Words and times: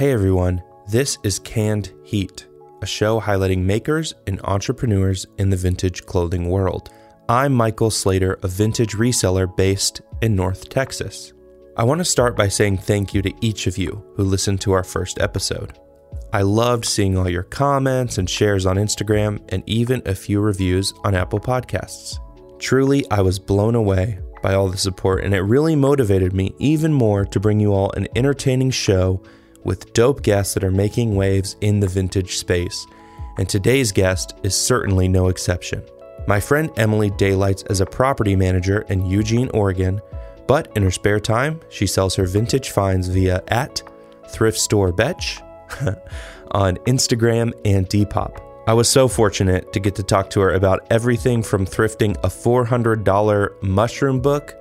Hey 0.00 0.12
everyone, 0.12 0.62
this 0.88 1.18
is 1.24 1.38
Canned 1.40 1.92
Heat, 2.04 2.46
a 2.80 2.86
show 2.86 3.20
highlighting 3.20 3.64
makers 3.64 4.14
and 4.26 4.40
entrepreneurs 4.44 5.26
in 5.36 5.50
the 5.50 5.58
vintage 5.58 6.06
clothing 6.06 6.48
world. 6.48 6.88
I'm 7.28 7.52
Michael 7.52 7.90
Slater, 7.90 8.38
a 8.42 8.48
vintage 8.48 8.94
reseller 8.94 9.54
based 9.54 10.00
in 10.22 10.34
North 10.34 10.70
Texas. 10.70 11.34
I 11.76 11.84
want 11.84 11.98
to 11.98 12.06
start 12.06 12.34
by 12.34 12.48
saying 12.48 12.78
thank 12.78 13.12
you 13.12 13.20
to 13.20 13.34
each 13.42 13.66
of 13.66 13.76
you 13.76 14.02
who 14.16 14.24
listened 14.24 14.62
to 14.62 14.72
our 14.72 14.84
first 14.84 15.20
episode. 15.20 15.78
I 16.32 16.40
loved 16.40 16.86
seeing 16.86 17.18
all 17.18 17.28
your 17.28 17.42
comments 17.42 18.16
and 18.16 18.30
shares 18.30 18.64
on 18.64 18.76
Instagram 18.76 19.38
and 19.50 19.62
even 19.66 20.00
a 20.06 20.14
few 20.14 20.40
reviews 20.40 20.94
on 21.04 21.14
Apple 21.14 21.40
Podcasts. 21.40 22.18
Truly, 22.58 23.04
I 23.10 23.20
was 23.20 23.38
blown 23.38 23.74
away 23.74 24.18
by 24.42 24.54
all 24.54 24.70
the 24.70 24.78
support, 24.78 25.24
and 25.24 25.34
it 25.34 25.42
really 25.42 25.76
motivated 25.76 26.32
me 26.32 26.54
even 26.58 26.90
more 26.90 27.26
to 27.26 27.38
bring 27.38 27.60
you 27.60 27.74
all 27.74 27.92
an 27.92 28.08
entertaining 28.16 28.70
show 28.70 29.22
with 29.64 29.92
dope 29.92 30.22
guests 30.22 30.54
that 30.54 30.64
are 30.64 30.70
making 30.70 31.14
waves 31.14 31.56
in 31.60 31.80
the 31.80 31.88
vintage 31.88 32.36
space. 32.36 32.86
And 33.38 33.48
today's 33.48 33.92
guest 33.92 34.34
is 34.42 34.54
certainly 34.54 35.08
no 35.08 35.28
exception. 35.28 35.82
My 36.26 36.40
friend 36.40 36.70
Emilee 36.76 37.10
daylights 37.10 37.62
as 37.64 37.80
a 37.80 37.86
property 37.86 38.36
manager 38.36 38.82
in 38.88 39.06
Eugene, 39.06 39.48
Oregon, 39.54 40.00
but 40.46 40.70
in 40.76 40.82
her 40.82 40.90
spare 40.90 41.20
time, 41.20 41.60
she 41.68 41.86
sells 41.86 42.14
her 42.16 42.26
vintage 42.26 42.70
finds 42.70 43.08
via 43.08 43.42
at 43.48 43.82
Thrift 44.28 44.58
Store 44.58 44.92
Betch 44.92 45.40
on 46.50 46.76
Instagram 46.86 47.52
and 47.64 47.88
Depop. 47.88 48.40
I 48.66 48.74
was 48.74 48.88
so 48.88 49.08
fortunate 49.08 49.72
to 49.72 49.80
get 49.80 49.94
to 49.96 50.02
talk 50.02 50.30
to 50.30 50.40
her 50.40 50.52
about 50.52 50.86
everything 50.90 51.42
from 51.42 51.66
thrifting 51.66 52.16
a 52.18 52.28
$400 52.28 53.62
mushroom 53.62 54.20
book 54.20 54.54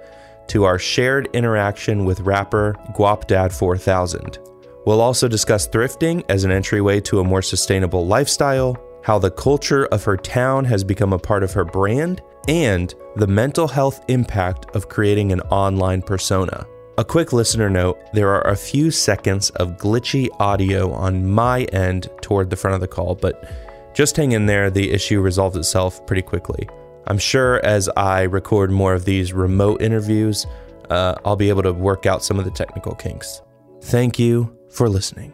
to 0.47 0.63
our 0.63 0.79
shared 0.79 1.29
interaction 1.33 2.05
with 2.05 2.21
rapper 2.21 2.75
Guapdad 2.95 3.51
4000. 3.51 4.39
We'll 4.85 5.01
also 5.01 5.27
discuss 5.27 5.67
thrifting 5.67 6.23
as 6.29 6.43
an 6.43 6.51
entryway 6.51 6.99
to 7.01 7.19
a 7.19 7.23
more 7.23 7.41
sustainable 7.41 8.07
lifestyle, 8.07 8.77
how 9.03 9.19
the 9.19 9.31
culture 9.31 9.85
of 9.87 10.03
her 10.03 10.17
town 10.17 10.65
has 10.65 10.83
become 10.83 11.13
a 11.13 11.19
part 11.19 11.43
of 11.43 11.53
her 11.53 11.65
brand, 11.65 12.21
and 12.47 12.93
the 13.15 13.27
mental 13.27 13.67
health 13.67 14.03
impact 14.07 14.75
of 14.75 14.89
creating 14.89 15.31
an 15.31 15.41
online 15.41 16.01
persona. 16.01 16.65
A 16.97 17.05
quick 17.05 17.31
listener 17.31 17.69
note 17.69 17.97
there 18.13 18.29
are 18.29 18.51
a 18.51 18.57
few 18.57 18.91
seconds 18.91 19.51
of 19.51 19.77
glitchy 19.77 20.27
audio 20.39 20.91
on 20.91 21.29
my 21.29 21.63
end 21.65 22.09
toward 22.21 22.49
the 22.49 22.55
front 22.55 22.75
of 22.75 22.81
the 22.81 22.87
call, 22.87 23.15
but 23.15 23.49
just 23.93 24.15
hang 24.15 24.31
in 24.31 24.45
there, 24.45 24.69
the 24.69 24.91
issue 24.91 25.21
resolves 25.21 25.55
itself 25.55 26.05
pretty 26.05 26.21
quickly. 26.21 26.67
I'm 27.07 27.17
sure 27.17 27.63
as 27.65 27.89
I 27.95 28.23
record 28.23 28.71
more 28.71 28.93
of 28.93 29.05
these 29.05 29.33
remote 29.33 29.81
interviews, 29.81 30.45
uh, 30.89 31.15
I'll 31.25 31.35
be 31.35 31.49
able 31.49 31.63
to 31.63 31.73
work 31.73 32.05
out 32.05 32.23
some 32.23 32.37
of 32.37 32.45
the 32.45 32.51
technical 32.51 32.95
kinks. 32.95 33.41
Thank 33.81 34.19
you 34.19 34.55
for 34.69 34.87
listening. 34.89 35.33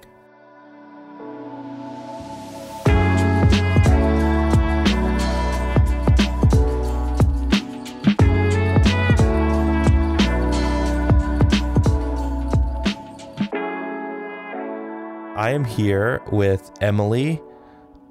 I 15.37 15.52
am 15.52 15.65
here 15.65 16.23
with 16.31 16.71
Emilee 16.81 17.41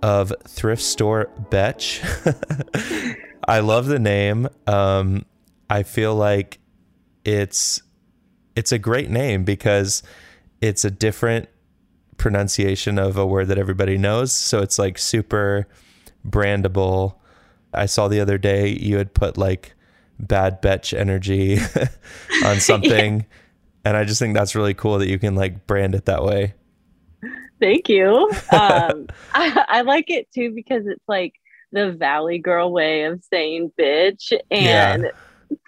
of 0.02 0.32
Thrift 0.46 0.82
Store 0.82 1.30
Betch. 1.50 2.02
I 3.48 3.60
love 3.60 3.86
the 3.86 3.98
name. 3.98 4.48
Um, 4.66 5.24
I 5.68 5.82
feel 5.82 6.14
like 6.14 6.60
it's 7.24 7.82
it's 8.56 8.72
a 8.72 8.78
great 8.78 9.10
name 9.10 9.44
because 9.44 10.02
it's 10.60 10.84
a 10.84 10.90
different 10.90 11.48
pronunciation 12.16 12.98
of 12.98 13.16
a 13.16 13.26
word 13.26 13.48
that 13.48 13.58
everybody 13.58 13.98
knows. 13.98 14.32
So 14.32 14.60
it's 14.60 14.78
like 14.78 14.98
super 14.98 15.66
brandable. 16.26 17.16
I 17.72 17.86
saw 17.86 18.08
the 18.08 18.20
other 18.20 18.38
day 18.38 18.68
you 18.68 18.98
had 18.98 19.14
put 19.14 19.36
like 19.36 19.74
bad 20.18 20.60
betch 20.60 20.94
energy 20.94 21.58
on 22.44 22.60
something. 22.60 23.20
yeah. 23.20 23.26
And 23.86 23.96
I 23.96 24.04
just 24.04 24.18
think 24.18 24.34
that's 24.34 24.54
really 24.54 24.74
cool 24.74 24.98
that 24.98 25.08
you 25.08 25.18
can 25.18 25.34
like 25.34 25.66
brand 25.66 25.94
it 25.94 26.06
that 26.06 26.24
way. 26.24 26.54
Thank 27.60 27.88
you. 27.88 28.30
Um, 28.52 29.08
I, 29.32 29.64
I, 29.68 29.80
like 29.82 30.10
it 30.10 30.30
too 30.32 30.52
because 30.54 30.86
it's 30.86 31.04
like 31.08 31.34
the 31.72 31.92
Valley 31.92 32.38
Girl 32.38 32.70
way 32.72 33.04
of 33.04 33.22
saying 33.30 33.72
bitch, 33.78 34.32
and 34.50 35.02
yeah. 35.02 35.10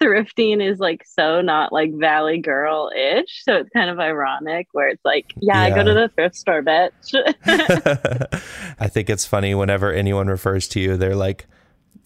Thrifting 0.01 0.63
is 0.63 0.79
like 0.79 1.05
so 1.07 1.41
not 1.41 1.73
like 1.73 1.93
Valley 1.95 2.39
Girl 2.39 2.91
ish. 2.97 3.45
So 3.45 3.57
it's 3.57 3.71
kind 3.71 3.91
of 3.91 3.99
ironic 3.99 4.69
where 4.73 4.89
it's 4.89 5.05
like, 5.05 5.33
yeah, 5.41 5.67
yeah. 5.67 5.75
I 5.75 5.77
go 5.77 5.85
to 5.85 5.95
the 5.95 6.09
thrift 6.15 6.37
store, 6.37 6.63
bitch. 6.63 7.15
I 8.81 8.89
think 8.89 9.11
it's 9.11 9.25
funny 9.25 9.55
whenever 9.55 9.93
anyone 9.93 10.29
refers 10.29 10.69
to 10.69 10.81
you, 10.81 10.97
they're 10.97 11.17
like, 11.17 11.47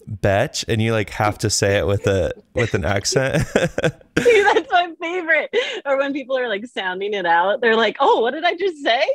betch 0.07 0.65
and 0.67 0.81
you 0.81 0.91
like 0.91 1.09
have 1.11 1.37
to 1.37 1.49
say 1.49 1.77
it 1.77 1.87
with 1.87 2.05
a 2.07 2.33
with 2.53 2.73
an 2.73 2.83
accent 2.83 3.45
that's 3.53 4.71
my 4.71 4.91
favorite 4.99 5.55
or 5.85 5.97
when 5.97 6.11
people 6.11 6.37
are 6.37 6.47
like 6.47 6.65
sounding 6.65 7.13
it 7.13 7.25
out 7.25 7.61
they're 7.61 7.75
like 7.75 7.95
oh 7.99 8.19
what 8.19 8.31
did 8.31 8.43
i 8.43 8.55
just 8.55 8.83
say 8.83 9.05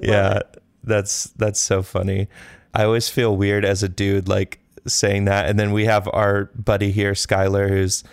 yeah 0.02 0.38
that's 0.84 1.24
that's 1.36 1.58
so 1.58 1.82
funny 1.82 2.28
i 2.74 2.84
always 2.84 3.08
feel 3.08 3.36
weird 3.36 3.64
as 3.64 3.82
a 3.82 3.88
dude 3.88 4.28
like 4.28 4.60
saying 4.86 5.24
that 5.24 5.48
and 5.48 5.58
then 5.58 5.72
we 5.72 5.84
have 5.84 6.08
our 6.12 6.46
buddy 6.54 6.90
here 6.92 7.12
skylar 7.12 7.68
who's 7.68 8.04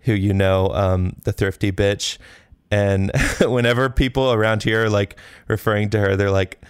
who 0.00 0.12
you 0.12 0.32
know 0.32 0.68
um 0.68 1.14
the 1.24 1.32
thrifty 1.32 1.72
bitch 1.72 2.18
and 2.70 3.10
whenever 3.40 3.90
people 3.90 4.32
around 4.32 4.62
here 4.62 4.84
are 4.84 4.90
like 4.90 5.16
referring 5.48 5.90
to 5.90 5.98
her 5.98 6.16
they're 6.16 6.30
like 6.30 6.62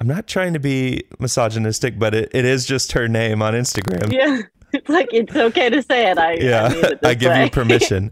I'm 0.00 0.06
not 0.06 0.26
trying 0.26 0.52
to 0.52 0.60
be 0.60 1.02
misogynistic, 1.18 1.98
but 1.98 2.14
it, 2.14 2.30
it 2.32 2.44
is 2.44 2.66
just 2.66 2.92
her 2.92 3.08
name 3.08 3.42
on 3.42 3.54
Instagram. 3.54 4.12
Yeah. 4.12 4.42
It's 4.70 4.86
like 4.90 5.08
it's 5.14 5.34
okay 5.34 5.70
to 5.70 5.82
say 5.82 6.10
it. 6.10 6.18
I 6.18 6.34
yeah, 6.34 6.70
I, 6.70 6.98
I 7.08 7.14
give 7.14 7.30
way. 7.30 7.44
you 7.44 7.50
permission. 7.50 8.10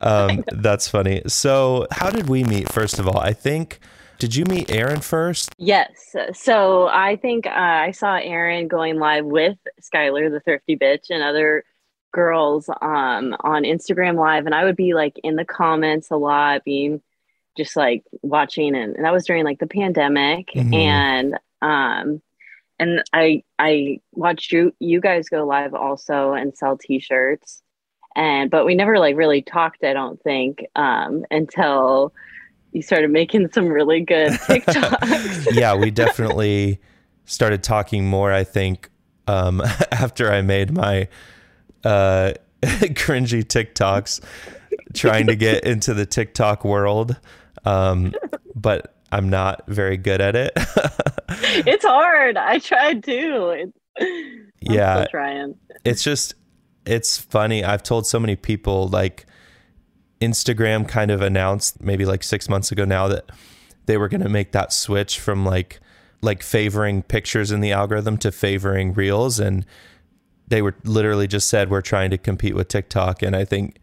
Um, 0.00 0.44
that's 0.50 0.88
funny. 0.88 1.20
So, 1.26 1.86
how 1.90 2.08
did 2.08 2.26
we 2.26 2.42
meet? 2.42 2.72
First 2.72 2.98
of 2.98 3.06
all, 3.06 3.18
I 3.18 3.34
think 3.34 3.80
did 4.20 4.36
you 4.36 4.44
meet 4.44 4.70
Aaron 4.70 5.00
first? 5.00 5.52
Yes. 5.58 6.14
So 6.34 6.86
I 6.86 7.16
think 7.16 7.46
uh, 7.46 7.50
I 7.50 7.90
saw 7.90 8.16
Aaron 8.16 8.68
going 8.68 8.98
live 8.98 9.24
with 9.24 9.58
Skylar, 9.80 10.30
the 10.30 10.40
thrifty 10.40 10.76
bitch, 10.76 11.10
and 11.10 11.22
other 11.22 11.64
girls 12.12 12.68
um, 12.68 13.34
on 13.40 13.64
Instagram 13.64 14.16
Live, 14.16 14.46
and 14.46 14.54
I 14.54 14.64
would 14.64 14.76
be 14.76 14.94
like 14.94 15.18
in 15.24 15.36
the 15.36 15.44
comments 15.44 16.10
a 16.10 16.16
lot, 16.16 16.64
being 16.64 17.00
just 17.56 17.76
like 17.76 18.04
watching 18.22 18.76
and, 18.76 18.96
and 18.96 19.04
that 19.04 19.12
was 19.12 19.26
during 19.26 19.44
like 19.44 19.58
the 19.58 19.66
pandemic 19.66 20.48
mm-hmm. 20.54 20.72
and 20.72 21.34
um 21.60 22.22
and 22.78 23.02
I 23.12 23.42
I 23.58 24.00
watched 24.12 24.52
you 24.52 24.72
you 24.78 25.00
guys 25.00 25.28
go 25.28 25.44
live 25.44 25.74
also 25.74 26.32
and 26.32 26.56
sell 26.56 26.78
t-shirts 26.78 27.62
and 28.14 28.50
but 28.50 28.64
we 28.64 28.74
never 28.74 28.98
like 28.98 29.16
really 29.16 29.42
talked 29.42 29.84
I 29.84 29.92
don't 29.92 30.22
think 30.22 30.64
um 30.76 31.24
until 31.30 32.12
you 32.72 32.82
started 32.82 33.10
making 33.10 33.50
some 33.52 33.66
really 33.66 34.00
good 34.00 34.32
TikToks. 34.32 35.48
yeah, 35.52 35.74
we 35.74 35.90
definitely 35.90 36.80
started 37.24 37.62
talking 37.62 38.06
more 38.06 38.32
I 38.32 38.44
think 38.44 38.90
um 39.26 39.60
after 39.92 40.32
I 40.32 40.42
made 40.42 40.72
my 40.72 41.08
uh 41.84 42.32
cringy 42.62 43.44
TikToks 43.44 44.20
trying 44.94 45.26
to 45.28 45.36
get 45.36 45.64
into 45.64 45.94
the 45.94 46.06
TikTok 46.06 46.64
world. 46.64 47.16
Um, 47.64 48.14
but 48.54 48.94
I'm 49.12 49.28
not 49.28 49.66
very 49.66 49.96
good 49.96 50.20
at 50.20 50.36
it. 50.36 50.52
it's 51.66 51.84
hard. 51.84 52.36
I 52.36 52.58
tried 52.58 53.02
too. 53.04 53.72
I'm 54.00 54.42
yeah, 54.60 55.06
trying. 55.10 55.56
It's 55.84 56.02
just 56.02 56.34
it's 56.86 57.18
funny. 57.18 57.64
I've 57.64 57.82
told 57.82 58.06
so 58.06 58.18
many 58.18 58.36
people 58.36 58.88
like 58.88 59.26
Instagram 60.20 60.86
kind 60.86 61.10
of 61.10 61.22
announced 61.22 61.80
maybe 61.82 62.04
like 62.04 62.22
6 62.22 62.48
months 62.48 62.70
ago 62.70 62.84
now 62.84 63.08
that 63.08 63.30
they 63.86 63.96
were 63.96 64.08
going 64.08 64.22
to 64.22 64.28
make 64.28 64.52
that 64.52 64.72
switch 64.72 65.18
from 65.18 65.44
like 65.44 65.80
like 66.22 66.42
favoring 66.42 67.02
pictures 67.02 67.50
in 67.50 67.60
the 67.60 67.72
algorithm 67.72 68.18
to 68.18 68.30
favoring 68.30 68.92
reels 68.92 69.40
and 69.40 69.64
they 70.48 70.60
were 70.60 70.74
literally 70.84 71.26
just 71.26 71.48
said 71.48 71.70
we're 71.70 71.80
trying 71.80 72.10
to 72.10 72.18
compete 72.18 72.54
with 72.54 72.68
TikTok 72.68 73.22
and 73.22 73.34
I 73.34 73.44
think 73.44 73.80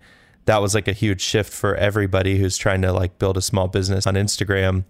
that 0.48 0.62
was 0.62 0.74
like 0.74 0.88
a 0.88 0.94
huge 0.94 1.22
shift 1.22 1.52
for 1.52 1.76
everybody 1.76 2.38
who's 2.38 2.58
trying 2.58 2.82
to 2.82 2.94
like 2.94 3.20
build 3.20 3.38
a 3.38 3.42
small 3.42 3.68
business 3.68 4.08
on 4.08 4.16
Instagram 4.16 4.86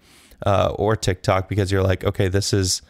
uh, 0.46 0.74
or 0.76 0.96
TikTok 0.96 1.50
because 1.50 1.72
you're 1.72 1.84
like, 1.84 2.04
okay, 2.04 2.28
this 2.28 2.54
is 2.54 2.82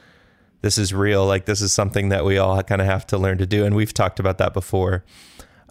this 0.61 0.77
is 0.77 0.93
real. 0.93 1.25
Like 1.25 1.45
this 1.45 1.61
is 1.61 1.71
something 1.71 2.09
that 2.09 2.25
we 2.25 2.37
all 2.37 2.61
kind 2.63 2.81
of 2.81 2.87
have 2.87 3.07
to 3.07 3.17
learn 3.17 3.37
to 3.37 3.45
do, 3.45 3.65
and 3.65 3.75
we've 3.75 3.93
talked 3.93 4.19
about 4.19 4.37
that 4.39 4.53
before. 4.53 5.03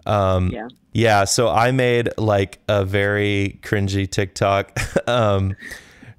Um, 0.07 0.49
yeah. 0.49 0.67
Yeah. 0.93 1.25
So 1.25 1.49
I 1.49 1.71
made 1.71 2.09
like 2.17 2.59
a 2.67 2.83
very 2.83 3.59
cringy 3.61 4.09
TikTok 4.09 4.77
um, 5.07 5.55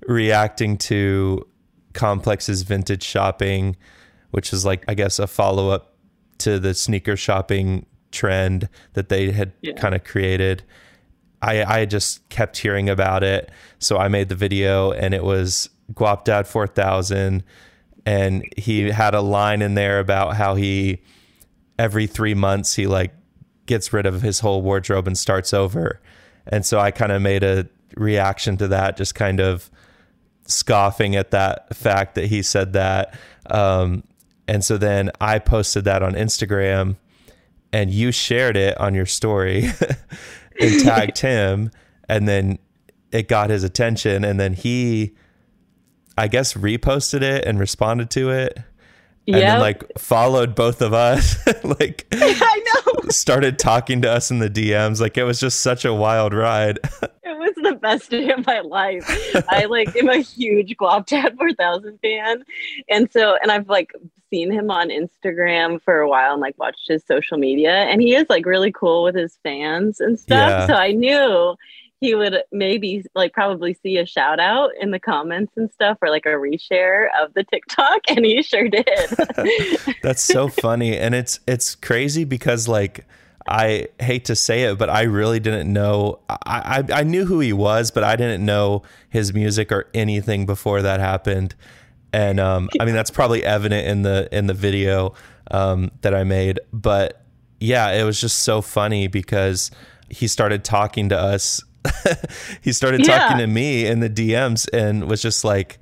reacting 0.06 0.78
to 0.78 1.46
Complex's 1.94 2.62
vintage 2.62 3.02
shopping, 3.02 3.76
which 4.30 4.52
is 4.52 4.64
like 4.64 4.84
I 4.86 4.94
guess 4.94 5.18
a 5.18 5.26
follow 5.26 5.70
up 5.70 5.96
to 6.38 6.58
the 6.58 6.74
sneaker 6.74 7.16
shopping 7.16 7.86
trend 8.10 8.68
that 8.94 9.08
they 9.08 9.32
had 9.32 9.52
yeah. 9.62 9.74
kind 9.74 9.94
of 9.94 10.04
created. 10.04 10.62
I, 11.42 11.80
I 11.80 11.84
just 11.84 12.28
kept 12.28 12.58
hearing 12.58 12.88
about 12.88 13.22
it. 13.22 13.50
So 13.78 13.96
I 13.96 14.08
made 14.08 14.28
the 14.28 14.34
video 14.34 14.92
and 14.92 15.14
it 15.14 15.22
was 15.22 15.70
Guapdad 15.92 16.46
4000. 16.46 17.44
And 18.06 18.44
he 18.56 18.90
had 18.90 19.14
a 19.14 19.20
line 19.20 19.62
in 19.62 19.74
there 19.74 20.00
about 20.00 20.36
how 20.36 20.54
he, 20.54 21.02
every 21.78 22.06
three 22.06 22.34
months, 22.34 22.74
he 22.74 22.86
like 22.86 23.12
gets 23.68 23.92
rid 23.92 24.06
of 24.06 24.22
his 24.22 24.40
whole 24.40 24.62
wardrobe 24.62 25.06
and 25.06 25.16
starts 25.16 25.54
over. 25.54 26.00
And 26.46 26.66
so 26.66 26.80
I 26.80 26.90
kind 26.90 27.12
of 27.12 27.22
made 27.22 27.44
a 27.44 27.68
reaction 27.96 28.56
to 28.56 28.68
that, 28.68 28.96
just 28.96 29.14
kind 29.14 29.38
of 29.38 29.70
scoffing 30.46 31.14
at 31.14 31.30
that 31.30 31.74
fact 31.76 32.16
that 32.16 32.26
he 32.26 32.42
said 32.42 32.72
that. 32.72 33.16
Um, 33.46 34.02
and 34.48 34.64
so 34.64 34.78
then 34.78 35.10
I 35.20 35.38
posted 35.38 35.84
that 35.84 36.02
on 36.02 36.14
Instagram 36.14 36.96
and 37.72 37.90
you 37.90 38.10
shared 38.10 38.56
it 38.56 38.78
on 38.80 38.94
your 38.94 39.06
story 39.06 39.66
and 40.60 40.82
tagged 40.82 41.18
him. 41.18 41.70
And 42.08 42.26
then 42.26 42.58
it 43.12 43.28
got 43.28 43.50
his 43.50 43.62
attention. 43.62 44.24
And 44.24 44.40
then 44.40 44.54
he, 44.54 45.14
I 46.16 46.28
guess, 46.28 46.54
reposted 46.54 47.20
it 47.22 47.44
and 47.44 47.60
responded 47.60 48.10
to 48.10 48.30
it. 48.30 48.58
And 49.28 49.36
yep. 49.36 49.46
then 49.46 49.60
like 49.60 49.98
followed 49.98 50.54
both 50.54 50.80
of 50.80 50.94
us, 50.94 51.36
like 51.62 52.06
I 52.12 52.64
know, 52.86 53.10
started 53.10 53.58
talking 53.58 54.00
to 54.00 54.10
us 54.10 54.30
in 54.30 54.38
the 54.38 54.48
DMs. 54.48 55.02
Like 55.02 55.18
it 55.18 55.24
was 55.24 55.38
just 55.38 55.60
such 55.60 55.84
a 55.84 55.92
wild 55.92 56.32
ride. 56.32 56.78
it 57.02 57.38
was 57.38 57.52
the 57.56 57.74
best 57.74 58.08
day 58.08 58.30
of 58.30 58.46
my 58.46 58.60
life. 58.60 59.04
I 59.50 59.66
like 59.66 59.94
am 59.96 60.08
a 60.08 60.16
huge 60.16 60.74
Guapdad 60.78 61.36
4000 61.36 61.98
fan. 62.00 62.42
And 62.88 63.12
so, 63.12 63.36
and 63.42 63.52
I've 63.52 63.68
like 63.68 63.92
seen 64.30 64.50
him 64.50 64.70
on 64.70 64.88
Instagram 64.88 65.82
for 65.82 66.00
a 66.00 66.08
while 66.08 66.32
and 66.32 66.40
like 66.40 66.56
watched 66.56 66.88
his 66.88 67.04
social 67.04 67.36
media. 67.36 67.82
And 67.84 68.00
he 68.00 68.14
is 68.14 68.24
like 68.30 68.46
really 68.46 68.72
cool 68.72 69.02
with 69.02 69.14
his 69.14 69.38
fans 69.42 70.00
and 70.00 70.18
stuff. 70.18 70.48
Yeah. 70.48 70.66
So 70.68 70.72
I 70.72 70.92
knew 70.92 71.54
he 72.00 72.14
would 72.14 72.42
maybe 72.52 73.04
like 73.14 73.32
probably 73.32 73.74
see 73.74 73.96
a 73.98 74.06
shout 74.06 74.38
out 74.38 74.70
in 74.80 74.90
the 74.90 75.00
comments 75.00 75.52
and 75.56 75.70
stuff 75.72 75.98
or 76.00 76.10
like 76.10 76.26
a 76.26 76.30
reshare 76.30 77.08
of 77.20 77.34
the 77.34 77.44
TikTok 77.44 78.00
and 78.08 78.24
he 78.24 78.42
sure 78.42 78.68
did. 78.68 78.86
That's 80.02 80.22
so 80.22 80.48
funny 80.62 80.96
and 80.96 81.14
it's 81.14 81.40
it's 81.46 81.74
crazy 81.74 82.24
because 82.24 82.68
like 82.68 83.04
I 83.48 83.88
hate 83.98 84.26
to 84.26 84.36
say 84.36 84.64
it, 84.64 84.78
but 84.78 84.90
I 84.90 85.02
really 85.02 85.40
didn't 85.40 85.72
know. 85.72 86.20
I, 86.28 86.84
I, 86.90 87.00
I 87.00 87.02
knew 87.02 87.24
who 87.24 87.40
he 87.40 87.54
was, 87.54 87.90
but 87.90 88.04
I 88.04 88.14
didn't 88.14 88.44
know 88.44 88.82
his 89.08 89.32
music 89.32 89.72
or 89.72 89.88
anything 89.94 90.44
before 90.44 90.82
that 90.82 91.00
happened. 91.00 91.54
And 92.12 92.38
um, 92.40 92.68
I 92.78 92.84
mean, 92.84 92.94
that's 92.94 93.10
probably 93.10 93.42
evident 93.44 93.86
in 93.86 94.02
the 94.02 94.28
in 94.32 94.46
the 94.46 94.54
video 94.54 95.14
um, 95.50 95.90
that 96.02 96.14
I 96.14 96.24
made. 96.24 96.60
But 96.72 97.22
yeah, 97.58 97.90
it 97.92 98.04
was 98.04 98.20
just 98.20 98.40
so 98.40 98.60
funny 98.60 99.08
because 99.08 99.70
he 100.10 100.28
started 100.28 100.64
talking 100.64 101.08
to 101.08 101.18
us. 101.18 101.62
he 102.62 102.72
started 102.72 103.06
yeah. 103.06 103.18
talking 103.18 103.38
to 103.38 103.46
me 103.46 103.86
in 103.86 104.00
the 104.00 104.10
DMs 104.10 104.68
and 104.72 105.08
was 105.08 105.22
just 105.22 105.44
like, 105.44 105.78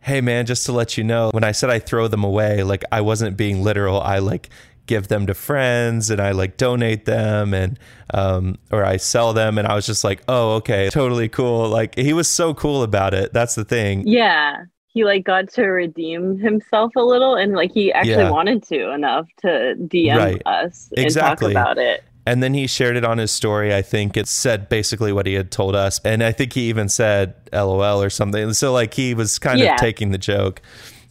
"Hey, 0.00 0.20
man, 0.20 0.46
just 0.46 0.66
to 0.66 0.72
let 0.72 0.98
you 0.98 1.04
know, 1.04 1.30
when 1.32 1.44
I 1.44 1.52
said 1.52 1.70
I 1.70 1.78
throw 1.78 2.08
them 2.08 2.24
away, 2.24 2.62
like 2.62 2.84
I 2.92 3.00
wasn't 3.00 3.36
being 3.36 3.62
literal. 3.62 4.00
I 4.00 4.18
like." 4.18 4.50
give 4.90 5.06
them 5.06 5.24
to 5.24 5.34
friends 5.34 6.10
and 6.10 6.20
I 6.20 6.32
like 6.32 6.56
donate 6.56 7.04
them 7.04 7.54
and 7.54 7.78
um 8.12 8.58
or 8.72 8.84
I 8.84 8.96
sell 8.96 9.32
them 9.32 9.56
and 9.56 9.68
I 9.68 9.76
was 9.76 9.86
just 9.86 10.02
like, 10.02 10.20
"Oh, 10.26 10.54
okay, 10.56 10.90
totally 10.90 11.28
cool." 11.28 11.68
Like 11.68 11.96
he 11.96 12.12
was 12.12 12.28
so 12.28 12.54
cool 12.54 12.82
about 12.82 13.14
it. 13.14 13.32
That's 13.32 13.54
the 13.54 13.64
thing. 13.64 14.02
Yeah. 14.06 14.64
He 14.88 15.04
like 15.04 15.22
got 15.22 15.48
to 15.50 15.66
redeem 15.66 16.38
himself 16.40 16.90
a 16.96 17.02
little 17.02 17.36
and 17.36 17.52
like 17.52 17.70
he 17.70 17.92
actually 17.92 18.24
yeah. 18.24 18.30
wanted 18.30 18.64
to 18.64 18.90
enough 18.90 19.28
to 19.42 19.76
DM 19.78 20.16
right. 20.16 20.42
us 20.44 20.88
and 20.96 21.04
exactly. 21.04 21.54
talk 21.54 21.62
about 21.62 21.78
it. 21.78 22.02
And 22.30 22.42
then 22.42 22.54
he 22.54 22.66
shared 22.66 22.96
it 22.96 23.04
on 23.04 23.18
his 23.18 23.30
story. 23.30 23.74
I 23.74 23.82
think 23.82 24.16
it 24.16 24.28
said 24.28 24.68
basically 24.68 25.12
what 25.12 25.26
he 25.26 25.34
had 25.34 25.50
told 25.50 25.74
us. 25.74 26.00
And 26.04 26.22
I 26.22 26.32
think 26.32 26.52
he 26.52 26.68
even 26.68 26.88
said 26.88 27.34
LOL 27.52 28.02
or 28.02 28.10
something. 28.10 28.52
So 28.52 28.72
like 28.72 28.94
he 28.94 29.14
was 29.14 29.38
kind 29.38 29.58
yeah. 29.58 29.74
of 29.74 29.80
taking 29.80 30.12
the 30.12 30.18
joke 30.18 30.62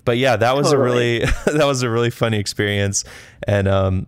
but 0.10 0.18
yeah, 0.18 0.38
that 0.38 0.56
was 0.56 0.72
totally. 0.72 1.22
a 1.22 1.26
really 1.26 1.34
that 1.58 1.66
was 1.66 1.84
a 1.84 1.90
really 1.90 2.10
funny 2.10 2.40
experience, 2.40 3.04
and 3.44 3.68
um, 3.68 4.08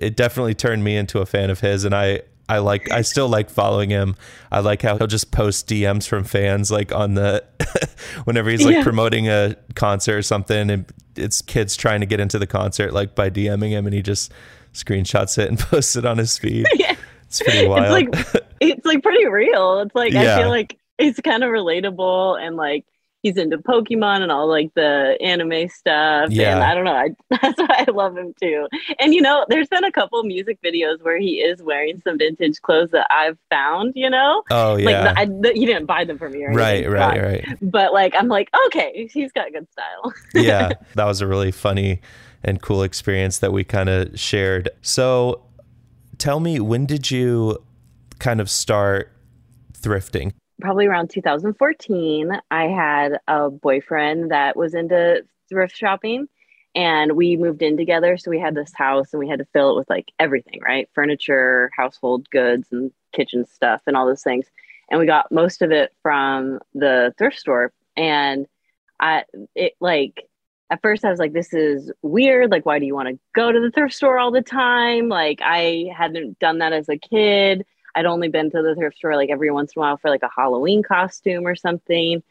it 0.00 0.14
definitely 0.14 0.54
turned 0.54 0.84
me 0.84 0.96
into 0.96 1.18
a 1.18 1.26
fan 1.26 1.50
of 1.50 1.58
his. 1.58 1.84
And 1.84 1.94
I 1.94 2.20
I 2.52 2.58
like 2.58 2.90
I 2.90 3.00
still 3.00 3.30
like 3.30 3.48
following 3.48 3.88
him. 3.88 4.14
I 4.50 4.60
like 4.60 4.82
how 4.82 4.98
he'll 4.98 5.06
just 5.06 5.30
post 5.30 5.66
DMs 5.68 6.06
from 6.06 6.22
fans 6.24 6.70
like 6.70 6.92
on 6.92 7.14
the 7.14 7.42
whenever 8.24 8.50
he's 8.50 8.62
like 8.62 8.76
yeah. 8.76 8.82
promoting 8.82 9.26
a 9.28 9.56
concert 9.74 10.18
or 10.18 10.22
something, 10.22 10.68
and 10.68 10.92
it's 11.16 11.40
kids 11.40 11.76
trying 11.76 12.00
to 12.00 12.06
get 12.06 12.20
into 12.20 12.38
the 12.38 12.46
concert 12.46 12.92
like 12.92 13.14
by 13.14 13.30
DMing 13.30 13.70
him, 13.70 13.86
and 13.86 13.94
he 13.94 14.02
just 14.02 14.32
screenshots 14.74 15.38
it 15.38 15.48
and 15.48 15.58
posts 15.70 15.96
it 15.96 16.04
on 16.04 16.18
his 16.18 16.36
feed. 16.36 16.66
Yeah. 16.74 16.96
It's 17.26 17.40
pretty 17.40 17.66
wild. 17.66 17.84
It's 17.84 18.34
like 18.34 18.44
it's 18.60 18.84
like 18.84 19.02
pretty 19.02 19.26
real. 19.26 19.78
It's 19.78 19.94
like 19.94 20.12
yeah. 20.12 20.36
I 20.36 20.42
feel 20.42 20.50
like 20.50 20.78
it's 20.98 21.18
kind 21.20 21.42
of 21.42 21.48
relatable 21.48 22.38
and 22.38 22.56
like 22.56 22.84
he's 23.22 23.36
into 23.36 23.56
Pokemon 23.58 24.20
and 24.20 24.30
all 24.30 24.48
like 24.48 24.74
the 24.74 25.16
anime 25.20 25.68
stuff. 25.68 26.30
Yeah. 26.30 26.54
And 26.54 26.62
I 26.62 26.74
don't 26.74 26.84
know. 26.84 26.94
I, 26.94 27.10
that's 27.42 27.58
why 27.58 27.84
I 27.88 27.90
love 27.90 28.16
him 28.16 28.34
too. 28.40 28.68
And 28.98 29.14
you 29.14 29.22
know, 29.22 29.46
there's 29.48 29.68
been 29.68 29.84
a 29.84 29.92
couple 29.92 30.22
music 30.24 30.58
videos 30.62 31.02
where 31.02 31.18
he 31.18 31.36
is 31.36 31.62
wearing 31.62 32.02
some 32.04 32.18
vintage 32.18 32.60
clothes 32.62 32.90
that 32.90 33.06
I've 33.10 33.38
found. 33.50 33.92
You 33.94 34.10
know. 34.10 34.42
Oh 34.50 34.76
yeah. 34.76 34.86
Like 34.86 35.02
the, 35.02 35.20
I, 35.20 35.24
the, 35.24 35.52
he 35.54 35.66
didn't 35.66 35.86
buy 35.86 36.04
them 36.04 36.18
for 36.18 36.28
me 36.28 36.44
or. 36.44 36.52
Right, 36.52 36.88
right, 36.88 37.22
right. 37.22 37.58
But 37.62 37.92
like, 37.92 38.14
I'm 38.16 38.28
like, 38.28 38.50
okay, 38.66 39.08
he's 39.12 39.32
got 39.32 39.52
good 39.52 39.66
style. 39.70 40.12
yeah, 40.34 40.72
that 40.94 41.04
was 41.04 41.20
a 41.20 41.26
really 41.26 41.52
funny 41.52 42.00
and 42.44 42.60
cool 42.60 42.82
experience 42.82 43.38
that 43.38 43.52
we 43.52 43.64
kind 43.64 43.88
of 43.88 44.18
shared. 44.18 44.68
So, 44.82 45.44
tell 46.18 46.40
me, 46.40 46.58
when 46.58 46.86
did 46.86 47.10
you 47.10 47.62
kind 48.18 48.40
of 48.40 48.50
start 48.50 49.12
thrifting? 49.74 50.32
Probably 50.62 50.86
around 50.86 51.10
2014, 51.10 52.40
I 52.50 52.64
had 52.68 53.18
a 53.28 53.50
boyfriend 53.50 54.30
that 54.30 54.56
was 54.56 54.74
into 54.74 55.24
thrift 55.48 55.76
shopping 55.76 56.28
and 56.74 57.12
we 57.12 57.36
moved 57.36 57.62
in 57.62 57.76
together. 57.76 58.16
So 58.16 58.30
we 58.30 58.38
had 58.38 58.54
this 58.54 58.72
house 58.74 59.12
and 59.12 59.20
we 59.20 59.28
had 59.28 59.40
to 59.40 59.46
fill 59.52 59.72
it 59.72 59.76
with 59.76 59.90
like 59.90 60.10
everything, 60.18 60.60
right? 60.62 60.88
Furniture, 60.94 61.70
household 61.76 62.30
goods, 62.30 62.68
and 62.72 62.90
kitchen 63.12 63.44
stuff, 63.46 63.82
and 63.86 63.96
all 63.96 64.06
those 64.06 64.22
things. 64.22 64.46
And 64.90 64.98
we 64.98 65.06
got 65.06 65.30
most 65.30 65.62
of 65.62 65.70
it 65.70 65.92
from 66.02 66.60
the 66.74 67.14
thrift 67.18 67.38
store. 67.38 67.72
And 67.96 68.46
I, 68.98 69.24
it 69.54 69.74
like, 69.80 70.28
at 70.70 70.80
first 70.80 71.04
I 71.04 71.10
was 71.10 71.18
like, 71.18 71.34
this 71.34 71.52
is 71.52 71.92
weird. 72.00 72.50
Like, 72.50 72.64
why 72.64 72.78
do 72.78 72.86
you 72.86 72.94
want 72.94 73.08
to 73.08 73.18
go 73.34 73.52
to 73.52 73.60
the 73.60 73.70
thrift 73.70 73.94
store 73.94 74.18
all 74.18 74.30
the 74.30 74.42
time? 74.42 75.08
Like, 75.08 75.40
I 75.42 75.90
hadn't 75.94 76.38
done 76.38 76.58
that 76.58 76.72
as 76.72 76.88
a 76.88 76.96
kid. 76.96 77.66
I'd 77.94 78.06
only 78.06 78.28
been 78.28 78.50
to 78.50 78.62
the 78.62 78.74
thrift 78.74 78.96
store 78.96 79.16
like 79.16 79.30
every 79.30 79.50
once 79.50 79.72
in 79.74 79.80
a 79.80 79.82
while 79.82 79.96
for 79.96 80.10
like 80.10 80.22
a 80.22 80.30
Halloween 80.34 80.82
costume 80.82 81.46
or 81.46 81.54
something. 81.54 82.22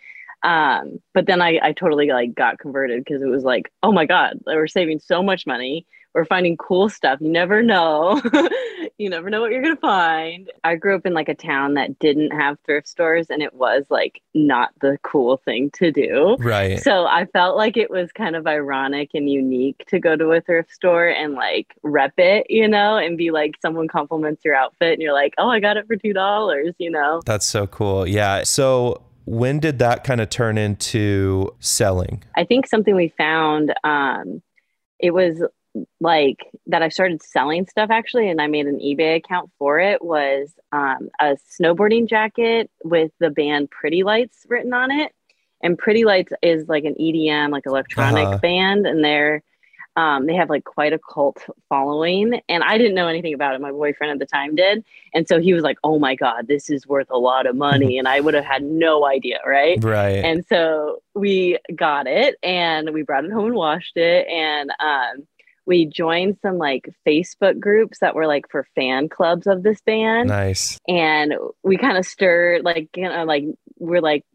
Um, 0.43 0.99
but 1.13 1.27
then 1.27 1.41
I, 1.41 1.59
I 1.61 1.71
totally 1.73 2.07
like 2.07 2.33
got 2.33 2.59
converted 2.59 3.03
because 3.03 3.21
it 3.21 3.27
was 3.27 3.43
like, 3.43 3.71
oh 3.83 3.91
my 3.91 4.05
God, 4.05 4.39
we're 4.45 4.67
saving 4.67 4.99
so 4.99 5.21
much 5.21 5.45
money. 5.45 5.85
We're 6.13 6.25
finding 6.25 6.57
cool 6.57 6.89
stuff. 6.89 7.19
You 7.21 7.29
never 7.29 7.61
know. 7.63 8.21
you 8.97 9.09
never 9.09 9.29
know 9.29 9.41
what 9.41 9.51
you're 9.51 9.61
going 9.61 9.75
to 9.75 9.81
find. 9.81 10.51
I 10.63 10.75
grew 10.75 10.95
up 10.95 11.05
in 11.05 11.13
like 11.13 11.29
a 11.29 11.35
town 11.35 11.75
that 11.75 11.97
didn't 11.99 12.31
have 12.31 12.57
thrift 12.65 12.87
stores 12.87 13.29
and 13.29 13.41
it 13.41 13.53
was 13.53 13.85
like 13.89 14.21
not 14.33 14.71
the 14.81 14.97
cool 15.03 15.37
thing 15.37 15.71
to 15.75 15.91
do. 15.91 16.35
Right. 16.39 16.79
So 16.79 17.05
I 17.05 17.25
felt 17.25 17.57
like 17.57 17.77
it 17.77 17.89
was 17.89 18.11
kind 18.11 18.35
of 18.35 18.45
ironic 18.45 19.11
and 19.13 19.29
unique 19.29 19.85
to 19.87 19.99
go 19.99 20.15
to 20.15 20.31
a 20.31 20.41
thrift 20.41 20.71
store 20.71 21.07
and 21.07 21.33
like 21.33 21.73
rep 21.81 22.13
it, 22.17 22.47
you 22.49 22.67
know, 22.67 22.97
and 22.97 23.17
be 23.17 23.31
like 23.31 23.55
someone 23.61 23.87
compliments 23.87 24.43
your 24.45 24.55
outfit 24.55 24.93
and 24.93 25.01
you're 25.01 25.13
like, 25.13 25.33
oh, 25.37 25.49
I 25.49 25.59
got 25.59 25.77
it 25.77 25.87
for 25.87 25.95
$2, 25.95 26.73
you 26.77 26.91
know? 26.91 27.21
That's 27.25 27.45
so 27.45 27.67
cool. 27.67 28.07
Yeah. 28.07 28.43
So 28.43 29.01
when 29.25 29.59
did 29.59 29.79
that 29.79 30.03
kind 30.03 30.21
of 30.21 30.29
turn 30.29 30.57
into 30.57 31.55
selling? 31.59 32.23
I 32.35 32.43
think 32.43 32.67
something 32.67 32.95
we 32.95 33.09
found 33.17 33.73
um, 33.83 34.41
it 34.99 35.11
was 35.11 35.43
like 35.99 36.39
that 36.67 36.81
I 36.81 36.89
started 36.89 37.23
selling 37.23 37.67
stuff 37.67 37.89
actually, 37.89 38.29
and 38.29 38.41
I 38.41 38.47
made 38.47 38.67
an 38.67 38.79
eBay 38.79 39.15
account 39.15 39.49
for 39.57 39.79
it 39.79 40.03
was 40.03 40.51
um, 40.71 41.09
a 41.19 41.37
snowboarding 41.59 42.09
jacket 42.09 42.69
with 42.83 43.11
the 43.19 43.29
band 43.29 43.71
Pretty 43.71 44.03
Lights 44.03 44.45
written 44.49 44.73
on 44.73 44.91
it. 44.91 45.13
And 45.63 45.77
Pretty 45.77 46.05
Lights 46.05 46.33
is 46.41 46.67
like 46.67 46.85
an 46.85 46.95
EDM, 46.99 47.51
like 47.51 47.65
electronic 47.65 48.25
uh-huh. 48.25 48.37
band, 48.39 48.87
and 48.87 49.03
they're 49.03 49.43
um, 49.97 50.25
they 50.25 50.35
have 50.35 50.49
like 50.49 50.63
quite 50.63 50.93
a 50.93 50.99
cult 50.99 51.45
following, 51.67 52.41
and 52.47 52.63
I 52.63 52.77
didn't 52.77 52.95
know 52.95 53.07
anything 53.07 53.33
about 53.33 53.55
it. 53.55 53.61
My 53.61 53.71
boyfriend 53.71 54.11
at 54.11 54.19
the 54.19 54.25
time 54.25 54.55
did, 54.55 54.85
and 55.13 55.27
so 55.27 55.39
he 55.39 55.53
was 55.53 55.63
like, 55.63 55.77
"Oh 55.83 55.99
my 55.99 56.15
god, 56.15 56.47
this 56.47 56.69
is 56.69 56.87
worth 56.87 57.07
a 57.09 57.17
lot 57.17 57.45
of 57.45 57.57
money," 57.57 57.97
and 57.99 58.07
I 58.07 58.21
would 58.21 58.33
have 58.33 58.45
had 58.45 58.63
no 58.63 59.05
idea, 59.05 59.39
right? 59.45 59.83
Right. 59.83 60.23
And 60.23 60.45
so 60.47 61.01
we 61.13 61.57
got 61.75 62.07
it, 62.07 62.37
and 62.41 62.91
we 62.93 63.01
brought 63.03 63.25
it 63.25 63.31
home 63.31 63.47
and 63.47 63.55
washed 63.55 63.97
it, 63.97 64.27
and 64.27 64.71
um, 64.79 65.27
we 65.65 65.85
joined 65.85 66.37
some 66.41 66.57
like 66.57 66.93
Facebook 67.07 67.59
groups 67.59 67.99
that 67.99 68.15
were 68.15 68.27
like 68.27 68.49
for 68.49 68.65
fan 68.75 69.09
clubs 69.09 69.47
of 69.47 69.63
this 69.63 69.81
band. 69.81 70.29
Nice. 70.29 70.79
And 70.87 71.33
we 71.63 71.77
kind 71.77 71.97
of 71.97 72.05
stirred 72.05 72.63
like 72.63 72.89
you 72.95 73.07
know 73.07 73.23
like 73.25 73.45
we're 73.79 74.01
like 74.01 74.25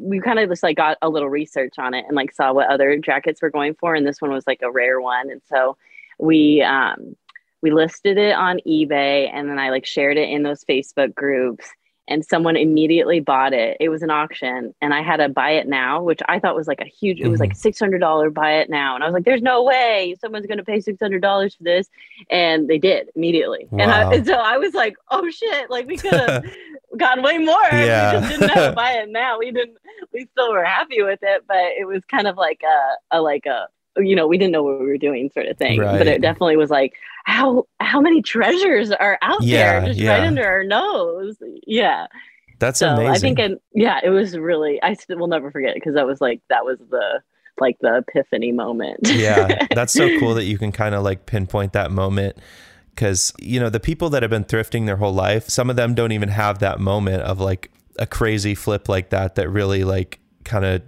we 0.00 0.20
kind 0.20 0.38
of 0.38 0.48
just 0.48 0.62
like 0.62 0.76
got 0.76 0.96
a 1.02 1.08
little 1.08 1.28
research 1.28 1.74
on 1.78 1.94
it 1.94 2.04
and 2.06 2.16
like 2.16 2.32
saw 2.32 2.52
what 2.52 2.70
other 2.70 2.96
jackets 2.96 3.42
were 3.42 3.50
going 3.50 3.74
for 3.74 3.94
and 3.94 4.06
this 4.06 4.20
one 4.20 4.32
was 4.32 4.46
like 4.46 4.60
a 4.62 4.70
rare 4.70 5.00
one 5.00 5.30
and 5.30 5.42
so 5.46 5.76
we 6.18 6.62
um 6.62 7.14
we 7.62 7.70
listed 7.70 8.16
it 8.16 8.32
on 8.32 8.60
ebay 8.66 9.30
and 9.32 9.48
then 9.48 9.58
i 9.58 9.70
like 9.70 9.84
shared 9.84 10.16
it 10.16 10.30
in 10.30 10.42
those 10.42 10.64
facebook 10.64 11.14
groups 11.14 11.68
and 12.08 12.24
someone 12.24 12.56
immediately 12.56 13.20
bought 13.20 13.52
it. 13.52 13.76
It 13.78 13.88
was 13.88 14.02
an 14.02 14.10
auction 14.10 14.74
and 14.80 14.92
I 14.92 15.02
had 15.02 15.18
to 15.18 15.28
buy 15.28 15.50
it 15.50 15.68
now, 15.68 16.02
which 16.02 16.20
I 16.28 16.40
thought 16.40 16.56
was 16.56 16.66
like 16.66 16.80
a 16.80 16.84
huge, 16.84 17.18
mm-hmm. 17.18 17.26
it 17.26 17.30
was 17.30 17.40
like 17.40 17.54
mm-hmm. 17.54 17.84
$600 18.02 18.34
buy 18.34 18.54
it 18.54 18.68
now. 18.68 18.94
And 18.94 19.04
I 19.04 19.06
was 19.06 19.14
like, 19.14 19.24
there's 19.24 19.42
no 19.42 19.62
way 19.62 20.16
someone's 20.20 20.46
going 20.46 20.58
to 20.58 20.64
pay 20.64 20.78
$600 20.78 21.56
for 21.56 21.62
this. 21.62 21.88
And 22.30 22.68
they 22.68 22.78
did 22.78 23.10
immediately. 23.14 23.68
Wow. 23.70 23.82
And, 23.82 23.90
I, 23.92 24.14
and 24.14 24.26
so 24.26 24.34
I 24.34 24.58
was 24.58 24.74
like, 24.74 24.96
oh 25.10 25.30
shit, 25.30 25.70
like 25.70 25.86
we 25.86 25.96
could 25.96 26.12
have 26.12 26.44
gotten 26.96 27.22
way 27.22 27.38
more. 27.38 27.56
Yeah. 27.72 28.14
We 28.14 28.18
just 28.20 28.30
didn't 28.30 28.54
have 28.54 28.70
to 28.70 28.76
buy 28.76 28.92
it 28.92 29.08
now. 29.08 29.38
We 29.38 29.52
didn't, 29.52 29.78
we 30.12 30.26
still 30.32 30.50
were 30.50 30.64
happy 30.64 31.02
with 31.02 31.20
it, 31.22 31.44
but 31.46 31.64
it 31.78 31.86
was 31.86 32.02
kind 32.10 32.26
of 32.26 32.36
like 32.36 32.62
a, 32.64 33.18
a 33.18 33.20
like 33.20 33.46
a, 33.46 33.68
you 33.96 34.14
know, 34.14 34.26
we 34.26 34.38
didn't 34.38 34.52
know 34.52 34.62
what 34.62 34.80
we 34.80 34.86
were 34.86 34.98
doing 34.98 35.30
sort 35.32 35.46
of 35.46 35.56
thing. 35.56 35.80
Right. 35.80 35.98
But 35.98 36.06
it 36.06 36.22
definitely 36.22 36.56
was 36.56 36.70
like, 36.70 36.94
how 37.24 37.66
how 37.80 38.00
many 38.00 38.22
treasures 38.22 38.90
are 38.90 39.18
out 39.22 39.42
yeah, 39.42 39.80
there 39.80 39.88
just 39.88 40.00
yeah. 40.00 40.12
right 40.12 40.26
under 40.26 40.46
our 40.46 40.64
nose? 40.64 41.36
Yeah. 41.66 42.06
That's 42.58 42.78
so 42.78 42.90
amazing. 42.90 43.10
I 43.10 43.18
think, 43.18 43.38
and 43.38 43.60
yeah, 43.74 44.00
it 44.04 44.10
was 44.10 44.36
really. 44.36 44.80
I 44.82 44.94
will 45.08 45.28
never 45.28 45.50
forget 45.50 45.74
because 45.74 45.94
that 45.94 46.06
was 46.06 46.20
like 46.20 46.42
that 46.50 46.64
was 46.64 46.78
the 46.90 47.22
like 47.58 47.78
the 47.80 47.98
epiphany 47.98 48.52
moment. 48.52 49.00
yeah, 49.04 49.66
that's 49.74 49.92
so 49.92 50.18
cool 50.18 50.34
that 50.34 50.44
you 50.44 50.58
can 50.58 50.70
kind 50.70 50.94
of 50.94 51.02
like 51.02 51.26
pinpoint 51.26 51.72
that 51.72 51.90
moment 51.90 52.36
because 52.90 53.32
you 53.38 53.58
know 53.58 53.70
the 53.70 53.80
people 53.80 54.10
that 54.10 54.22
have 54.22 54.30
been 54.30 54.44
thrifting 54.44 54.84
their 54.84 54.96
whole 54.96 55.12
life, 55.12 55.48
some 55.48 55.70
of 55.70 55.76
them 55.76 55.94
don't 55.94 56.12
even 56.12 56.28
have 56.28 56.58
that 56.58 56.80
moment 56.80 57.22
of 57.22 57.40
like 57.40 57.70
a 57.98 58.06
crazy 58.06 58.54
flip 58.54 58.88
like 58.88 59.10
that 59.10 59.36
that 59.36 59.48
really 59.48 59.82
like 59.82 60.20
kind 60.44 60.66
of 60.66 60.82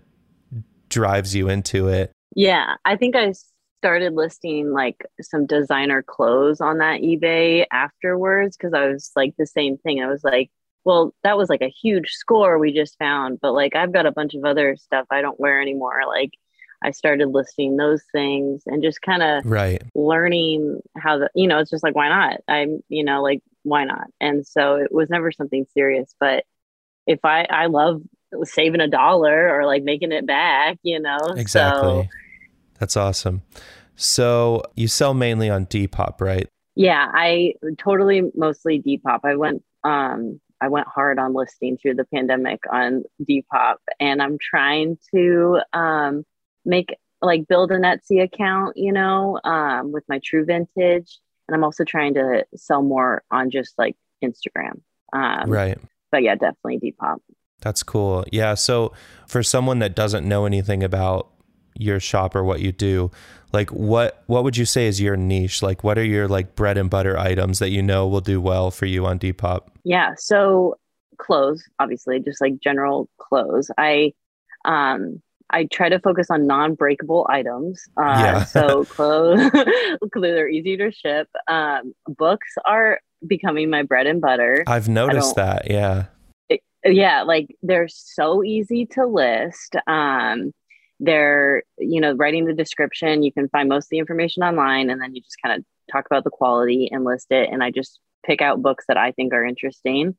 drives 0.91 1.35
you 1.35 1.49
into 1.49 1.89
it. 1.89 2.12
Yeah, 2.35 2.77
I 2.85 2.97
think 2.97 3.17
I 3.17 3.33
started 3.81 4.15
listing 4.15 4.71
like 4.73 5.05
some 5.21 5.47
designer 5.47 6.03
clothes 6.03 6.61
on 6.61 6.79
that 6.79 7.01
eBay 7.01 7.67
afterwards 7.73 8.57
because 8.57 8.73
I 8.75 8.87
was 8.87 9.11
like 9.17 9.35
the 9.37 9.47
same 9.47 9.77
thing. 9.79 10.03
I 10.03 10.09
was 10.09 10.23
like, 10.23 10.51
well, 10.85 11.15
that 11.25 11.37
was 11.37 11.49
like 11.49 11.63
a 11.63 11.69
huge 11.83 12.11
score 12.11 12.59
we 12.59 12.73
just 12.73 12.97
found, 12.99 13.41
but 13.41 13.53
like 13.53 13.75
I've 13.75 13.93
got 13.93 14.07
a 14.07 14.13
bunch 14.13 14.35
of 14.35 14.45
other 14.45 14.77
stuff 14.77 15.07
I 15.11 15.21
don't 15.21 15.39
wear 15.39 15.61
anymore. 15.61 16.03
Like 16.07 16.31
I 16.83 16.91
started 16.91 17.29
listing 17.29 17.77
those 17.77 18.03
things 18.13 18.63
and 18.67 18.83
just 18.83 19.03
kind 19.03 19.23
of 19.23 19.47
right 19.47 19.83
learning 19.95 20.81
how 20.97 21.19
the 21.19 21.31
you 21.35 21.47
know 21.47 21.59
it's 21.59 21.71
just 21.71 21.85
like 21.85 21.95
why 21.95 22.09
not 22.09 22.41
I'm 22.49 22.81
you 22.89 23.05
know 23.05 23.23
like 23.23 23.41
why 23.63 23.85
not 23.85 24.09
and 24.21 24.45
so 24.47 24.77
it 24.77 24.93
was 24.93 25.09
never 25.09 25.31
something 25.31 25.67
serious 25.75 26.13
but 26.19 26.45
if 27.07 27.25
I 27.25 27.45
I 27.45 27.67
love 27.67 28.03
saving 28.45 28.81
a 28.81 28.89
dollar 28.89 29.55
or 29.55 29.67
like 29.67 29.83
making 29.83 30.13
it 30.13 30.27
back 30.27 30.79
you 30.83 31.01
know 31.01 31.19
exactly 31.37 32.03
so, 32.03 32.09
that's 32.83 32.97
awesome. 32.97 33.43
So 33.95 34.65
you 34.75 34.89
sell 34.89 35.15
mainly 35.15 35.49
on 35.49 35.67
Depop, 35.67 36.21
right? 36.21 36.49
Yeah, 36.75 37.07
I 37.15 37.55
totally 37.79 38.23
mostly 38.35 38.83
Depop. 38.83 39.21
I 39.23 39.37
went 39.37 39.63
um 39.85 40.41
I 40.61 40.67
went 40.67 40.89
hard 40.89 41.21
on 41.21 41.33
listing 41.33 41.77
through 41.77 41.95
the 41.95 42.07
pandemic 42.07 42.59
on 42.73 43.05
Depop 43.23 43.77
and 44.01 44.21
I'm 44.21 44.37
trying 44.37 44.99
to 45.15 45.61
um 45.73 46.25
make 46.65 46.97
like 47.21 47.47
build 47.47 47.71
an 47.71 47.83
Etsy 47.83 48.21
account, 48.21 48.77
you 48.77 48.93
know, 48.93 49.39
um 49.45 49.93
with 49.93 50.03
my 50.09 50.21
true 50.25 50.45
vintage 50.45 51.21
and 51.47 51.55
I'm 51.55 51.63
also 51.63 51.85
trying 51.85 52.15
to 52.15 52.45
sell 52.57 52.83
more 52.83 53.23
on 53.31 53.51
just 53.51 53.79
like 53.79 53.97
Instagram. 54.25 54.81
Um 55.13 55.49
Right. 55.49 55.79
But 56.11 56.25
yeah, 56.25 56.35
definitely 56.35 56.81
Depop. 56.81 57.19
That's 57.63 57.83
cool. 57.83 58.25
Yeah, 58.31 58.55
so 58.55 58.93
for 59.27 59.43
someone 59.43 59.79
that 59.79 59.97
doesn't 59.97 60.29
know 60.29 60.45
anything 60.45 60.83
about 60.83 61.29
your 61.75 61.99
shop 61.99 62.37
or 62.37 62.45
what 62.45 62.61
you 62.61 62.71
do 62.71 63.11
like 63.53 63.71
what 63.71 64.23
what 64.27 64.45
would 64.45 64.57
you 64.57 64.65
say 64.65 64.87
is 64.87 65.01
your 65.01 65.17
niche? 65.17 65.63
Like 65.63 65.85
what 65.85 65.99
are 65.99 66.05
your 66.05 66.27
like 66.27 66.55
bread 66.55 66.79
and 66.79 66.89
butter 66.89 67.19
items 67.19 67.59
that 67.59 67.71
you 67.71 67.83
know 67.83 68.07
will 68.09 68.21
do 68.21 68.41
well 68.41 68.71
for 68.71 68.87
you 68.87 69.07
on 69.07 69.19
depop? 69.19 69.69
Yeah 69.85 70.15
so 70.17 70.79
clothes 71.19 71.63
obviously 71.79 72.19
just 72.21 72.41
like 72.41 72.59
general 72.61 73.09
clothes. 73.19 73.71
I 73.79 74.13
um 74.65 75.21
i 75.51 75.65
try 75.65 75.89
to 75.91 75.99
focus 75.99 76.29
on 76.31 76.47
non-breakable 76.47 77.27
items. 77.29 77.83
Uh, 77.97 78.03
yeah. 78.03 78.45
so 78.45 78.85
clothes 78.87 79.51
they're 80.15 80.49
easy 80.49 80.77
to 80.79 80.91
ship. 80.91 81.29
Um 81.47 81.95
books 82.07 82.55
are 82.65 83.01
becoming 83.27 83.69
my 83.71 83.83
bread 83.83 84.07
and 84.07 84.21
butter. 84.21 84.65
I've 84.67 84.89
noticed 84.89 85.37
that 85.37 85.71
yeah 85.71 86.07
yeah 86.85 87.23
like 87.23 87.55
they're 87.63 87.89
so 87.89 88.43
easy 88.45 88.87
to 88.87 89.07
list. 89.07 89.77
Um 89.87 90.53
they're 91.01 91.65
you 91.79 92.01
know 92.01 92.13
writing 92.15 92.45
the 92.45 92.53
description 92.53 93.23
you 93.25 93.33
can 93.33 93.49
find 93.49 93.69
most 93.69 93.87
of 93.87 93.91
the 93.91 93.99
information 93.99 94.45
online 94.45 94.89
and 94.89 95.01
then 95.01 95.15
you 95.15 95.21
just 95.21 95.37
kind 95.45 95.59
of 95.59 95.65
talk 95.91 96.07
about 96.07 96.23
the 96.23 96.31
quality 96.31 96.89
and 96.93 97.03
list 97.03 97.27
it 97.31 97.49
and 97.51 97.61
i 97.61 97.73
just 97.73 97.99
pick 98.25 98.41
out 98.41 98.63
books 98.63 98.85
that 98.87 98.97
i 98.97 99.11
think 99.11 99.33
are 99.33 99.45
interesting. 99.45 100.17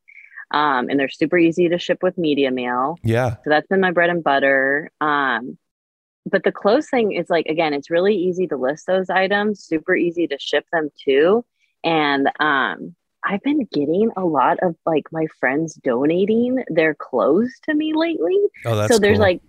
Um, 0.52 0.88
and 0.90 1.00
they're 1.00 1.10
super 1.10 1.38
easy 1.38 1.70
to 1.70 1.80
ship 1.80 2.04
with 2.04 2.18
media 2.18 2.52
mail. 2.52 3.00
Yeah. 3.04 3.38
So 3.44 3.50
that's 3.50 3.68
been 3.68 3.80
my 3.80 3.92
bread 3.92 4.12
and 4.12 4.24
butter. 4.24 4.92
Um, 5.02 5.58
but 6.26 6.44
the 6.44 6.52
close 6.52 6.90
thing 6.90 7.12
is 7.12 7.30
like 7.30 7.48
again 7.48 7.74
it's 7.74 7.90
really 7.90 8.16
easy 8.16 8.48
to 8.48 8.56
list 8.56 8.88
those 8.88 9.10
items 9.10 9.64
super 9.64 9.96
easy 9.96 10.28
to 10.28 10.38
ship 10.40 10.66
them 10.72 10.90
too. 11.04 11.44
And 11.84 12.30
um, 12.40 12.96
I've 13.26 13.42
been 13.42 13.66
getting 13.72 14.10
a 14.18 14.26
lot 14.26 14.58
of 14.62 14.76
like 14.86 15.06
my 15.12 15.28
friends 15.40 15.76
donating 15.76 16.64
their 16.68 16.94
clothes 16.94 17.52
to 17.64 17.74
me 17.74 17.94
lately. 17.96 18.38
Oh, 18.66 18.76
that's 18.76 18.94
so 18.94 19.00
there's 19.00 19.18
cool. 19.18 19.28
like 19.28 19.42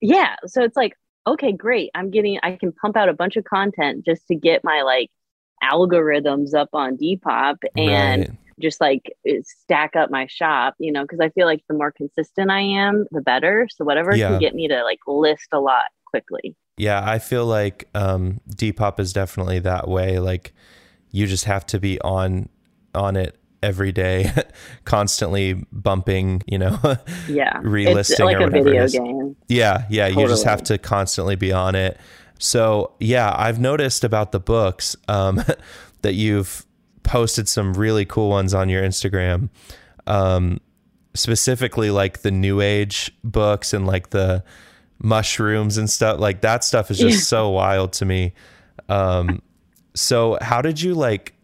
yeah 0.00 0.36
so 0.46 0.62
it's 0.62 0.76
like 0.76 0.94
okay 1.26 1.52
great 1.52 1.90
i'm 1.94 2.10
getting 2.10 2.38
i 2.42 2.56
can 2.56 2.72
pump 2.72 2.96
out 2.96 3.08
a 3.08 3.12
bunch 3.12 3.36
of 3.36 3.44
content 3.44 4.04
just 4.04 4.26
to 4.28 4.34
get 4.34 4.62
my 4.64 4.82
like 4.82 5.10
algorithms 5.62 6.54
up 6.54 6.68
on 6.72 6.96
depop 6.96 7.56
and 7.76 8.28
right. 8.28 8.38
just 8.60 8.80
like 8.80 9.12
stack 9.42 9.96
up 9.96 10.10
my 10.10 10.26
shop 10.28 10.74
you 10.78 10.92
know 10.92 11.02
because 11.02 11.20
i 11.20 11.28
feel 11.30 11.46
like 11.46 11.62
the 11.68 11.74
more 11.74 11.90
consistent 11.90 12.50
i 12.50 12.60
am 12.60 13.06
the 13.10 13.20
better 13.20 13.66
so 13.74 13.84
whatever 13.84 14.14
yeah. 14.14 14.28
can 14.28 14.38
get 14.38 14.54
me 14.54 14.68
to 14.68 14.82
like 14.84 15.00
list 15.06 15.48
a 15.52 15.58
lot 15.58 15.86
quickly 16.06 16.54
yeah 16.76 17.02
i 17.04 17.18
feel 17.18 17.44
like 17.44 17.88
um 17.94 18.40
depop 18.54 19.00
is 19.00 19.12
definitely 19.12 19.58
that 19.58 19.88
way 19.88 20.20
like 20.20 20.54
you 21.10 21.26
just 21.26 21.46
have 21.46 21.66
to 21.66 21.80
be 21.80 22.00
on 22.02 22.48
on 22.94 23.16
it 23.16 23.38
every 23.62 23.92
day, 23.92 24.30
constantly 24.84 25.54
bumping, 25.72 26.42
you 26.46 26.58
know, 26.58 26.78
yeah, 27.28 27.54
relisting 27.60 27.98
it's 27.98 28.18
like 28.18 28.36
or 28.38 28.44
a 28.46 28.50
video 28.50 28.86
game. 28.88 29.36
Yeah, 29.48 29.84
yeah, 29.88 30.08
totally. 30.08 30.22
you 30.22 30.28
just 30.28 30.44
have 30.44 30.62
to 30.64 30.78
constantly 30.78 31.36
be 31.36 31.52
on 31.52 31.74
it. 31.74 31.98
So 32.38 32.92
yeah, 33.00 33.34
I've 33.36 33.58
noticed 33.58 34.04
about 34.04 34.32
the 34.32 34.40
books 34.40 34.96
um, 35.08 35.42
that 36.02 36.14
you've 36.14 36.64
posted 37.02 37.48
some 37.48 37.74
really 37.74 38.04
cool 38.04 38.28
ones 38.28 38.54
on 38.54 38.68
your 38.68 38.82
Instagram, 38.82 39.48
um, 40.06 40.60
specifically 41.14 41.90
like 41.90 42.22
the 42.22 42.30
New 42.30 42.60
Age 42.60 43.10
books 43.24 43.72
and 43.72 43.86
like 43.86 44.10
the 44.10 44.44
mushrooms 45.00 45.78
and 45.78 45.88
stuff. 45.90 46.20
Like 46.20 46.42
that 46.42 46.64
stuff 46.64 46.90
is 46.90 46.98
just 46.98 47.28
so 47.28 47.50
wild 47.50 47.92
to 47.94 48.04
me. 48.04 48.34
Um, 48.88 49.42
so 49.94 50.38
how 50.40 50.62
did 50.62 50.80
you 50.80 50.94
like? 50.94 51.34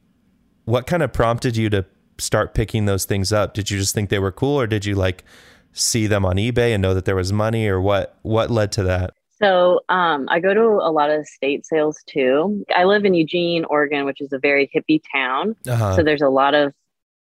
What 0.64 0.87
kind 0.87 1.02
of 1.02 1.12
prompted 1.12 1.56
you 1.56 1.71
to 1.71 1.85
start 2.18 2.54
picking 2.54 2.87
those 2.87 3.04
things 3.04 3.33
up? 3.33 3.54
Did 3.54 3.71
you 3.71 3.78
just 3.78 3.94
think 3.94 4.11
they 4.11 4.18
were 4.18 4.33
cool 4.33 4.59
or 4.59 4.66
did 4.66 4.85
you 4.85 4.94
like 4.94 5.25
see 5.73 6.06
them 6.06 6.25
on 6.25 6.37
eBay 6.37 6.73
and 6.73 6.80
know 6.80 6.94
that 6.94 7.04
there 7.04 7.16
was 7.16 7.33
money 7.33 7.66
or 7.66 7.80
what 7.80 8.18
what 8.23 8.50
led 8.50 8.73
to 8.73 8.85
that? 8.85 9.14
So 9.40 9.80
um, 9.88 10.28
I 10.30 10.40
go 10.40 10.54
to 10.54 10.61
a 10.61 10.92
lot 10.92 11.11
of 11.11 11.23
estate 11.23 11.66
sales 11.66 11.99
too. 12.06 12.64
I 12.75 12.85
live 12.85 13.04
in 13.04 13.14
Eugene, 13.14 13.64
Oregon, 13.64 14.04
which 14.04 14.21
is 14.21 14.33
a 14.33 14.38
very 14.38 14.71
hippie 14.75 15.02
town. 15.12 15.56
Uh-huh. 15.66 15.97
So 15.97 16.02
there's 16.02 16.23
a 16.23 16.28
lot 16.28 16.54
of 16.54 16.73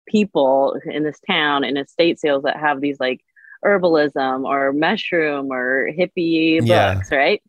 people 0.06 0.78
in 0.84 1.04
this 1.04 1.18
town 1.26 1.64
in 1.64 1.76
estate 1.76 2.20
sales 2.20 2.42
that 2.42 2.58
have 2.58 2.80
these 2.80 3.00
like 3.00 3.24
herbalism 3.64 4.44
or 4.44 4.72
mushroom 4.72 5.50
or 5.50 5.88
hippie 5.90 6.60
yeah. 6.62 6.94
books, 6.94 7.10
right? 7.10 7.42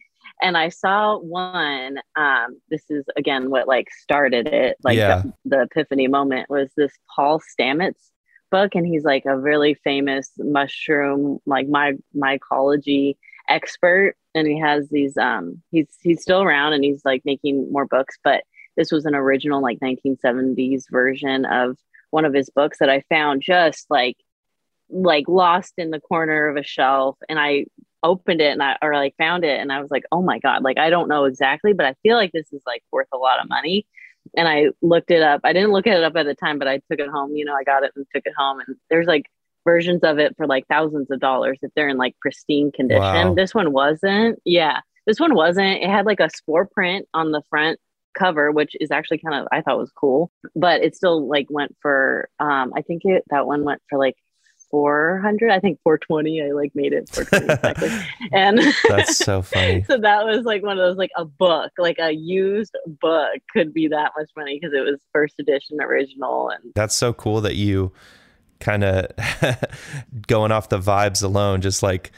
And 0.43 0.57
I 0.57 0.69
saw 0.69 1.17
one. 1.17 1.97
Um, 2.15 2.59
this 2.69 2.83
is 2.89 3.05
again 3.17 3.49
what 3.49 3.67
like 3.67 3.87
started 3.91 4.47
it, 4.47 4.77
like 4.83 4.97
yeah. 4.97 5.23
the, 5.23 5.33
the, 5.45 5.61
epiphany 5.63 6.07
moment 6.07 6.49
was 6.49 6.69
this 6.75 6.91
Paul 7.15 7.39
Stamets 7.39 8.11
book, 8.51 8.75
and 8.75 8.85
he's 8.85 9.05
like 9.05 9.25
a 9.25 9.37
really 9.37 9.73
famous 9.73 10.29
mushroom, 10.37 11.39
like 11.45 11.67
my 11.67 11.93
mycology 12.15 13.15
expert, 13.49 14.15
and 14.35 14.45
he 14.45 14.59
has 14.59 14.89
these. 14.89 15.17
Um, 15.17 15.61
he's 15.71 15.87
he's 16.01 16.21
still 16.21 16.43
around, 16.43 16.73
and 16.73 16.83
he's 16.83 17.03
like 17.05 17.23
making 17.25 17.71
more 17.71 17.87
books, 17.87 18.17
but 18.23 18.43
this 18.75 18.91
was 18.91 19.05
an 19.05 19.15
original 19.15 19.61
like 19.61 19.79
1970s 19.79 20.83
version 20.91 21.45
of 21.45 21.77
one 22.09 22.25
of 22.25 22.33
his 22.33 22.49
books 22.49 22.79
that 22.79 22.89
I 22.89 23.01
found 23.09 23.41
just 23.41 23.85
like 23.89 24.17
like 24.89 25.25
lost 25.27 25.73
in 25.77 25.89
the 25.89 25.99
corner 25.99 26.47
of 26.47 26.57
a 26.57 26.63
shelf 26.63 27.17
and 27.29 27.39
I 27.39 27.65
opened 28.03 28.41
it 28.41 28.51
and 28.51 28.61
I 28.61 28.77
or 28.81 28.93
like 28.93 29.15
found 29.17 29.43
it 29.43 29.59
and 29.59 29.71
I 29.71 29.81
was 29.81 29.89
like, 29.89 30.03
oh 30.11 30.21
my 30.21 30.39
God, 30.39 30.63
like 30.63 30.77
I 30.77 30.89
don't 30.89 31.07
know 31.09 31.25
exactly, 31.25 31.73
but 31.73 31.85
I 31.85 31.95
feel 32.03 32.15
like 32.15 32.31
this 32.31 32.51
is 32.51 32.61
like 32.65 32.83
worth 32.91 33.07
a 33.13 33.17
lot 33.17 33.41
of 33.41 33.49
money. 33.49 33.87
And 34.37 34.47
I 34.47 34.67
looked 34.81 35.11
it 35.11 35.21
up. 35.21 35.41
I 35.43 35.53
didn't 35.53 35.71
look 35.71 35.87
at 35.87 35.97
it 35.97 36.03
up 36.03 36.15
at 36.15 36.25
the 36.25 36.35
time, 36.35 36.59
but 36.59 36.67
I 36.67 36.77
took 36.89 36.99
it 36.99 37.09
home. 37.09 37.35
You 37.35 37.45
know, 37.45 37.55
I 37.55 37.63
got 37.63 37.83
it 37.83 37.91
and 37.95 38.05
took 38.13 38.25
it 38.25 38.33
home. 38.37 38.59
And 38.65 38.77
there's 38.89 39.07
like 39.07 39.25
versions 39.65 40.01
of 40.03 40.19
it 40.19 40.35
for 40.37 40.47
like 40.47 40.65
thousands 40.67 41.11
of 41.11 41.19
dollars 41.19 41.59
if 41.61 41.71
they're 41.75 41.89
in 41.89 41.97
like 41.97 42.15
pristine 42.21 42.71
condition. 42.71 43.01
Wow. 43.01 43.33
This 43.33 43.53
one 43.53 43.73
wasn't. 43.73 44.39
Yeah. 44.45 44.79
This 45.05 45.19
one 45.19 45.35
wasn't. 45.35 45.83
It 45.83 45.89
had 45.89 46.05
like 46.05 46.19
a 46.19 46.29
spore 46.29 46.65
print 46.65 47.07
on 47.13 47.31
the 47.31 47.41
front 47.49 47.79
cover, 48.17 48.51
which 48.51 48.75
is 48.79 48.91
actually 48.91 49.17
kind 49.17 49.41
of 49.41 49.47
I 49.51 49.61
thought 49.61 49.77
was 49.77 49.91
cool. 49.91 50.31
But 50.55 50.83
it 50.83 50.95
still 50.95 51.27
like 51.27 51.47
went 51.49 51.75
for 51.81 52.29
um 52.39 52.73
I 52.75 52.81
think 52.81 53.01
it 53.05 53.23
that 53.29 53.47
one 53.47 53.63
went 53.63 53.81
for 53.89 53.99
like 53.99 54.15
400 54.73 55.51
i 55.51 55.59
think 55.59 55.79
420 55.83 56.41
i 56.41 56.51
like 56.51 56.71
made 56.73 56.93
it 56.93 57.07
420 57.09 57.53
exactly. 57.53 57.89
And 58.33 58.59
that's 58.89 59.17
so 59.17 59.43
funny. 59.43 59.85
So 59.87 59.99
that 59.99 60.25
was 60.25 60.45
like 60.45 60.63
one 60.63 60.79
of 60.79 60.83
those 60.83 60.97
like 60.97 61.11
a 61.15 61.25
book 61.25 61.71
like 61.77 61.97
a 61.99 62.11
used 62.11 62.75
book 62.99 63.29
could 63.51 63.71
be 63.71 63.87
that 63.89 64.13
much 64.17 64.31
money 64.35 64.57
because 64.59 64.73
it 64.73 64.81
was 64.81 64.99
first 65.11 65.35
edition 65.39 65.77
original 65.79 66.49
and 66.49 66.71
that's 66.73 66.95
so 66.95 67.13
cool 67.13 67.41
that 67.41 67.55
you 67.55 67.91
kind 68.59 68.83
of 68.83 69.11
going 70.27 70.51
off 70.51 70.69
the 70.69 70.79
vibes 70.79 71.21
alone 71.21 71.61
just 71.61 71.83
like 71.83 72.11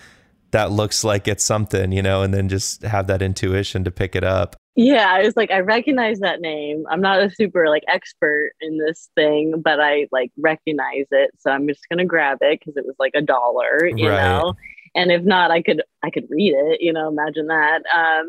that 0.51 0.71
looks 0.71 1.03
like 1.03 1.27
it's 1.27 1.43
something 1.43 1.91
you 1.91 2.01
know 2.01 2.21
and 2.21 2.33
then 2.33 2.47
just 2.47 2.83
have 2.83 3.07
that 3.07 3.21
intuition 3.21 3.83
to 3.83 3.91
pick 3.91 4.15
it 4.15 4.23
up 4.23 4.55
yeah 4.75 5.11
i 5.11 5.23
was 5.23 5.35
like 5.37 5.51
i 5.51 5.59
recognize 5.59 6.19
that 6.19 6.41
name 6.41 6.85
i'm 6.89 7.01
not 7.01 7.21
a 7.21 7.29
super 7.29 7.69
like 7.69 7.83
expert 7.87 8.51
in 8.61 8.77
this 8.77 9.09
thing 9.15 9.61
but 9.61 9.79
i 9.79 10.07
like 10.11 10.31
recognize 10.37 11.05
it 11.11 11.31
so 11.37 11.49
i'm 11.49 11.67
just 11.67 11.87
gonna 11.89 12.05
grab 12.05 12.37
it 12.41 12.59
because 12.59 12.75
it 12.75 12.85
was 12.85 12.95
like 12.99 13.13
a 13.15 13.21
dollar 13.21 13.85
you 13.87 14.09
right. 14.09 14.21
know 14.21 14.53
and 14.93 15.11
if 15.11 15.23
not 15.23 15.49
i 15.49 15.61
could 15.61 15.81
i 16.03 16.09
could 16.09 16.27
read 16.29 16.53
it 16.53 16.81
you 16.81 16.91
know 16.91 17.07
imagine 17.07 17.47
that 17.47 17.83
um 17.93 18.27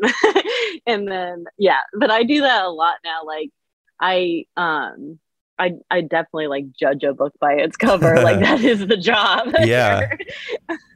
and 0.87 1.07
then 1.07 1.45
yeah 1.57 1.81
but 1.99 2.09
i 2.09 2.23
do 2.23 2.41
that 2.41 2.63
a 2.63 2.69
lot 2.69 2.95
now 3.03 3.23
like 3.25 3.49
i 3.99 4.45
um 4.55 5.19
I 5.59 5.73
I 5.89 6.01
definitely 6.01 6.47
like 6.47 6.65
judge 6.71 7.03
a 7.03 7.13
book 7.13 7.33
by 7.39 7.53
its 7.53 7.77
cover. 7.77 8.15
like 8.21 8.39
that 8.39 8.61
is 8.61 8.87
the 8.87 8.97
job. 8.97 9.53
Yeah. 9.67 10.07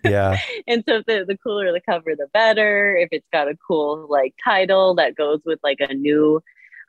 yeah. 0.04 0.38
And 0.68 0.84
so 0.88 1.02
the 1.06 1.26
the 1.28 1.38
cooler 1.38 1.72
the 1.72 1.82
cover, 1.82 2.16
the 2.16 2.28
better. 2.34 2.96
If 2.96 3.10
it's 3.12 3.28
got 3.32 3.48
a 3.48 3.58
cool 3.68 4.08
like 4.10 4.34
title 4.44 4.96
that 4.96 5.16
goes 5.16 5.42
with 5.46 5.60
like 5.64 5.78
a 5.80 5.94
new 5.94 6.42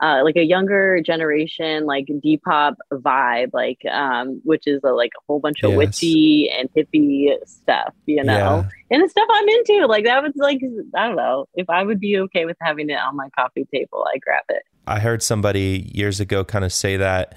uh, 0.02 0.22
like 0.24 0.36
a 0.36 0.44
younger 0.44 1.00
generation, 1.00 1.86
like 1.86 2.06
Depop 2.06 2.74
vibe, 2.92 3.50
like 3.52 3.78
um, 3.90 4.40
which 4.44 4.66
is 4.66 4.80
a, 4.84 4.90
like 4.90 5.12
a 5.16 5.22
whole 5.28 5.38
bunch 5.38 5.62
of 5.62 5.70
yes. 5.70 5.78
witchy 5.78 6.50
and 6.50 6.68
hippie 6.74 7.36
stuff, 7.46 7.94
you 8.06 8.22
know, 8.24 8.32
yeah. 8.32 8.68
and 8.90 9.04
the 9.04 9.08
stuff 9.08 9.28
I'm 9.30 9.48
into. 9.48 9.86
Like 9.86 10.04
that 10.04 10.22
was 10.22 10.32
like 10.36 10.60
I 10.96 11.06
don't 11.06 11.16
know 11.16 11.46
if 11.54 11.70
I 11.70 11.84
would 11.84 12.00
be 12.00 12.18
okay 12.18 12.44
with 12.44 12.56
having 12.60 12.90
it 12.90 12.98
on 12.98 13.16
my 13.16 13.28
coffee 13.38 13.66
table, 13.72 14.04
I 14.12 14.18
grab 14.18 14.44
it. 14.48 14.62
I 14.86 14.98
heard 14.98 15.22
somebody 15.22 15.90
years 15.94 16.18
ago 16.18 16.44
kind 16.44 16.64
of 16.64 16.72
say 16.72 16.96
that 16.96 17.36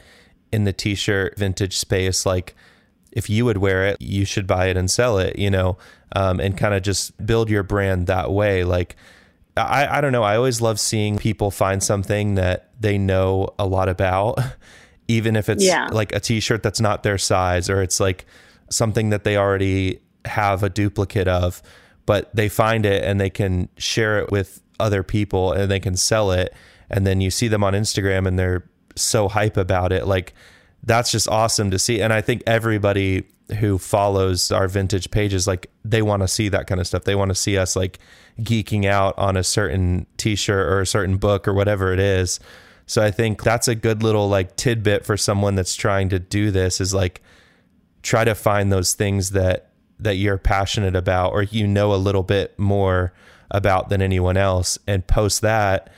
in 0.56 0.64
the 0.64 0.74
t-shirt 0.74 1.38
vintage 1.38 1.78
space 1.78 2.26
like 2.26 2.56
if 3.12 3.30
you 3.30 3.46
would 3.46 3.58
wear 3.58 3.86
it 3.86 3.98
you 4.02 4.26
should 4.26 4.48
buy 4.48 4.68
it 4.68 4.78
and 4.78 4.90
sell 4.90 5.18
it 5.18 5.38
you 5.38 5.50
know 5.52 5.78
um, 6.16 6.40
and 6.40 6.58
kind 6.58 6.74
of 6.74 6.82
just 6.82 7.26
build 7.26 7.50
your 7.50 7.64
brand 7.64 8.08
that 8.08 8.32
way. 8.32 8.64
Like 8.64 8.96
I, 9.58 9.98
I 9.98 10.02
don't 10.02 10.12
know. 10.12 10.24
I 10.24 10.36
always 10.38 10.62
love 10.62 10.80
seeing 10.80 11.18
people 11.18 11.52
find 11.52 11.84
something 11.84 12.36
that 12.36 12.70
they 12.80 12.98
know 12.98 13.54
a 13.60 13.66
lot 13.66 13.90
about 13.90 14.40
even 15.08 15.36
if 15.36 15.50
it's 15.50 15.64
yeah. 15.64 15.88
like 15.92 16.16
a 16.16 16.20
t-shirt 16.20 16.64
that's 16.64 16.82
not 16.82 17.04
their 17.04 17.18
size 17.18 17.70
or 17.70 17.82
it's 17.84 18.00
like 18.00 18.26
something 18.70 19.12
that 19.12 19.24
they 19.24 19.38
already 19.38 20.00
have 20.26 20.64
a 20.64 20.70
duplicate 20.70 21.28
of 21.28 21.62
but 22.08 22.36
they 22.36 22.50
find 22.50 22.86
it 22.86 23.04
and 23.04 23.20
they 23.20 23.30
can 23.30 23.70
share 23.78 24.20
it 24.20 24.32
with 24.32 24.62
other 24.80 25.04
people 25.04 25.52
and 25.52 25.70
they 25.70 25.80
can 25.80 25.96
sell 25.96 26.32
it. 26.32 26.54
And 26.90 27.06
then 27.06 27.20
you 27.20 27.32
see 27.32 27.48
them 27.48 27.64
on 27.64 27.74
instagram 27.74 28.28
and 28.28 28.38
they're 28.38 28.64
so 28.96 29.28
hype 29.28 29.58
about 29.58 29.92
it. 29.92 30.08
Like 30.08 30.34
that's 30.84 31.12
just 31.12 31.28
awesome 31.28 31.72
to 31.72 31.80
see. 31.80 32.02
And 32.02 32.14
I 32.14 32.22
think 32.22 32.44
everybody 32.46 33.25
who 33.60 33.78
follows 33.78 34.52
our 34.52 34.68
vintage 34.68 35.12
pages, 35.12 35.48
like 35.48 35.70
they 35.84 36.02
want 36.02 36.22
to 36.22 36.28
see 36.28 36.50
that 36.50 36.68
kind 36.68 36.82
of 36.82 36.88
stuff. 36.88 37.04
They 37.04 37.16
want 37.16 37.30
to 37.30 37.36
see 37.36 37.58
us 37.58 37.75
like 37.75 38.00
geeking 38.40 38.86
out 38.86 39.18
on 39.18 39.38
a 39.38 39.44
certain 39.44 40.06
t-shirt 40.18 40.68
or 40.68 40.82
a 40.82 40.88
certain 40.88 41.18
book 41.18 41.48
or 41.48 41.54
whatever 41.54 41.94
it 41.94 42.00
is. 42.00 42.40
So 42.88 43.04
I 43.04 43.12
think 43.12 43.44
that's 43.44 43.68
a 43.68 43.75
good 43.75 44.04
little 44.04 44.30
like 44.30 44.56
tidbit 44.56 45.06
for 45.06 45.18
someone 45.18 45.56
that's 45.56 45.75
trying 45.75 46.10
to 46.10 46.20
do 46.20 46.52
this 46.52 46.80
is 46.80 46.94
like 46.94 47.22
try 48.04 48.24
to 48.24 48.36
find 48.36 48.72
those 48.72 48.94
things 48.94 49.32
that 49.32 49.70
that 50.00 50.16
you're 50.16 50.38
passionate 50.38 50.96
about 50.96 51.32
or 51.32 51.44
you 51.44 51.66
know 51.66 51.94
a 51.94 51.96
little 51.96 52.24
bit 52.24 52.58
more 52.60 53.14
about 53.50 53.90
than 53.90 54.02
anyone 54.02 54.38
else 54.38 54.78
and 54.88 55.08
post 55.08 55.41
that 55.41 55.91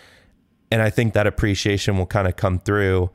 and 0.72 0.82
I 0.82 0.90
think 0.90 1.14
that 1.14 1.28
appreciation 1.28 1.98
will 1.98 2.06
kind 2.06 2.28
of 2.28 2.36
come 2.36 2.60
through 2.60 3.10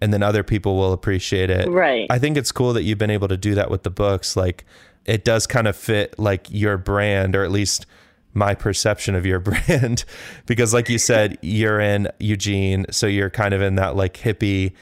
and 0.00 0.12
then 0.12 0.22
other 0.22 0.42
people 0.42 0.76
will 0.76 0.92
appreciate 0.92 1.50
it. 1.50 1.68
Right. 1.68 2.06
I 2.10 2.18
think 2.18 2.36
it's 2.36 2.52
cool 2.52 2.72
that 2.72 2.82
you've 2.82 2.98
been 2.98 3.10
able 3.10 3.28
to 3.28 3.36
do 3.36 3.54
that 3.54 3.70
with 3.70 3.82
the 3.82 3.90
books. 3.90 4.36
Like 4.36 4.64
it 5.04 5.24
does 5.24 5.46
kind 5.46 5.68
of 5.68 5.76
fit 5.76 6.18
like 6.18 6.46
your 6.50 6.78
brand 6.78 7.36
or 7.36 7.44
at 7.44 7.50
least 7.50 7.86
my 8.32 8.54
perception 8.54 9.14
of 9.14 9.26
your 9.26 9.38
brand 9.40 10.04
because 10.46 10.72
like 10.72 10.88
you 10.88 10.98
said 10.98 11.38
you're 11.42 11.80
in 11.80 12.08
Eugene 12.18 12.86
so 12.90 13.06
you're 13.06 13.30
kind 13.30 13.54
of 13.54 13.60
in 13.60 13.74
that 13.76 13.96
like 13.96 14.14
hippie 14.14 14.72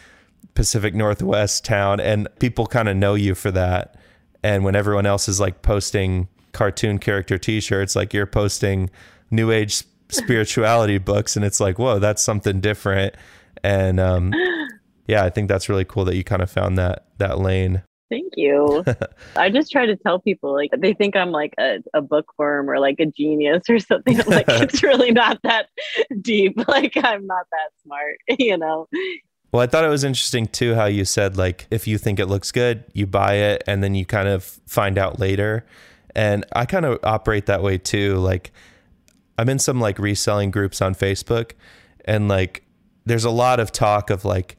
Pacific 0.55 0.95
Northwest 0.95 1.65
town 1.65 2.01
and 2.01 2.29
people 2.41 2.67
kind 2.67 2.89
of 2.89 2.97
know 2.97 3.15
you 3.15 3.35
for 3.35 3.51
that 3.51 3.97
and 4.43 4.65
when 4.65 4.75
everyone 4.77 5.07
else 5.07 5.29
is 5.29 5.41
like 5.41 5.63
posting 5.63 6.29
cartoon 6.53 6.99
character 6.99 7.39
t-shirts 7.39 7.95
like 7.95 8.13
you're 8.13 8.27
posting 8.27 8.91
new 9.31 9.51
age 9.51 9.85
spirituality 10.11 10.99
books 10.99 11.37
and 11.37 11.45
it's 11.45 11.61
like 11.61 11.79
whoa 11.79 11.99
that's 11.99 12.23
something 12.23 12.61
different. 12.61 13.15
And 13.65 13.99
um 13.99 14.33
yeah 15.07 15.25
i 15.25 15.31
think 15.31 15.49
that's 15.49 15.69
really 15.69 15.85
cool 15.85 16.05
that 16.05 16.15
you 16.17 16.25
kind 16.25 16.43
of 16.43 16.51
found 16.51 16.79
that 16.79 17.07
that 17.19 17.39
lane. 17.39 17.83
Thank 18.11 18.35
you. 18.37 18.85
I 19.37 19.51
just 19.51 19.71
try 19.71 19.85
to 19.85 19.95
tell 19.95 20.19
people 20.19 20.55
like 20.55 20.71
they 20.79 20.95
think 20.95 21.17
i'm 21.17 21.31
like 21.31 21.55
a, 21.59 21.79
a 21.95 22.01
bookworm 22.01 22.71
or 22.71 22.79
like 22.79 23.01
a 23.01 23.07
genius 23.07 23.65
or 23.69 23.79
something. 23.79 24.21
I'm 24.21 24.29
like 24.29 24.47
it's 24.49 24.83
really 24.83 25.11
not 25.13 25.41
that 25.43 25.69
deep. 26.21 26.59
Like 26.69 26.97
i'm 26.97 27.27
not 27.27 27.47
that 27.51 27.71
smart 27.83 28.17
you 28.39 28.57
know? 28.57 28.89
Well, 29.51 29.63
I 29.63 29.67
thought 29.67 29.85
it 29.85 29.89
was 29.89 30.05
interesting 30.05 30.47
too 30.47 30.75
how 30.75 30.85
you 30.85 31.05
said 31.05 31.37
like 31.37 31.67
if 31.71 31.87
you 31.87 31.97
think 31.99 32.19
it 32.19 32.27
looks 32.27 32.53
good, 32.53 32.85
you 32.93 33.07
buy 33.07 33.35
it 33.35 33.65
and 33.67 33.83
then 33.83 33.95
you 33.95 34.05
kind 34.05 34.29
of 34.29 34.45
find 34.67 34.99
out 34.99 35.19
later. 35.19 35.65
And 36.15 36.45
I 36.53 36.67
kind 36.67 36.85
of 36.85 36.99
operate 37.03 37.47
that 37.47 37.63
way 37.63 37.79
too. 37.79 38.17
Like 38.17 38.53
I'm 39.39 39.49
in 39.49 39.59
some 39.59 39.81
like 39.81 39.99
reselling 39.99 40.51
groups 40.51 40.83
on 40.83 40.95
Facebook 40.95 41.53
and 42.05 42.29
like 42.29 42.65
there's 43.07 43.25
a 43.25 43.31
lot 43.31 43.61
of 43.61 43.73
talk 43.73 44.11
of 44.11 44.25
like 44.25 44.57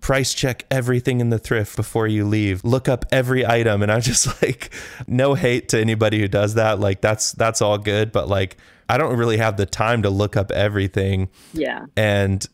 price 0.00 0.34
check 0.34 0.64
everything 0.70 1.20
in 1.20 1.30
the 1.30 1.38
thrift 1.38 1.76
before 1.76 2.06
you 2.06 2.24
leave. 2.24 2.62
Look 2.64 2.88
up 2.88 3.06
every 3.10 3.46
item 3.46 3.82
and 3.82 3.90
I'm 3.90 4.02
just 4.02 4.42
like 4.42 4.70
no 5.06 5.34
hate 5.34 5.68
to 5.70 5.80
anybody 5.80 6.20
who 6.20 6.28
does 6.28 6.54
that. 6.54 6.80
Like 6.80 7.00
that's 7.00 7.32
that's 7.32 7.62
all 7.62 7.78
good, 7.78 8.12
but 8.12 8.28
like 8.28 8.56
I 8.88 8.98
don't 8.98 9.16
really 9.16 9.38
have 9.38 9.56
the 9.56 9.66
time 9.66 10.02
to 10.02 10.10
look 10.10 10.36
up 10.36 10.50
everything. 10.52 11.28
Yeah. 11.52 11.86
And 11.96 12.46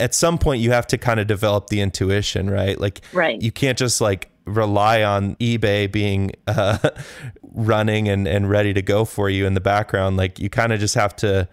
at 0.00 0.14
some 0.14 0.38
point 0.38 0.60
you 0.60 0.72
have 0.72 0.86
to 0.88 0.98
kind 0.98 1.20
of 1.20 1.26
develop 1.26 1.68
the 1.68 1.80
intuition, 1.80 2.50
right? 2.50 2.78
Like 2.78 3.00
right. 3.12 3.40
you 3.40 3.52
can't 3.52 3.78
just 3.78 4.00
like 4.00 4.30
rely 4.44 5.02
on 5.02 5.36
eBay 5.36 5.90
being 5.90 6.32
uh, 6.46 6.78
running 7.42 8.08
and, 8.08 8.26
and 8.28 8.50
ready 8.50 8.72
to 8.74 8.82
go 8.82 9.04
for 9.04 9.30
you 9.30 9.46
in 9.46 9.54
the 9.54 9.60
background. 9.60 10.16
Like 10.16 10.38
you 10.38 10.50
kind 10.50 10.72
of 10.72 10.80
just 10.80 10.94
have 10.94 11.16
to 11.16 11.48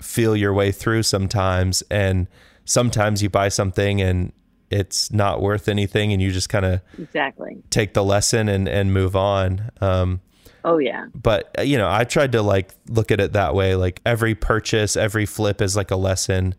feel 0.00 0.36
your 0.36 0.52
way 0.52 0.72
through 0.72 1.02
sometimes. 1.02 1.82
And 1.90 2.26
sometimes 2.64 3.22
you 3.22 3.30
buy 3.30 3.48
something 3.48 4.00
and 4.00 4.32
it's 4.70 5.12
not 5.12 5.40
worth 5.40 5.68
anything 5.68 6.12
and 6.12 6.20
you 6.20 6.32
just 6.32 6.48
kind 6.48 6.64
of 6.64 6.80
exactly 6.98 7.62
take 7.70 7.94
the 7.94 8.02
lesson 8.04 8.48
and, 8.48 8.68
and 8.68 8.92
move 8.92 9.14
on. 9.14 9.70
Um, 9.80 10.20
oh 10.64 10.78
yeah. 10.78 11.06
But 11.14 11.54
uh, 11.58 11.62
you 11.62 11.78
know, 11.78 11.88
I 11.90 12.04
tried 12.04 12.32
to 12.32 12.42
like 12.42 12.74
look 12.88 13.10
at 13.10 13.20
it 13.20 13.32
that 13.32 13.54
way. 13.54 13.74
Like 13.74 14.00
every 14.04 14.34
purchase, 14.34 14.96
every 14.96 15.24
flip 15.24 15.62
is 15.62 15.76
like 15.76 15.90
a 15.90 15.96
lesson. 15.96 16.54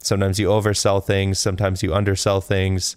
Sometimes 0.00 0.38
you 0.38 0.48
oversell 0.48 1.02
things, 1.02 1.38
sometimes 1.38 1.82
you 1.82 1.94
undersell 1.94 2.40
things, 2.40 2.96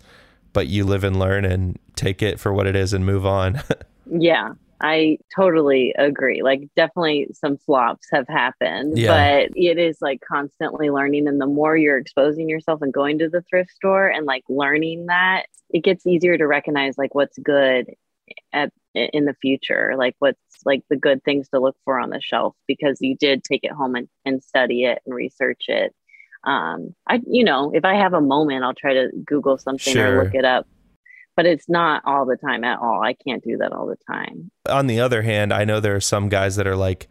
but 0.53 0.67
you 0.67 0.85
live 0.85 1.03
and 1.03 1.19
learn 1.19 1.45
and 1.45 1.77
take 1.95 2.21
it 2.21 2.39
for 2.39 2.53
what 2.53 2.67
it 2.67 2.75
is 2.75 2.93
and 2.93 3.05
move 3.05 3.25
on. 3.25 3.61
yeah. 4.11 4.53
I 4.81 5.17
totally 5.35 5.93
agree. 5.97 6.41
Like, 6.41 6.69
definitely 6.75 7.27
some 7.33 7.57
flops 7.57 8.07
have 8.13 8.27
happened, 8.29 8.97
yeah. 8.97 9.07
but 9.47 9.57
it 9.57 9.77
is 9.77 9.97
like 10.01 10.21
constantly 10.25 10.89
learning. 10.89 11.27
And 11.27 11.41
the 11.41 11.47
more 11.47 11.75
you're 11.75 11.97
exposing 11.97 12.47
yourself 12.47 12.81
and 12.81 12.93
going 12.93 13.19
to 13.19 13.27
the 13.27 13.41
thrift 13.41 13.71
store 13.71 14.07
and 14.07 14.25
like 14.25 14.43
learning 14.47 15.07
that, 15.07 15.47
it 15.69 15.83
gets 15.83 16.07
easier 16.07 16.37
to 16.37 16.47
recognize 16.47 16.97
like 16.97 17.13
what's 17.13 17.37
good 17.39 17.93
at 18.53 18.71
in 18.95 19.25
the 19.25 19.35
future, 19.35 19.93
like 19.97 20.15
what's 20.19 20.39
like 20.65 20.83
the 20.89 20.95
good 20.95 21.23
things 21.23 21.49
to 21.49 21.59
look 21.59 21.75
for 21.85 21.99
on 21.99 22.09
the 22.09 22.21
shelf 22.21 22.55
because 22.67 22.97
you 23.01 23.15
did 23.15 23.43
take 23.43 23.63
it 23.63 23.71
home 23.71 23.95
and, 23.95 24.07
and 24.25 24.43
study 24.43 24.85
it 24.85 24.99
and 25.05 25.13
research 25.13 25.65
it. 25.67 25.93
Um, 26.43 26.95
I, 27.07 27.19
you 27.27 27.43
know, 27.43 27.71
if 27.73 27.85
I 27.85 27.95
have 27.95 28.13
a 28.13 28.21
moment, 28.21 28.63
I'll 28.63 28.73
try 28.73 28.93
to 28.93 29.09
Google 29.25 29.57
something 29.57 29.93
sure. 29.93 30.19
or 30.19 30.23
look 30.23 30.35
it 30.35 30.45
up 30.45 30.67
but 31.39 31.45
it's 31.45 31.69
not 31.69 32.01
all 32.05 32.25
the 32.25 32.35
time 32.35 32.65
at 32.65 32.79
all. 32.79 33.01
I 33.01 33.13
can't 33.13 33.41
do 33.41 33.55
that 33.59 33.71
all 33.71 33.87
the 33.87 33.95
time. 34.05 34.51
On 34.67 34.87
the 34.87 34.99
other 34.99 35.21
hand, 35.21 35.53
I 35.53 35.63
know 35.63 35.79
there 35.79 35.95
are 35.95 36.01
some 36.01 36.27
guys 36.27 36.57
that 36.57 36.67
are 36.67 36.75
like, 36.75 37.07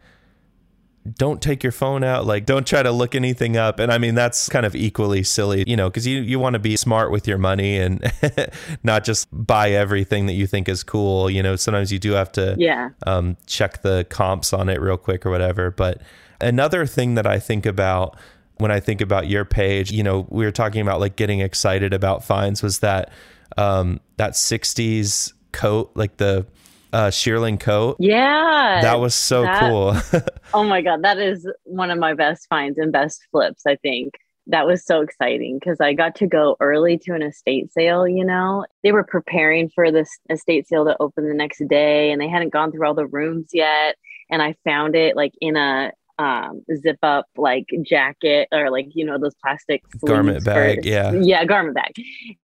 don't 1.17 1.41
take 1.41 1.63
your 1.63 1.71
phone 1.71 2.03
out 2.03 2.25
like 2.25 2.45
don't 2.45 2.67
try 2.67 2.83
to 2.83 2.91
look 2.91 3.15
anything 3.15 3.57
up 3.57 3.79
and 3.79 3.91
i 3.91 3.97
mean 3.97 4.15
that's 4.15 4.49
kind 4.49 4.65
of 4.65 4.75
equally 4.75 5.23
silly 5.23 5.63
you 5.65 5.75
know 5.75 5.89
because 5.89 6.05
you, 6.05 6.19
you 6.19 6.37
want 6.37 6.53
to 6.53 6.59
be 6.59 6.75
smart 6.75 7.09
with 7.09 7.27
your 7.27 7.37
money 7.37 7.77
and 7.77 8.11
not 8.83 9.03
just 9.03 9.27
buy 9.31 9.71
everything 9.71 10.25
that 10.25 10.33
you 10.33 10.45
think 10.45 10.67
is 10.67 10.83
cool 10.83 11.29
you 11.29 11.41
know 11.41 11.55
sometimes 11.55 11.91
you 11.91 11.97
do 11.97 12.11
have 12.11 12.31
to 12.31 12.53
yeah 12.59 12.89
um, 13.07 13.37
check 13.47 13.81
the 13.81 14.05
comps 14.09 14.53
on 14.53 14.69
it 14.69 14.79
real 14.79 14.97
quick 14.97 15.25
or 15.25 15.31
whatever 15.31 15.71
but 15.71 16.01
another 16.41 16.85
thing 16.85 17.15
that 17.15 17.25
i 17.25 17.39
think 17.39 17.65
about 17.65 18.15
when 18.59 18.71
i 18.71 18.79
think 18.79 19.01
about 19.01 19.27
your 19.27 19.43
page 19.43 19.91
you 19.91 20.03
know 20.03 20.27
we 20.29 20.45
were 20.45 20.51
talking 20.51 20.81
about 20.81 20.99
like 20.99 21.15
getting 21.15 21.39
excited 21.39 21.93
about 21.93 22.23
finds 22.23 22.61
was 22.63 22.79
that 22.79 23.11
um, 23.57 23.99
that 24.17 24.33
60s 24.33 25.33
coat, 25.51 25.91
like 25.95 26.17
the 26.17 26.45
uh, 26.93 27.09
shearling 27.09 27.59
coat. 27.59 27.97
Yeah. 27.99 28.79
That 28.81 28.99
was 28.99 29.15
so 29.15 29.43
that, 29.43 29.59
cool. 29.59 29.95
oh 30.53 30.63
my 30.63 30.81
God. 30.81 31.03
That 31.03 31.19
is 31.19 31.47
one 31.63 31.91
of 31.91 31.99
my 31.99 32.13
best 32.13 32.47
finds 32.49 32.77
and 32.77 32.91
best 32.91 33.21
flips, 33.31 33.63
I 33.67 33.75
think. 33.77 34.15
That 34.47 34.65
was 34.65 34.83
so 34.83 35.01
exciting 35.01 35.59
because 35.59 35.79
I 35.79 35.93
got 35.93 36.15
to 36.15 36.27
go 36.27 36.57
early 36.59 36.97
to 36.99 37.13
an 37.13 37.21
estate 37.21 37.71
sale. 37.71 38.07
You 38.07 38.25
know, 38.25 38.65
they 38.81 38.91
were 38.91 39.03
preparing 39.03 39.69
for 39.69 39.91
this 39.91 40.09
estate 40.29 40.67
sale 40.67 40.85
to 40.85 40.97
open 40.99 41.27
the 41.27 41.35
next 41.35 41.61
day 41.69 42.11
and 42.11 42.19
they 42.19 42.27
hadn't 42.27 42.51
gone 42.51 42.71
through 42.71 42.87
all 42.87 42.95
the 42.95 43.05
rooms 43.05 43.49
yet. 43.53 43.95
And 44.31 44.41
I 44.41 44.55
found 44.63 44.95
it 44.95 45.15
like 45.15 45.33
in 45.39 45.55
a 45.55 45.91
um, 46.19 46.63
zip 46.75 46.99
up 47.01 47.25
like 47.37 47.65
jacket 47.83 48.47
or 48.51 48.69
like 48.69 48.87
you 48.93 49.05
know 49.05 49.17
those 49.17 49.35
plastic 49.41 49.83
garment 50.05 50.43
bag 50.43 50.83
for, 50.83 50.87
yeah 50.87 51.11
yeah 51.13 51.45
garment 51.45 51.75
bag 51.75 51.93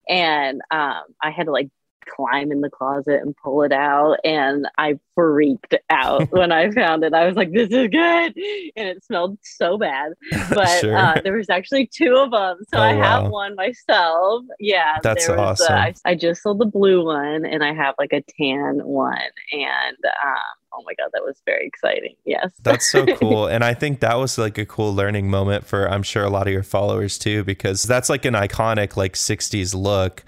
and 0.08 0.60
um, 0.70 1.02
i 1.22 1.30
had 1.30 1.46
to 1.46 1.52
like 1.52 1.68
climb 2.08 2.52
in 2.52 2.60
the 2.60 2.70
closet 2.70 3.20
and 3.22 3.34
pull 3.36 3.62
it 3.62 3.72
out. 3.72 4.18
And 4.24 4.66
I 4.78 4.98
freaked 5.14 5.74
out 5.90 6.30
when 6.32 6.52
I 6.52 6.70
found 6.70 7.04
it. 7.04 7.14
I 7.14 7.26
was 7.26 7.36
like, 7.36 7.52
this 7.52 7.70
is 7.70 7.88
good. 7.88 8.36
And 8.76 8.88
it 8.88 9.04
smelled 9.04 9.38
so 9.42 9.78
bad. 9.78 10.12
But 10.52 10.80
sure. 10.80 10.96
uh, 10.96 11.20
there 11.22 11.36
was 11.36 11.48
actually 11.48 11.86
two 11.86 12.14
of 12.14 12.30
them. 12.30 12.58
So 12.68 12.78
oh, 12.78 12.82
I 12.82 12.92
have 12.94 13.28
one 13.28 13.54
myself. 13.54 14.44
Yeah. 14.60 14.98
That's 15.02 15.28
was, 15.28 15.38
awesome. 15.38 15.74
Uh, 15.74 15.76
I, 15.76 15.94
I, 16.04 16.14
just 16.14 16.42
sold 16.42 16.58
the 16.58 16.66
blue 16.66 17.04
one 17.04 17.46
and 17.46 17.64
I 17.64 17.72
have 17.72 17.94
like 17.98 18.12
a 18.12 18.22
tan 18.38 18.80
one. 18.84 19.16
And 19.52 19.96
um, 20.04 20.61
oh 20.74 20.82
my 20.84 20.94
god 20.94 21.10
that 21.12 21.22
was 21.22 21.40
very 21.44 21.66
exciting. 21.66 22.14
Yes. 22.24 22.52
That's 22.62 22.90
so 22.90 23.06
cool. 23.16 23.46
And 23.46 23.64
i 23.64 23.74
think 23.74 24.00
that 24.00 24.18
was 24.18 24.38
like 24.38 24.58
a 24.58 24.66
cool 24.66 24.94
learning 24.94 25.30
moment 25.30 25.66
for 25.66 25.88
i'm 25.88 26.02
sure 26.02 26.24
a 26.24 26.30
lot 26.30 26.46
of 26.46 26.52
your 26.52 26.62
followers 26.62 27.18
too 27.18 27.44
because 27.44 27.82
that's 27.82 28.08
like 28.08 28.24
an 28.24 28.34
iconic 28.34 28.96
like 28.96 29.14
60s 29.14 29.74
look. 29.74 30.24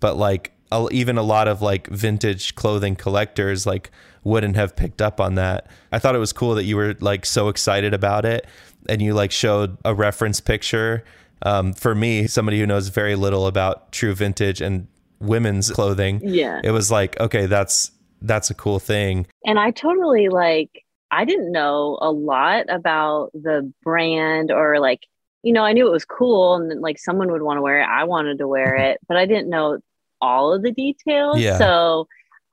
But 0.00 0.16
like 0.16 0.52
even 0.90 1.18
a 1.18 1.22
lot 1.22 1.48
of 1.48 1.62
like 1.62 1.86
vintage 1.88 2.54
clothing 2.54 2.94
collectors 2.94 3.66
like 3.66 3.90
wouldn't 4.24 4.56
have 4.56 4.76
picked 4.76 5.00
up 5.00 5.20
on 5.20 5.34
that. 5.36 5.66
I 5.92 5.98
thought 5.98 6.14
it 6.14 6.18
was 6.18 6.32
cool 6.32 6.54
that 6.54 6.64
you 6.64 6.76
were 6.76 6.94
like 7.00 7.24
so 7.24 7.48
excited 7.48 7.94
about 7.94 8.24
it 8.24 8.46
and 8.88 9.00
you 9.00 9.14
like 9.14 9.32
showed 9.32 9.76
a 9.84 9.94
reference 9.94 10.40
picture. 10.40 11.04
Um, 11.42 11.72
for 11.72 11.94
me, 11.94 12.26
somebody 12.26 12.58
who 12.58 12.66
knows 12.66 12.88
very 12.88 13.14
little 13.14 13.46
about 13.46 13.92
true 13.92 14.14
vintage 14.14 14.60
and 14.60 14.88
women's 15.20 15.70
clothing, 15.70 16.20
yeah, 16.22 16.60
it 16.64 16.72
was 16.72 16.90
like 16.90 17.18
okay, 17.20 17.46
that's 17.46 17.92
that's 18.22 18.50
a 18.50 18.54
cool 18.54 18.78
thing. 18.78 19.26
And 19.44 19.58
I 19.58 19.70
totally 19.70 20.28
like 20.28 20.84
I 21.10 21.24
didn't 21.24 21.52
know 21.52 21.98
a 22.00 22.10
lot 22.10 22.66
about 22.68 23.30
the 23.32 23.72
brand 23.82 24.50
or 24.50 24.80
like 24.80 25.06
you 25.42 25.52
know 25.52 25.64
I 25.64 25.72
knew 25.72 25.86
it 25.86 25.92
was 25.92 26.04
cool 26.04 26.54
and 26.54 26.80
like 26.80 26.98
someone 26.98 27.30
would 27.32 27.42
want 27.42 27.58
to 27.58 27.62
wear 27.62 27.80
it. 27.80 27.86
I 27.86 28.04
wanted 28.04 28.38
to 28.38 28.48
wear 28.48 28.74
it, 28.76 28.98
but 29.08 29.16
I 29.16 29.26
didn't 29.26 29.50
know 29.50 29.78
all 30.20 30.52
of 30.52 30.62
the 30.62 30.72
details. 30.72 31.38
Yeah. 31.38 31.58
So 31.58 32.08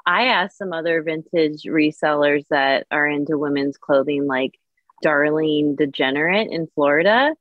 I 0.06 0.25
asked 0.25 0.58
some 0.58 0.71
other 0.71 1.01
vintage 1.01 1.63
resellers 1.63 2.45
that 2.49 2.86
are 2.91 3.08
into 3.08 3.38
women's 3.38 3.78
clothing, 3.78 4.28
like 4.28 4.60
Darlene 5.04 5.75
Degenerate 5.75 6.49
in 6.51 6.67
Florida. 6.75 7.34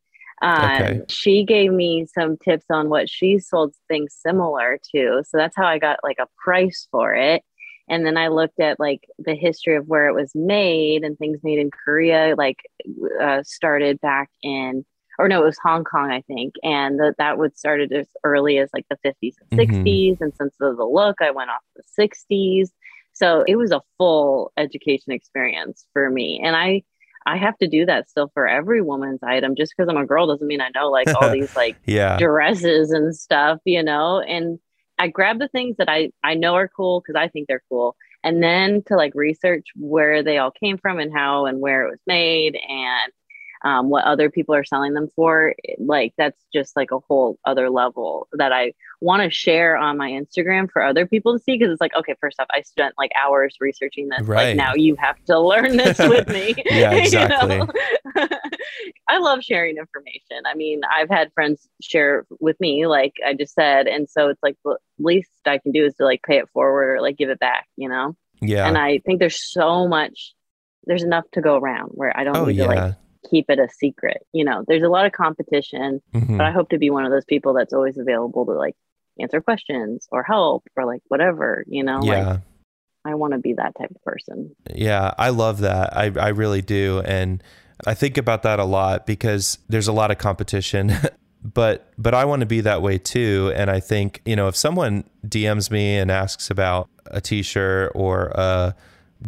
Um, 0.42 0.64
okay. 0.64 1.00
She 1.08 1.44
gave 1.44 1.72
me 1.72 2.06
some 2.12 2.37
tips 2.37 2.66
on 2.70 2.88
what 2.88 3.08
she 3.08 3.38
sold 3.38 3.74
things 3.88 4.14
similar 4.18 4.78
to. 4.94 5.22
So 5.26 5.37
that's 5.37 5.56
how 5.56 5.66
I 5.66 5.78
got 5.78 6.00
like 6.02 6.18
a 6.18 6.28
price 6.38 6.88
for 6.90 7.14
it. 7.14 7.42
And 7.88 8.06
then 8.06 8.16
I 8.16 8.28
looked 8.28 8.60
at 8.60 8.80
like 8.80 9.02
the 9.18 9.34
history 9.34 9.76
of 9.76 9.86
where 9.86 10.08
it 10.08 10.14
was 10.14 10.32
made 10.34 11.04
and 11.04 11.18
things 11.18 11.40
made 11.42 11.58
in 11.58 11.70
Korea, 11.70 12.34
like 12.36 12.58
uh, 13.20 13.42
started 13.42 14.00
back 14.00 14.30
in 14.42 14.84
or 15.18 15.28
no, 15.28 15.42
it 15.42 15.46
was 15.46 15.58
Hong 15.62 15.84
Kong, 15.84 16.10
I 16.10 16.22
think. 16.22 16.54
And 16.62 16.98
the, 16.98 17.14
that 17.18 17.38
would 17.38 17.56
started 17.56 17.92
as 17.92 18.06
early 18.24 18.58
as 18.58 18.70
like 18.72 18.86
the 18.90 18.96
50s 19.04 19.34
and 19.50 19.60
60s. 19.60 19.84
Mm-hmm. 19.84 20.22
And 20.22 20.32
since 20.36 20.54
of 20.60 20.76
the 20.76 20.84
look, 20.84 21.20
I 21.20 21.30
went 21.30 21.50
off 21.50 21.60
the 21.76 22.08
60s. 22.08 22.70
So 23.12 23.44
it 23.46 23.56
was 23.56 23.70
a 23.70 23.80
full 23.96 24.52
education 24.56 25.12
experience 25.12 25.86
for 25.92 26.10
me. 26.10 26.40
And 26.44 26.56
I, 26.56 26.82
I 27.26 27.36
have 27.36 27.56
to 27.58 27.68
do 27.68 27.86
that 27.86 28.10
still 28.10 28.30
for 28.34 28.48
every 28.48 28.82
woman's 28.82 29.22
item. 29.22 29.54
Just 29.54 29.72
because 29.76 29.88
I'm 29.88 29.96
a 29.96 30.04
girl 30.04 30.26
doesn't 30.26 30.46
mean 30.46 30.60
I 30.60 30.70
know 30.74 30.90
like 30.90 31.08
all 31.14 31.30
these 31.32 31.54
like 31.54 31.76
yeah. 31.86 32.16
dresses 32.18 32.90
and 32.90 33.14
stuff, 33.14 33.60
you 33.64 33.82
know. 33.82 34.20
And 34.20 34.58
I 34.98 35.09
grab 35.09 35.38
the 35.38 35.48
things 35.48 35.76
that 35.78 35.88
I 35.88 36.11
I 36.22 36.35
know 36.35 36.54
are 36.54 36.68
cool 36.68 37.00
because 37.00 37.18
I 37.20 37.28
think 37.28 37.48
they're 37.48 37.62
cool, 37.68 37.96
and 38.22 38.42
then 38.42 38.83
to 38.88 38.96
like 38.96 39.14
research 39.14 39.66
where 39.76 40.22
they 40.22 40.38
all 40.38 40.50
came 40.52 40.78
from 40.78 40.98
and 40.98 41.12
how 41.12 41.46
and 41.46 41.61
where 41.61 41.87
it 41.87 41.90
was 41.90 42.00
made 42.07 42.57
and 42.57 43.12
um, 43.64 43.88
what 43.88 44.05
other 44.05 44.31
people 44.31 44.55
are 44.55 44.64
selling 44.64 44.92
them 44.92 45.09
for 45.16 45.55
like 45.79 46.12
that's 46.18 46.38
just 46.53 46.77
like 46.77 46.90
a 46.90 46.98
whole 46.98 47.38
other 47.44 47.70
level 47.70 48.29
that 48.33 48.53
i 48.53 48.72
want 49.00 49.22
to 49.22 49.31
share 49.31 49.77
on 49.77 49.96
my 49.96 50.11
instagram 50.11 50.70
for 50.70 50.83
other 50.83 51.07
people 51.07 51.33
to 51.33 51.42
see 51.42 51.57
because 51.57 51.72
it's 51.72 51.81
like 51.81 51.94
okay 51.96 52.14
first 52.20 52.38
off 52.38 52.46
i 52.53 52.61
spent 52.61 52.94
like 52.98 53.11
hours 53.20 53.57
researching 53.61 54.09
this 54.09 54.20
right. 54.22 54.48
like 54.48 54.57
now 54.57 54.74
you 54.74 54.94
have 54.96 55.16
to 55.24 55.38
learn 55.38 55.77
this 55.77 55.98
with 55.98 56.29
me. 56.29 56.55
Yeah 56.74 56.92
exactly. 56.92 57.61
I 59.09 59.18
love 59.18 59.42
sharing 59.42 59.77
information. 59.77 60.42
I 60.46 60.55
mean 60.55 60.83
i've 60.90 61.09
had 61.09 61.33
friends 61.33 61.68
share 61.81 62.27
with 62.40 62.59
me 62.61 62.87
like 62.87 63.14
i 63.27 63.33
just 63.35 63.55
said 63.55 63.87
and 63.87 64.09
so 64.09 64.29
it's 64.29 64.42
like 64.42 64.57
the 64.64 64.77
least 64.98 65.31
i 65.46 65.59
can 65.59 65.72
do 65.72 65.85
is 65.85 65.94
to 65.94 66.05
like 66.05 66.22
pay 66.22 66.38
it 66.38 66.48
forward 66.53 66.96
or 66.96 67.00
like 67.00 67.16
give 67.16 67.31
it 67.31 67.38
back 67.38 67.66
you 67.77 67.88
know? 67.88 68.16
Yeah. 68.40 68.66
And 68.66 68.77
i 68.77 68.98
think 68.98 69.20
there's 69.20 69.42
so 69.42 69.88
much 69.88 70.35
there's 70.85 71.03
enough 71.03 71.24
to 71.33 71.40
go 71.40 71.57
around 71.57 71.90
where 71.94 72.16
i 72.16 72.24
don't 72.24 72.37
oh, 72.37 72.44
need 72.44 72.57
yeah. 72.57 72.66
to 72.66 72.74
like 72.74 72.94
keep 73.28 73.46
it 73.48 73.58
a 73.58 73.68
secret. 73.68 74.26
You 74.32 74.44
know, 74.44 74.64
there's 74.66 74.82
a 74.82 74.88
lot 74.88 75.06
of 75.06 75.12
competition, 75.12 76.00
mm-hmm. 76.14 76.37
but 76.37 76.46
I 76.46 76.50
hope 76.50 76.68
to 76.70 76.78
be 76.78 76.90
one 76.90 77.04
of 77.04 77.10
those 77.10 77.24
people 77.24 77.54
that's 77.54 77.72
always 77.72 77.98
available 77.98 78.46
to 78.46 78.52
like 78.52 78.76
answer 79.20 79.40
questions 79.40 80.08
or 80.10 80.22
help 80.22 80.64
or 80.76 80.84
like 80.84 81.02
whatever, 81.08 81.64
you 81.66 81.82
know, 81.82 82.00
yeah. 82.02 82.26
like 82.26 82.40
I 83.04 83.14
want 83.14 83.32
to 83.32 83.38
be 83.38 83.52
that 83.54 83.74
type 83.78 83.90
of 83.90 84.02
person. 84.02 84.54
Yeah, 84.74 85.12
I 85.18 85.30
love 85.30 85.60
that. 85.60 85.96
I 85.96 86.10
I 86.18 86.28
really 86.28 86.62
do 86.62 87.02
and 87.04 87.42
I 87.87 87.94
think 87.94 88.16
about 88.16 88.42
that 88.44 88.60
a 88.60 88.64
lot 88.64 89.06
because 89.06 89.58
there's 89.68 89.88
a 89.88 89.92
lot 89.92 90.10
of 90.10 90.18
competition. 90.18 90.92
but 91.44 91.92
but 91.98 92.14
I 92.14 92.24
want 92.24 92.40
to 92.40 92.46
be 92.46 92.60
that 92.62 92.82
way 92.82 92.98
too 92.98 93.52
and 93.54 93.70
I 93.70 93.80
think, 93.80 94.22
you 94.24 94.37
know, 94.37 94.48
if 94.48 94.56
someone 94.56 95.04
DMs 95.26 95.70
me 95.70 95.96
and 95.96 96.10
asks 96.10 96.50
about 96.50 96.88
a 97.06 97.20
t-shirt 97.20 97.92
or 97.94 98.32
a 98.34 98.74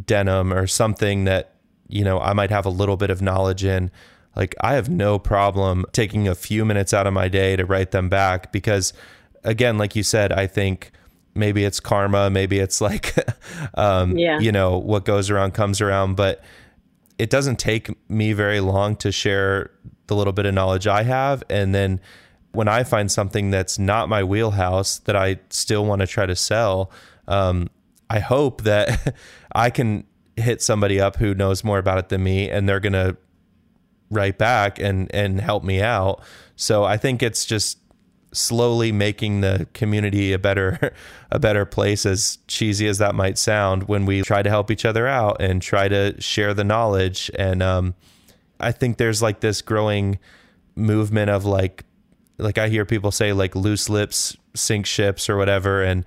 denim 0.04 0.52
or 0.52 0.66
something 0.66 1.24
that 1.24 1.55
you 1.88 2.04
know, 2.04 2.20
I 2.20 2.32
might 2.32 2.50
have 2.50 2.66
a 2.66 2.70
little 2.70 2.96
bit 2.96 3.10
of 3.10 3.22
knowledge 3.22 3.64
in, 3.64 3.90
like 4.34 4.54
I 4.60 4.74
have 4.74 4.88
no 4.88 5.18
problem 5.18 5.86
taking 5.92 6.28
a 6.28 6.34
few 6.34 6.64
minutes 6.64 6.92
out 6.92 7.06
of 7.06 7.14
my 7.14 7.28
day 7.28 7.56
to 7.56 7.64
write 7.64 7.90
them 7.90 8.08
back 8.08 8.52
because 8.52 8.92
again, 9.44 9.78
like 9.78 9.96
you 9.96 10.02
said, 10.02 10.32
I 10.32 10.46
think 10.46 10.92
maybe 11.34 11.64
it's 11.64 11.80
karma, 11.80 12.28
maybe 12.30 12.58
it's 12.58 12.80
like 12.80 13.14
um, 13.74 14.16
yeah. 14.16 14.38
you 14.38 14.52
know, 14.52 14.78
what 14.78 15.04
goes 15.04 15.30
around 15.30 15.54
comes 15.54 15.80
around, 15.80 16.16
but 16.16 16.42
it 17.18 17.30
doesn't 17.30 17.58
take 17.58 17.88
me 18.10 18.34
very 18.34 18.60
long 18.60 18.94
to 18.96 19.10
share 19.10 19.70
the 20.06 20.14
little 20.14 20.34
bit 20.34 20.46
of 20.46 20.54
knowledge 20.54 20.86
I 20.86 21.02
have 21.02 21.42
and 21.48 21.74
then 21.74 22.00
when 22.56 22.68
I 22.68 22.84
find 22.84 23.12
something 23.12 23.50
that's 23.50 23.78
not 23.78 24.08
my 24.08 24.24
wheelhouse 24.24 24.98
that 25.00 25.14
I 25.14 25.40
still 25.50 25.84
want 25.84 26.00
to 26.00 26.06
try 26.06 26.24
to 26.24 26.34
sell, 26.34 26.90
um, 27.28 27.68
I 28.08 28.18
hope 28.20 28.62
that 28.62 29.14
I 29.54 29.68
can 29.68 30.04
hit 30.36 30.62
somebody 30.62 31.00
up 31.00 31.16
who 31.16 31.34
knows 31.34 31.64
more 31.64 31.78
about 31.78 31.98
it 31.98 32.08
than 32.08 32.22
me 32.22 32.50
and 32.50 32.68
they're 32.68 32.80
going 32.80 32.92
to 32.92 33.16
write 34.10 34.38
back 34.38 34.78
and 34.78 35.12
and 35.14 35.40
help 35.40 35.64
me 35.64 35.80
out. 35.80 36.22
So 36.54 36.84
I 36.84 36.96
think 36.96 37.22
it's 37.22 37.44
just 37.44 37.78
slowly 38.32 38.92
making 38.92 39.40
the 39.40 39.66
community 39.72 40.32
a 40.32 40.38
better 40.38 40.92
a 41.30 41.38
better 41.38 41.64
place 41.64 42.04
as 42.04 42.38
cheesy 42.46 42.86
as 42.86 42.98
that 42.98 43.14
might 43.14 43.38
sound 43.38 43.84
when 43.84 44.04
we 44.06 44.22
try 44.22 44.42
to 44.42 44.50
help 44.50 44.70
each 44.70 44.84
other 44.84 45.06
out 45.06 45.40
and 45.40 45.62
try 45.62 45.88
to 45.88 46.20
share 46.20 46.54
the 46.54 46.64
knowledge 46.64 47.30
and 47.38 47.62
um, 47.62 47.94
I 48.60 48.72
think 48.72 48.98
there's 48.98 49.22
like 49.22 49.40
this 49.40 49.62
growing 49.62 50.18
movement 50.74 51.30
of 51.30 51.44
like 51.44 51.84
like 52.38 52.58
I 52.58 52.68
hear 52.68 52.84
people 52.84 53.10
say 53.10 53.32
like 53.32 53.56
loose 53.56 53.88
lips 53.88 54.36
sink 54.54 54.86
ships 54.86 55.28
or 55.30 55.36
whatever 55.36 55.82
and 55.82 56.04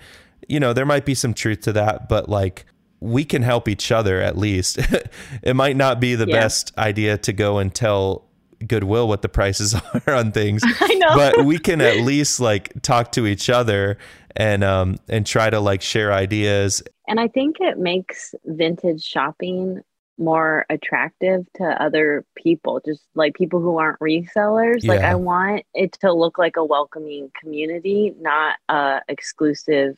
you 0.47 0.59
know 0.59 0.73
there 0.73 0.85
might 0.85 1.05
be 1.05 1.15
some 1.15 1.33
truth 1.33 1.61
to 1.61 1.73
that 1.73 2.07
but 2.07 2.29
like 2.29 2.65
we 2.99 3.23
can 3.23 3.41
help 3.41 3.67
each 3.67 3.91
other 3.91 4.21
at 4.21 4.37
least. 4.37 4.77
it 5.43 5.55
might 5.55 5.75
not 5.75 5.99
be 5.99 6.15
the 6.15 6.27
yeah. 6.27 6.39
best 6.39 6.77
idea 6.77 7.17
to 7.19 7.33
go 7.33 7.57
and 7.57 7.73
tell 7.73 8.25
Goodwill 8.65 9.07
what 9.07 9.21
the 9.21 9.29
prices 9.29 9.75
are 10.07 10.13
on 10.13 10.31
things. 10.31 10.63
I 10.81 10.93
know. 10.95 11.15
but 11.15 11.45
we 11.45 11.59
can 11.59 11.81
at 11.81 11.97
least 11.97 12.39
like 12.39 12.81
talk 12.81 13.11
to 13.13 13.25
each 13.25 13.49
other 13.49 13.97
and 14.35 14.63
um 14.63 14.97
and 15.07 15.25
try 15.25 15.49
to 15.49 15.59
like 15.59 15.81
share 15.81 16.13
ideas. 16.13 16.83
And 17.07 17.19
I 17.19 17.27
think 17.27 17.57
it 17.59 17.77
makes 17.77 18.35
vintage 18.45 19.03
shopping 19.03 19.81
more 20.19 20.65
attractive 20.69 21.47
to 21.55 21.63
other 21.81 22.25
people, 22.35 22.81
just 22.85 23.01
like 23.15 23.33
people 23.33 23.61
who 23.61 23.77
aren't 23.77 23.99
resellers. 23.99 24.83
Yeah. 24.83 24.93
Like 24.93 25.01
I 25.01 25.15
want 25.15 25.65
it 25.73 25.93
to 26.01 26.13
look 26.13 26.37
like 26.37 26.57
a 26.57 26.65
welcoming 26.65 27.31
community, 27.39 28.13
not 28.19 28.57
a 28.67 29.01
exclusive 29.07 29.97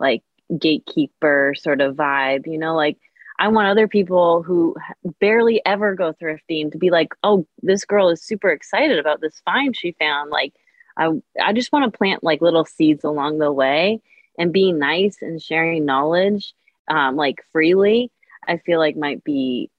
like 0.00 0.22
gatekeeper 0.58 1.54
sort 1.56 1.80
of 1.80 1.96
vibe, 1.96 2.46
you 2.46 2.58
know, 2.58 2.74
like 2.74 2.98
I 3.38 3.48
want 3.48 3.68
other 3.68 3.88
people 3.88 4.42
who 4.42 4.76
barely 5.20 5.62
ever 5.64 5.94
go 5.94 6.12
thrifting 6.12 6.70
to 6.72 6.78
be 6.78 6.90
like, 6.90 7.14
"Oh, 7.22 7.46
this 7.62 7.84
girl 7.84 8.10
is 8.10 8.22
super 8.22 8.50
excited 8.50 8.98
about 8.98 9.20
this 9.20 9.40
find 9.44 9.74
she 9.76 9.92
found." 9.92 10.30
Like 10.30 10.54
I 10.96 11.10
I 11.42 11.52
just 11.52 11.72
want 11.72 11.90
to 11.90 11.96
plant 11.96 12.22
like 12.24 12.42
little 12.42 12.64
seeds 12.64 13.04
along 13.04 13.38
the 13.38 13.52
way 13.52 14.00
and 14.38 14.52
being 14.52 14.78
nice 14.78 15.22
and 15.22 15.42
sharing 15.42 15.84
knowledge 15.86 16.54
um, 16.90 17.16
like 17.16 17.44
freely, 17.52 18.10
I 18.46 18.58
feel 18.58 18.78
like 18.78 18.96
might 18.96 19.22
be 19.24 19.70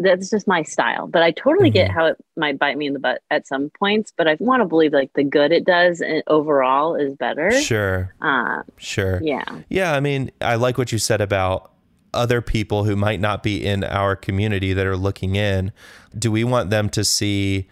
that's 0.00 0.30
just 0.30 0.48
my 0.48 0.62
style. 0.62 1.06
But 1.06 1.22
I 1.22 1.30
totally 1.30 1.68
mm-hmm. 1.68 1.74
get 1.74 1.90
how 1.90 2.06
it 2.06 2.16
might 2.36 2.58
bite 2.58 2.76
me 2.76 2.86
in 2.86 2.94
the 2.94 2.98
butt 2.98 3.22
at 3.30 3.46
some 3.46 3.70
points. 3.78 4.12
But 4.16 4.26
I 4.26 4.36
want 4.40 4.62
to 4.62 4.66
believe 4.66 4.92
like 4.92 5.12
the 5.14 5.24
good 5.24 5.52
it 5.52 5.64
does 5.64 6.00
and 6.00 6.22
overall 6.26 6.96
is 6.96 7.14
better. 7.14 7.50
Sure. 7.60 8.14
Uh, 8.20 8.62
sure. 8.78 9.20
Yeah. 9.22 9.44
Yeah. 9.68 9.94
I 9.94 10.00
mean, 10.00 10.30
I 10.40 10.56
like 10.56 10.78
what 10.78 10.90
you 10.90 10.98
said 10.98 11.20
about 11.20 11.72
other 12.12 12.40
people 12.40 12.84
who 12.84 12.96
might 12.96 13.20
not 13.20 13.42
be 13.42 13.64
in 13.64 13.84
our 13.84 14.16
community 14.16 14.72
that 14.72 14.86
are 14.86 14.96
looking 14.96 15.36
in. 15.36 15.72
Do 16.18 16.32
we 16.32 16.44
want 16.44 16.70
them 16.70 16.88
to 16.90 17.04
see? 17.04 17.68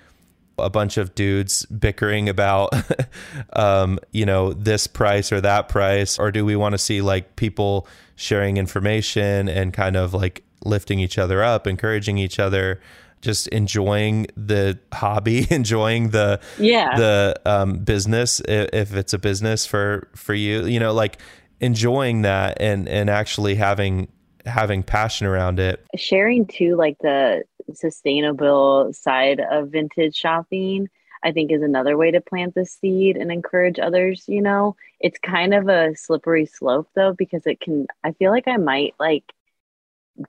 a 0.61 0.69
bunch 0.69 0.97
of 0.97 1.15
dudes 1.15 1.65
bickering 1.67 2.29
about 2.29 2.75
um, 3.53 3.97
you 4.11 4.27
know 4.27 4.53
this 4.53 4.89
price 4.89 5.31
or 5.31 5.41
that 5.41 5.69
price 5.69 6.19
or 6.19 6.33
do 6.33 6.45
we 6.45 6.57
want 6.57 6.73
to 6.73 6.79
see 6.79 7.01
like 7.01 7.37
people 7.37 7.87
sharing 8.17 8.57
information 8.57 9.49
and 9.49 9.73
kind 9.73 9.97
of 9.97 10.13
like 10.13 10.43
lifting 10.65 10.99
each 10.99 11.19
other 11.19 11.43
up, 11.43 11.67
encouraging 11.67 12.19
each 12.19 12.39
other, 12.39 12.81
just 13.21 13.49
enjoying 13.49 14.27
the 14.37 14.79
hobby, 14.93 15.47
enjoying 15.51 16.11
the 16.11 16.41
yeah 16.59 16.97
the 16.97 17.41
um, 17.45 17.79
business 17.79 18.41
if 18.49 18.95
it's 18.95 19.13
a 19.13 19.19
business 19.19 19.67
for 19.67 20.09
for 20.15 20.35
you, 20.35 20.67
you 20.67 20.81
know, 20.81 20.93
like 20.93 21.19
enjoying 21.61 22.23
that 22.23 22.61
and 22.61 22.89
and 22.89 23.11
actually 23.11 23.55
having 23.55 24.09
having 24.47 24.83
passion 24.83 25.27
around 25.27 25.61
it. 25.61 25.85
Sharing 25.97 26.47
too, 26.47 26.77
like 26.77 26.97
the 27.01 27.45
sustainable 27.75 28.93
side 28.93 29.41
of 29.51 29.71
vintage 29.71 30.17
shopping. 30.17 30.89
I 31.25 31.33
think 31.33 31.51
is 31.51 31.63
another 31.63 31.97
way 31.97 32.13
to 32.13 32.21
plant 32.21 32.55
the 32.55 32.65
seed 32.65 33.17
and 33.17 33.33
encourage 33.33 33.81
others, 33.81 34.25
you 34.29 34.41
know. 34.41 34.77
It's 35.01 35.19
kind 35.19 35.53
of 35.53 35.69
a 35.69 35.95
slippery 35.97 36.47
slope 36.47 36.89
though 36.95 37.13
because 37.13 37.45
it 37.45 37.61
can 37.61 37.89
I 38.05 38.13
feel 38.13 38.31
like 38.31 38.47
I 38.47 38.57
might 38.57 38.95
like 39.01 39.25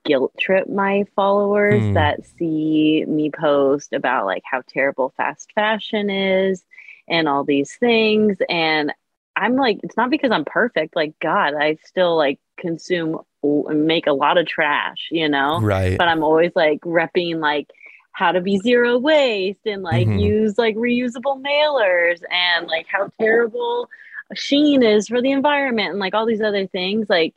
guilt 0.04 0.32
trip 0.38 0.68
my 0.68 1.04
followers 1.16 1.82
mm. 1.82 1.94
that 1.94 2.24
see 2.38 3.04
me 3.06 3.30
post 3.30 3.92
about 3.92 4.26
like 4.26 4.42
how 4.44 4.62
terrible 4.68 5.12
fast 5.16 5.52
fashion 5.54 6.10
is 6.10 6.64
and 7.08 7.28
all 7.28 7.44
these 7.44 7.74
things. 7.76 8.38
And 8.48 8.92
i'm 9.36 9.56
like 9.56 9.78
it's 9.82 9.96
not 9.96 10.10
because 10.10 10.30
i'm 10.32 10.44
perfect. 10.44 10.96
Like 10.96 11.18
god 11.20 11.54
i 11.54 11.76
still 11.84 12.16
like 12.16 12.38
consume 12.58 13.18
and 13.42 13.86
make 13.86 14.06
a 14.06 14.12
lot 14.12 14.38
of 14.38 14.46
trash 14.46 15.08
you 15.10 15.28
know? 15.28 15.60
Right. 15.60 15.96
But 15.96 16.08
i'm 16.08 16.22
always 16.22 16.52
like 16.54 16.80
repping 16.80 17.40
like 17.40 17.70
how 18.12 18.32
to 18.32 18.40
be 18.40 18.58
zero 18.58 18.98
waste 18.98 19.66
and 19.66 19.82
like 19.82 20.06
mm-hmm. 20.06 20.18
use 20.18 20.58
like 20.58 20.76
reusable 20.76 21.42
mailers 21.42 22.20
and 22.30 22.66
like 22.66 22.86
how 22.90 23.10
terrible 23.20 23.88
Shein 24.34 24.84
is 24.84 25.08
for 25.08 25.20
the 25.22 25.32
environment 25.32 25.90
and 25.90 25.98
like 25.98 26.14
all 26.14 26.26
these 26.26 26.42
other 26.42 26.66
things. 26.66 27.06
Like 27.08 27.34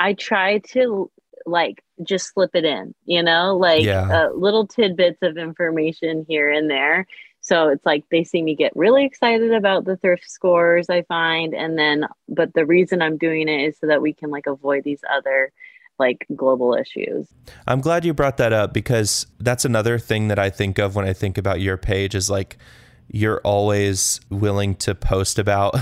I 0.00 0.14
try 0.14 0.58
to 0.58 1.10
like 1.46 1.82
just 2.02 2.32
slip 2.32 2.50
it 2.54 2.64
in, 2.64 2.94
you 3.04 3.22
know, 3.22 3.56
like 3.56 3.84
yeah. 3.84 4.08
uh, 4.08 4.30
little 4.34 4.66
tidbits 4.66 5.18
of 5.22 5.36
information 5.36 6.24
here 6.28 6.50
and 6.50 6.70
there. 6.70 7.06
So 7.40 7.68
it's 7.68 7.84
like 7.84 8.04
they 8.10 8.22
see 8.22 8.42
me 8.42 8.54
get 8.54 8.72
really 8.76 9.04
excited 9.04 9.52
about 9.52 9.84
the 9.84 9.96
thrift 9.96 10.30
scores 10.30 10.88
I 10.88 11.02
find. 11.02 11.54
And 11.54 11.76
then, 11.76 12.06
but 12.28 12.54
the 12.54 12.64
reason 12.64 13.02
I'm 13.02 13.18
doing 13.18 13.48
it 13.48 13.68
is 13.68 13.78
so 13.78 13.88
that 13.88 14.00
we 14.00 14.12
can 14.12 14.30
like 14.30 14.46
avoid 14.46 14.84
these 14.84 15.00
other 15.12 15.52
like 15.98 16.26
global 16.34 16.74
issues. 16.74 17.28
I'm 17.66 17.80
glad 17.80 18.04
you 18.04 18.14
brought 18.14 18.36
that 18.36 18.52
up 18.52 18.72
because 18.72 19.26
that's 19.40 19.64
another 19.64 19.98
thing 19.98 20.28
that 20.28 20.38
I 20.38 20.50
think 20.50 20.78
of 20.78 20.94
when 20.94 21.04
I 21.04 21.12
think 21.12 21.36
about 21.36 21.60
your 21.60 21.76
page 21.76 22.14
is 22.14 22.30
like, 22.30 22.58
you're 23.08 23.40
always 23.44 24.20
willing 24.30 24.74
to 24.74 24.94
post 24.94 25.38
about 25.38 25.76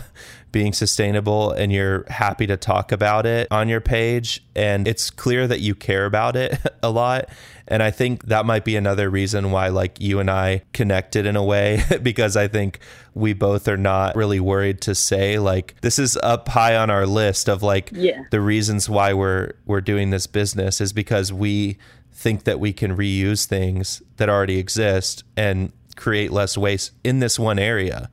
being 0.53 0.73
sustainable 0.73 1.53
and 1.53 1.73
you're 1.73 2.05
happy 2.09 2.47
to 2.47 2.57
talk 2.57 2.93
about 2.93 3.27
it 3.27 3.49
on 3.51 3.69
your 3.69 3.81
page. 3.81 4.45
And 4.55 4.89
it's 4.89 5.11
clear 5.11 5.47
that 5.47 5.61
you 5.61 5.75
care 5.75 6.07
about 6.07 6.37
it 6.37 6.59
a 6.83 6.91
lot. 6.91 7.29
And 7.69 7.83
I 7.83 7.93
think 7.93 8.25
that 8.27 8.47
might 8.47 8.65
be 8.65 8.75
another 8.75 9.09
reason 9.09 9.53
why, 9.53 9.69
like, 9.69 10.01
you 10.01 10.19
and 10.19 10.29
I 10.29 10.63
connected 10.73 11.25
in 11.25 11.37
a 11.37 11.45
way, 11.45 11.83
because 12.03 12.37
I 12.37 12.49
think 12.49 12.81
we 13.15 13.33
both 13.33 13.69
are 13.69 13.77
not 13.77 14.17
really 14.17 14.41
worried 14.41 14.81
to 14.83 14.95
say, 14.95 15.39
like, 15.39 15.77
this 15.81 15.99
is 15.99 16.17
up 16.17 16.49
high 16.49 16.77
on 16.77 16.91
our 16.91 17.07
list 17.07 17.49
of 17.49 17.63
like 17.63 17.91
yeah. 17.93 18.25
the 18.31 18.41
reasons 18.41 18.89
why 18.89 19.13
we're 19.15 19.53
we're 19.67 19.81
doing 19.81 20.11
this 20.11 20.27
business 20.27 20.81
is 20.81 20.93
because 20.93 21.33
we 21.33 21.79
think 22.13 22.45
that 22.45 22.61
we 22.61 22.73
can 22.73 22.97
reuse 22.97 23.47
things 23.47 24.03
that 24.17 24.29
already 24.29 24.59
exist 24.59 25.25
and 25.37 25.73
create 25.97 26.31
less 26.31 26.57
waste 26.57 26.93
in 27.05 27.21
this 27.21 27.39
one 27.39 27.59
area. 27.59 28.11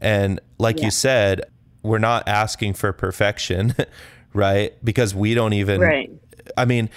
And 0.00 0.40
like 0.58 0.78
yeah. 0.78 0.86
you 0.86 0.90
said, 0.90 1.42
we're 1.82 1.98
not 1.98 2.28
asking 2.28 2.74
for 2.74 2.92
perfection, 2.92 3.74
right? 4.32 4.72
Because 4.84 5.14
we 5.14 5.34
don't 5.34 5.52
even 5.52 5.80
right. 5.80 6.10
I 6.56 6.64
mean, 6.64 6.90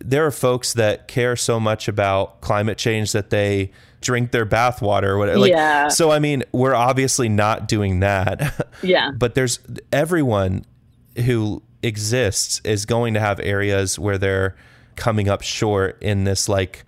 there 0.00 0.26
are 0.26 0.30
folks 0.30 0.74
that 0.74 1.08
care 1.08 1.36
so 1.36 1.58
much 1.60 1.88
about 1.88 2.40
climate 2.40 2.78
change 2.78 3.12
that 3.12 3.30
they 3.30 3.70
drink 4.00 4.30
their 4.30 4.44
bath 4.44 4.82
water 4.82 5.12
or 5.12 5.18
whatever. 5.18 5.38
Like, 5.38 5.50
yeah. 5.50 5.88
So 5.88 6.10
I 6.10 6.18
mean, 6.18 6.44
we're 6.52 6.74
obviously 6.74 7.28
not 7.28 7.68
doing 7.68 8.00
that. 8.00 8.66
Yeah. 8.82 9.10
but 9.16 9.34
there's 9.34 9.58
everyone 9.90 10.66
who 11.24 11.62
exists 11.82 12.60
is 12.62 12.84
going 12.84 13.14
to 13.14 13.20
have 13.20 13.40
areas 13.40 13.98
where 13.98 14.18
they're 14.18 14.54
coming 14.96 15.30
up 15.30 15.40
short 15.42 16.00
in 16.02 16.24
this 16.24 16.46
like 16.46 16.84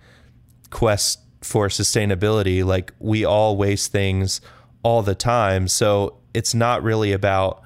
quest 0.69 1.19
for 1.41 1.67
sustainability. 1.67 2.63
Like 2.63 2.93
we 2.99 3.25
all 3.25 3.57
waste 3.57 3.91
things 3.91 4.39
all 4.83 5.01
the 5.01 5.15
time. 5.15 5.67
So 5.67 6.18
it's 6.33 6.53
not 6.53 6.83
really 6.83 7.11
about 7.11 7.63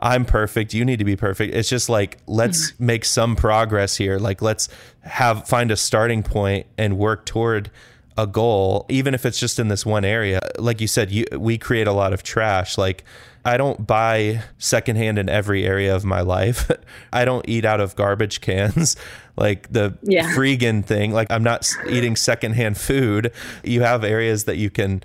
I'm 0.00 0.24
perfect, 0.24 0.74
you 0.74 0.84
need 0.84 1.00
to 1.00 1.04
be 1.04 1.16
perfect. 1.16 1.54
It's 1.54 1.68
just 1.68 1.88
like 1.88 2.18
let's 2.26 2.72
mm-hmm. 2.72 2.86
make 2.86 3.04
some 3.04 3.34
progress 3.34 3.96
here. 3.96 4.18
Like 4.18 4.40
let's 4.40 4.68
have 5.02 5.48
find 5.48 5.70
a 5.70 5.76
starting 5.76 6.22
point 6.22 6.66
and 6.76 6.98
work 6.98 7.26
toward 7.26 7.70
a 8.16 8.26
goal 8.26 8.84
even 8.88 9.14
if 9.14 9.24
it's 9.24 9.38
just 9.38 9.58
in 9.58 9.68
this 9.68 9.84
one 9.84 10.04
area. 10.04 10.40
Like 10.58 10.80
you 10.80 10.86
said, 10.86 11.10
you, 11.10 11.24
we 11.32 11.58
create 11.58 11.86
a 11.86 11.92
lot 11.92 12.12
of 12.12 12.22
trash 12.22 12.78
like 12.78 13.04
I 13.44 13.56
don't 13.56 13.86
buy 13.86 14.42
secondhand 14.58 15.18
in 15.18 15.28
every 15.28 15.64
area 15.64 15.94
of 15.94 16.04
my 16.04 16.20
life. 16.20 16.70
I 17.12 17.24
don't 17.24 17.48
eat 17.48 17.64
out 17.64 17.80
of 17.80 17.96
garbage 17.96 18.40
cans 18.40 18.94
like 19.36 19.72
the 19.72 19.96
yeah. 20.02 20.34
freegan 20.34 20.84
thing. 20.84 21.12
Like 21.12 21.28
I'm 21.30 21.42
not 21.42 21.68
eating 21.88 22.14
secondhand 22.14 22.78
food. 22.78 23.32
You 23.64 23.82
have 23.82 24.04
areas 24.04 24.44
that 24.44 24.58
you 24.58 24.70
can 24.70 25.02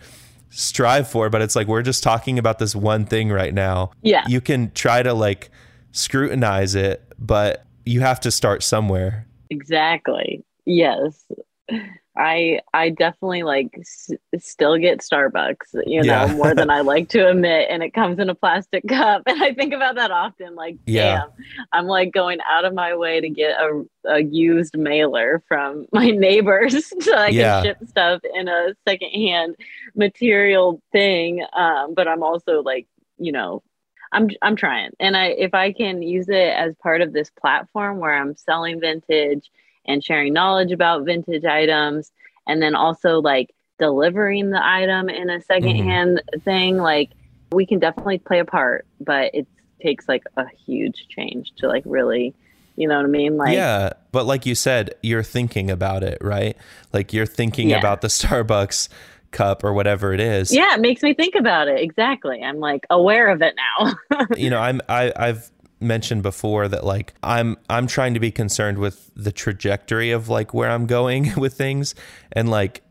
strive 0.54 1.08
for, 1.08 1.30
but 1.30 1.42
it's 1.42 1.56
like 1.56 1.68
we're 1.68 1.82
just 1.82 2.04
talking 2.04 2.38
about 2.40 2.60
this 2.60 2.76
one 2.76 3.06
thing 3.06 3.30
right 3.30 3.54
now. 3.54 3.92
Yeah. 4.02 4.24
You 4.28 4.42
can 4.42 4.72
try 4.72 5.04
to 5.04 5.14
like 5.14 5.50
scrutinize 5.92 6.76
it, 6.76 7.04
but 7.20 7.66
you 7.86 8.02
have 8.02 8.20
to 8.22 8.32
start 8.32 8.64
somewhere. 8.64 9.28
Exactly. 9.50 10.44
Yes. 10.66 11.26
I 12.16 12.60
I 12.74 12.90
definitely 12.90 13.42
like 13.44 13.76
s- 13.80 14.12
still 14.38 14.78
get 14.78 15.00
Starbucks, 15.00 15.74
you 15.88 16.04
know, 16.04 16.26
yeah. 16.26 16.34
more 16.34 16.54
than 16.54 16.70
I 16.70 16.82
like 16.94 17.10
to 17.10 17.28
admit, 17.28 17.68
and 17.72 17.82
it 17.82 17.94
comes 17.94 18.20
in 18.20 18.30
a 18.30 18.36
plastic 18.36 18.88
cup, 18.88 19.24
and 19.26 19.42
I 19.42 19.54
think 19.54 19.74
about 19.74 19.96
that 19.96 20.12
often. 20.12 20.54
Like, 20.54 20.78
yeah. 20.86 21.22
damn, 21.22 21.30
I'm 21.72 21.86
like 21.88 22.12
going 22.14 22.40
out 22.48 22.66
of 22.66 22.74
my 22.74 22.96
way 22.96 23.20
to 23.20 23.30
get 23.30 23.60
a, 23.60 23.84
a 24.06 24.20
used 24.20 24.78
mailer 24.78 25.44
from 25.48 25.88
my 25.92 26.12
neighbors 26.12 26.94
so 27.04 27.16
I 27.16 27.30
yeah. 27.30 27.56
can 27.56 27.64
ship 27.64 27.78
stuff 27.88 28.22
in 28.36 28.48
a 28.48 28.76
secondhand 28.88 29.56
material 29.96 30.82
thing. 30.92 31.44
Um, 31.54 31.96
but 31.96 32.08
I'm 32.08 32.22
also 32.22 32.62
like, 32.62 32.88
you 33.18 33.32
know, 33.32 33.64
I'm 34.12 34.30
I'm 34.44 34.56
trying, 34.56 34.92
and 35.00 35.18
I 35.18 35.28
if 35.30 35.56
I 35.56 35.74
can 35.74 36.04
use 36.04 36.30
it 36.30 36.54
as 36.56 36.76
part 36.76 37.02
of 37.02 37.12
this 37.12 37.32
platform 37.32 37.98
where 37.98 38.14
I'm 38.14 38.36
selling 38.36 38.80
vintage 38.80 39.50
and 39.86 40.04
sharing 40.04 40.34
knowledge 40.34 40.72
about 40.72 41.06
vintage 41.06 41.46
items 41.46 42.12
and 42.48 42.62
then 42.62 42.76
also 42.76 43.22
like 43.22 43.54
delivering 43.80 44.50
the 44.50 44.64
item 44.64 45.10
in 45.10 45.30
a 45.30 45.42
secondhand 45.42 46.22
mm-hmm. 46.34 46.40
thing 46.42 46.78
like 46.78 47.12
we 47.52 47.66
can 47.66 47.80
definitely 47.80 48.18
play 48.18 48.40
a 48.40 48.46
part 48.46 48.86
but 49.00 49.34
it 49.34 49.48
takes 49.82 50.08
like 50.08 50.24
a 50.38 50.46
huge 50.66 51.08
change 51.10 51.52
to 51.58 51.68
like 51.68 51.84
really 51.86 52.34
you 52.76 52.88
know 52.88 52.96
what 52.96 53.06
i 53.06 53.10
mean? 53.10 53.38
Like 53.38 53.54
yeah 53.54 53.92
but 54.12 54.26
like 54.26 54.46
you 54.46 54.56
said 54.56 54.96
you're 55.04 55.24
thinking 55.24 55.70
about 55.70 56.04
it 56.04 56.18
right? 56.22 56.58
Like 56.92 57.14
you're 57.14 57.26
thinking 57.26 57.70
yeah. 57.70 57.80
about 57.80 58.02
the 58.02 58.08
starbucks 58.20 58.90
cup 59.32 59.64
or 59.64 59.74
whatever 59.74 60.14
it 60.14 60.20
is. 60.20 60.54
Yeah 60.54 60.74
it 60.76 60.80
makes 60.80 61.04
me 61.04 61.14
think 61.14 61.36
about 61.36 61.68
it. 61.68 61.80
Exactly. 61.80 62.42
I'm 62.42 62.60
like 62.60 62.86
aware 62.90 63.30
of 63.30 63.42
it 63.42 63.56
now. 63.56 63.94
You 64.38 64.50
know 64.50 64.60
i'm 64.60 64.82
I, 64.88 65.12
i've 65.16 65.52
mentioned 65.84 66.24
before 66.24 66.68
that 66.68 66.86
like 66.86 67.14
I'm 67.24 67.58
I'm 67.70 67.88
trying 67.88 68.14
to 68.14 68.20
be 68.20 68.32
concerned 68.32 68.78
with 68.78 69.12
the 69.16 69.32
trajectory 69.32 70.12
of 70.12 70.30
like 70.30 70.54
where 70.54 70.70
I'm 70.70 70.86
going 70.86 71.34
with 71.38 71.54
things. 71.54 71.96
And 72.32 72.50
like 72.50 72.82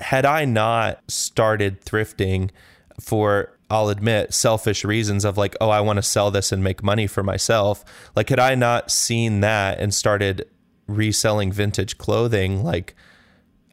had 0.00 0.24
I 0.24 0.44
not 0.44 1.00
started 1.08 1.80
thrifting 1.80 2.50
for 3.00 3.56
I'll 3.70 3.88
admit 3.88 4.34
selfish 4.34 4.84
reasons 4.84 5.24
of 5.24 5.38
like 5.38 5.56
oh 5.60 5.70
I 5.70 5.80
want 5.80 5.96
to 5.96 6.02
sell 6.02 6.30
this 6.30 6.52
and 6.52 6.62
make 6.62 6.82
money 6.82 7.06
for 7.06 7.22
myself 7.22 7.84
like 8.14 8.28
had 8.28 8.38
I 8.38 8.54
not 8.54 8.90
seen 8.90 9.40
that 9.40 9.78
and 9.78 9.94
started 9.94 10.46
reselling 10.86 11.52
vintage 11.52 11.96
clothing 11.96 12.62
like 12.62 12.94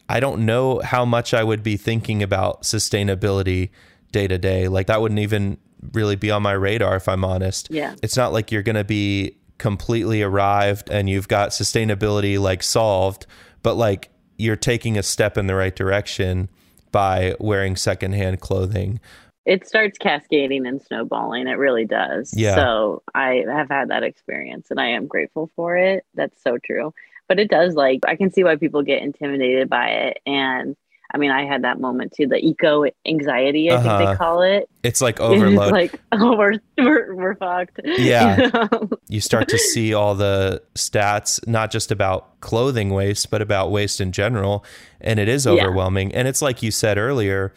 I 0.07 0.19
don't 0.19 0.45
know 0.45 0.81
how 0.83 1.05
much 1.05 1.35
I 1.35 1.43
would 1.43 1.61
be 1.61 1.77
thinking 1.77 2.23
about 2.23 2.63
sustainability 2.63 3.69
day 4.11 4.27
to 4.27 4.39
day. 4.39 4.67
Like 4.67 4.87
that 4.87 5.01
wouldn't 5.01 5.19
even 5.19 5.59
really 5.93 6.15
be 6.15 6.31
on 6.31 6.41
my 6.41 6.53
radar 6.53 6.95
if 6.95 7.07
I'm 7.07 7.23
honest. 7.23 7.67
Yeah. 7.71 7.95
It's 8.01 8.17
not 8.17 8.33
like 8.33 8.51
you're 8.51 8.63
going 8.63 8.75
to 8.75 8.83
be 8.83 9.37
completely 9.57 10.21
arrived 10.21 10.89
and 10.89 11.09
you've 11.09 11.27
got 11.27 11.49
sustainability 11.49 12.39
like 12.39 12.63
solved, 12.63 13.25
but 13.61 13.75
like 13.75 14.09
you're 14.37 14.55
taking 14.55 14.97
a 14.97 15.03
step 15.03 15.37
in 15.37 15.47
the 15.47 15.55
right 15.55 15.75
direction 15.75 16.49
by 16.91 17.35
wearing 17.39 17.75
secondhand 17.75 18.39
clothing. 18.39 18.99
It 19.45 19.67
starts 19.67 19.97
cascading 19.97 20.65
and 20.65 20.81
snowballing. 20.81 21.47
It 21.47 21.57
really 21.57 21.85
does. 21.85 22.33
Yeah. 22.35 22.55
So 22.55 23.03
I 23.15 23.43
have 23.47 23.69
had 23.69 23.89
that 23.89 24.03
experience 24.03 24.67
and 24.69 24.79
I 24.79 24.87
am 24.89 25.07
grateful 25.07 25.49
for 25.55 25.75
it. 25.75 26.05
That's 26.13 26.41
so 26.41 26.57
true. 26.57 26.93
But 27.27 27.39
it 27.39 27.49
does 27.49 27.75
like 27.75 27.99
I 28.07 28.15
can 28.15 28.31
see 28.31 28.43
why 28.43 28.55
people 28.55 28.81
get 28.83 29.01
intimidated 29.01 29.69
by 29.69 29.87
it. 29.87 30.19
And 30.25 30.75
I 31.11 31.17
mean, 31.17 31.31
I 31.31 31.45
had 31.45 31.63
that 31.63 31.79
moment 31.79 32.11
too, 32.13 32.27
the 32.27 32.37
eco 32.37 32.85
anxiety, 33.07 33.71
I 33.71 33.77
think 33.77 33.87
Uh-huh. 33.87 34.11
they 34.11 34.15
call 34.17 34.41
it. 34.43 34.69
It's 34.83 35.01
like 35.01 35.15
It's 35.19 35.21
overload. 35.21 35.71
like, 35.71 35.99
oh, 36.11 36.37
we're, 36.37 36.53
we're, 36.77 37.15
we're 37.15 37.35
fucked. 37.35 37.79
Yeah. 37.83 38.37
You 38.39 38.51
know? 38.51 38.89
you 39.07 39.19
start 39.21 39.47
to 39.49 39.57
see 39.57 39.93
all 39.93 40.13
the 40.15 40.61
stats, 40.75 41.45
not 41.47 41.71
just 41.71 41.91
about 41.91 42.39
clothing 42.41 42.91
waste, 42.91 43.31
but 43.31 43.41
about 43.41 43.71
waste 43.71 43.99
in 43.99 44.11
general. 44.11 44.63
And 45.01 45.19
it 45.19 45.27
is 45.27 45.45
Yeah. 45.45 45.53
overwhelming. 45.53 46.13
And 46.13 46.27
it's 46.27 46.41
like 46.43 46.61
you 46.61 46.69
said 46.71 46.97
earlier, 46.99 47.53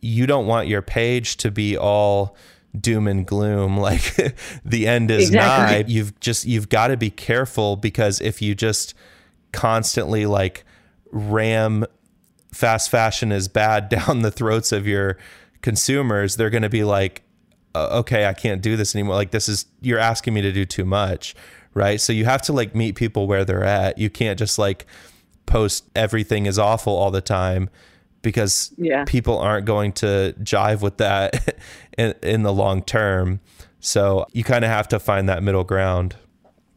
you 0.00 0.26
don't 0.26 0.46
want 0.46 0.68
your 0.68 0.82
page 0.82 1.36
to 1.38 1.50
be 1.50 1.76
all 1.76 2.36
doom 2.80 3.06
and 3.06 3.26
gloom 3.26 3.76
like 3.76 4.16
the 4.64 4.86
end 4.88 5.10
is 5.10 5.28
Exactly. 5.28 5.82
nigh 5.82 5.84
you've 5.86 6.18
just 6.20 6.46
you've 6.46 6.70
got 6.70 6.86
to 6.88 6.96
be 6.96 7.10
careful 7.10 7.76
because 7.76 8.18
if 8.22 8.40
you 8.40 8.54
just 8.54 8.94
constantly 9.52 10.24
like 10.24 10.64
ram 11.10 11.84
fast 12.52 12.90
fashion 12.90 13.32
is 13.32 13.48
bad 13.48 13.88
down 13.96 14.22
the 14.22 14.30
throats 14.30 14.72
of 14.72 14.86
your 14.86 15.16
consumers 15.62 16.36
they're 16.36 16.50
going 16.50 16.62
to 16.62 16.68
be 16.68 16.84
like 16.84 17.22
okay 17.74 18.26
i 18.26 18.32
can't 18.34 18.60
do 18.62 18.76
this 18.76 18.94
anymore. 18.94 19.14
Like 19.14 19.30
this 19.30 19.48
is 19.48 19.66
you're 19.80 19.98
asking 19.98 20.34
me 20.34 20.42
to 20.42 20.52
do 20.52 20.64
too 20.64 20.84
much 20.84 21.34
right? 21.74 22.02
So 22.02 22.12
you 22.12 22.26
have 22.26 22.42
to 22.42 22.52
like 22.52 22.74
meet 22.74 22.96
people 22.96 23.26
where 23.26 23.46
they're 23.46 23.64
at. 23.64 23.96
You 23.96 24.10
can't 24.10 24.38
just 24.38 24.58
like 24.58 24.84
post 25.46 25.88
everything 25.96 26.44
is 26.44 26.58
awful 26.58 26.94
all 26.94 27.10
the 27.10 27.22
time 27.22 27.70
because 28.20 28.74
Yeah. 28.76 29.04
people 29.06 29.38
aren't 29.38 29.64
going 29.64 29.92
to 29.94 30.34
jive 30.42 30.82
with 30.82 30.98
that 30.98 31.56
in, 31.96 32.14
in 32.22 32.42
the 32.42 32.52
long 32.52 32.82
term. 32.82 33.40
So 33.80 34.26
you 34.34 34.44
kind 34.44 34.66
of 34.66 34.70
have 34.70 34.86
to 34.88 35.00
find 35.00 35.30
that 35.30 35.42
middle 35.42 35.64
ground 35.64 36.14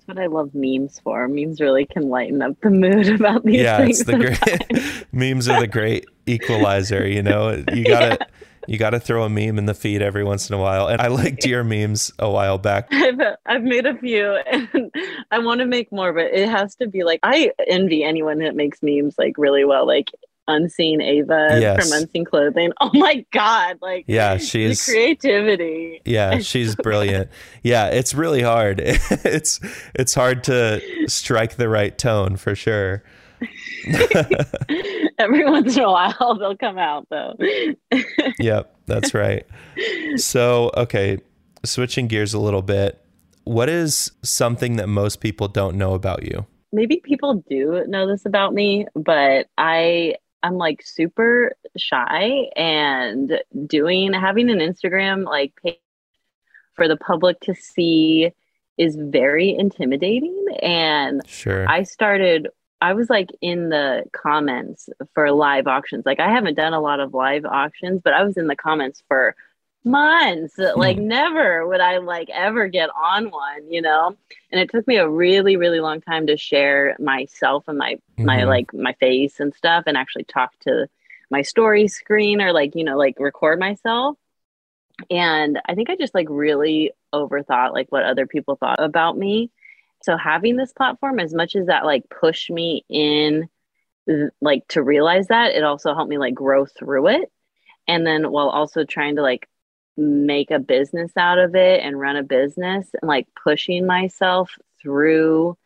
That's 0.08 0.18
what 0.18 0.24
I 0.24 0.28
love 0.28 0.52
memes 0.54 1.00
for. 1.00 1.28
Memes 1.28 1.60
really 1.60 1.86
can 1.86 2.10
lighten 2.10 2.42
up 2.42 2.60
the 2.62 2.70
mood 2.70 3.10
about 3.20 3.44
these 3.44 3.62
yeah 3.62 3.78
things. 3.78 4.02
it's 4.02 4.10
the 4.10 4.18
great 4.18 5.08
memes 5.12 5.48
are 5.48 5.60
the 5.60 5.68
great 5.68 6.06
equalizer 6.28 7.08
you 7.08 7.24
know? 7.24 7.64
You 7.74 7.86
gotta 7.86 8.28
you 8.68 8.78
gotta 8.78 9.00
throw 9.00 9.24
a 9.24 9.30
meme 9.30 9.58
in 9.58 9.66
the 9.66 9.74
feed 9.74 10.02
every 10.02 10.24
once 10.24 10.50
in 10.50 10.56
a 10.56 10.60
while 10.60 10.88
and 10.88 11.00
i 11.00 11.08
liked 11.08 11.46
your 11.46 11.64
memes 11.64 12.12
a 12.20 12.30
while 12.30 12.58
back. 12.58 12.88
I've 12.92 13.20
I've 13.46 13.64
made 13.64 13.86
a 13.86 13.96
few 13.96 14.34
and 14.52 14.92
I 15.32 15.40
want 15.40 15.60
to 15.60 15.66
make 15.66 15.92
more, 15.92 16.14
but 16.14 16.26
it 16.26 16.50
has 16.50 16.76
to 16.78 16.88
be 16.88 17.04
like 17.04 17.20
I 17.24 17.52
envy 17.68 18.04
anyone 18.04 18.40
that 18.40 18.56
makes 18.56 18.80
memes 18.84 19.16
like 19.18 19.38
really 19.38 19.66
well, 19.66 19.86
like 19.88 20.12
Unseen 20.48 21.02
Ava 21.02 21.58
Yes. 21.60 21.90
from 21.90 22.02
Unseen 22.02 22.26
Clothing. 22.26 22.72
Oh 22.82 22.92
my 22.94 23.26
god, 23.32 23.78
like 23.82 24.06
yeah 24.08 24.38
she's 24.38 24.84
creativity. 24.86 26.02
yeah 26.06 26.40
she's 26.40 26.76
brilliant 26.76 27.30
yeah 27.64 27.88
it's 27.88 28.14
really 28.14 28.42
hard 28.42 28.80
it's 28.84 29.60
it's 29.96 30.14
hard 30.14 30.44
to 30.46 30.82
strike 31.08 31.56
the 31.56 31.68
right 31.70 31.98
tone 31.98 32.36
for 32.38 32.54
sure 32.56 33.04
Every 35.18 35.46
once 35.50 35.78
in 35.78 35.84
a 35.84 35.92
while 35.92 36.38
they'll 36.40 36.58
come 36.58 36.78
out 36.78 37.08
though. 37.10 37.34
yep 38.40 38.76
that's 38.86 39.14
right 39.14 39.46
so 40.18 40.72
okay 40.78 41.18
switching 41.64 42.08
gears 42.08 42.34
a 42.34 42.40
little 42.40 42.62
bit 42.62 43.02
what 43.46 43.70
is 43.70 44.12
something 44.24 44.76
that 44.78 44.88
most 44.88 45.20
people 45.22 45.48
don't 45.48 45.78
know 45.78 45.94
about 45.94 46.24
you 46.24 46.46
maybe 46.72 47.02
people 47.04 47.44
do 47.50 47.84
know 47.88 48.06
this 48.08 48.26
about 48.26 48.54
me, 48.54 48.86
but 48.96 49.48
I 49.58 50.16
I'm 50.46 50.58
like 50.58 50.84
super 50.86 51.56
shy 51.76 52.50
and 52.56 53.42
doing 53.66 54.14
having 54.14 54.52
an 54.52 54.60
Instagram 54.60 55.26
like 55.26 55.54
page 55.64 55.80
for 56.76 56.88
the 56.88 56.98
public 56.98 57.40
to 57.42 57.56
see 57.56 58.32
is 58.78 58.96
very 58.96 59.56
intimidating 59.58 60.46
and 60.62 61.24
sure 61.26 61.68
I 61.68 61.82
started 61.82 62.50
I 62.80 62.94
was 62.94 63.10
like 63.10 63.32
in 63.42 63.70
the 63.70 64.04
comments 64.12 64.88
for 65.16 65.32
live 65.32 65.66
auctions. 65.66 66.06
Like 66.06 66.20
I 66.20 66.30
haven't 66.30 66.56
done 66.56 66.74
a 66.74 66.82
lot 66.82 67.00
of 67.00 67.14
live 67.14 67.46
auctions, 67.46 68.02
but 68.04 68.14
I 68.14 68.24
was 68.24 68.38
in 68.38 68.46
the 68.46 68.56
comments 68.56 69.02
for 69.08 69.36
months. 69.86 70.58
Like 70.58 70.98
never 70.98 71.68
would 71.68 71.82
I 71.82 71.98
like 71.98 72.30
ever 72.32 72.68
get 72.68 72.90
on 72.90 73.32
one, 73.32 73.72
you 73.72 73.82
know? 73.82 74.16
And 74.52 74.62
it 74.62 74.70
took 74.72 74.88
me 74.88 74.98
a 74.98 75.10
really 75.10 75.58
really 75.58 75.80
long 75.80 76.02
time 76.02 76.28
to 76.28 76.38
share 76.38 76.96
myself 77.00 77.66
and 77.68 77.78
my 77.78 77.98
my 78.24 78.42
Mhm. 78.42 78.48
like 78.48 78.74
my 78.74 78.94
face 78.94 79.40
and 79.40 79.54
stuff 79.56 79.84
and 79.88 79.98
actually 79.98 80.26
talk 80.26 80.58
to 80.62 80.88
my 81.32 81.42
story 81.42 81.88
screen 81.88 82.42
or 82.42 82.54
like, 82.54 82.76
you 82.76 82.84
know, 82.84 82.98
like 82.98 83.20
record 83.20 83.60
myself. 83.60 84.18
And 85.10 85.60
I 85.68 85.76
think 85.76 85.90
I 85.90 85.96
just 85.96 86.16
like 86.16 86.28
really 86.30 86.92
overthought 87.14 87.74
like 87.74 87.92
what 87.92 88.04
other 88.04 88.26
people 88.28 88.56
thought 88.56 88.80
about 88.80 89.18
me 89.18 89.50
so 90.04 90.18
having 90.18 90.58
this 90.58 90.74
platform 90.74 91.20
as 91.20 91.34
much 91.34 91.56
as 91.56 91.68
that 91.68 91.86
like 91.86 92.04
pushed 92.10 92.50
me 92.52 92.84
in 92.90 93.50
like 94.42 94.68
to 94.68 94.84
realize 94.84 95.28
that 95.28 95.56
it 95.56 95.64
also 95.64 95.96
helped 95.96 96.10
me 96.10 96.18
like 96.18 96.34
grow 96.34 96.66
through 96.66 97.08
it 97.08 97.32
and 97.88 98.06
then 98.06 98.32
while 98.32 98.50
also 98.50 98.84
trying 98.84 99.16
to 99.16 99.22
like 99.22 99.48
make 99.98 100.52
a 100.52 100.60
business 100.60 101.12
out 101.18 101.38
of 101.38 101.56
it 101.56 101.82
and 101.82 102.00
run 102.00 102.16
a 102.16 102.24
business 102.24 102.88
and 103.02 103.08
like 103.08 103.28
pushing 103.42 103.86
myself 103.86 104.58
through 104.82 105.58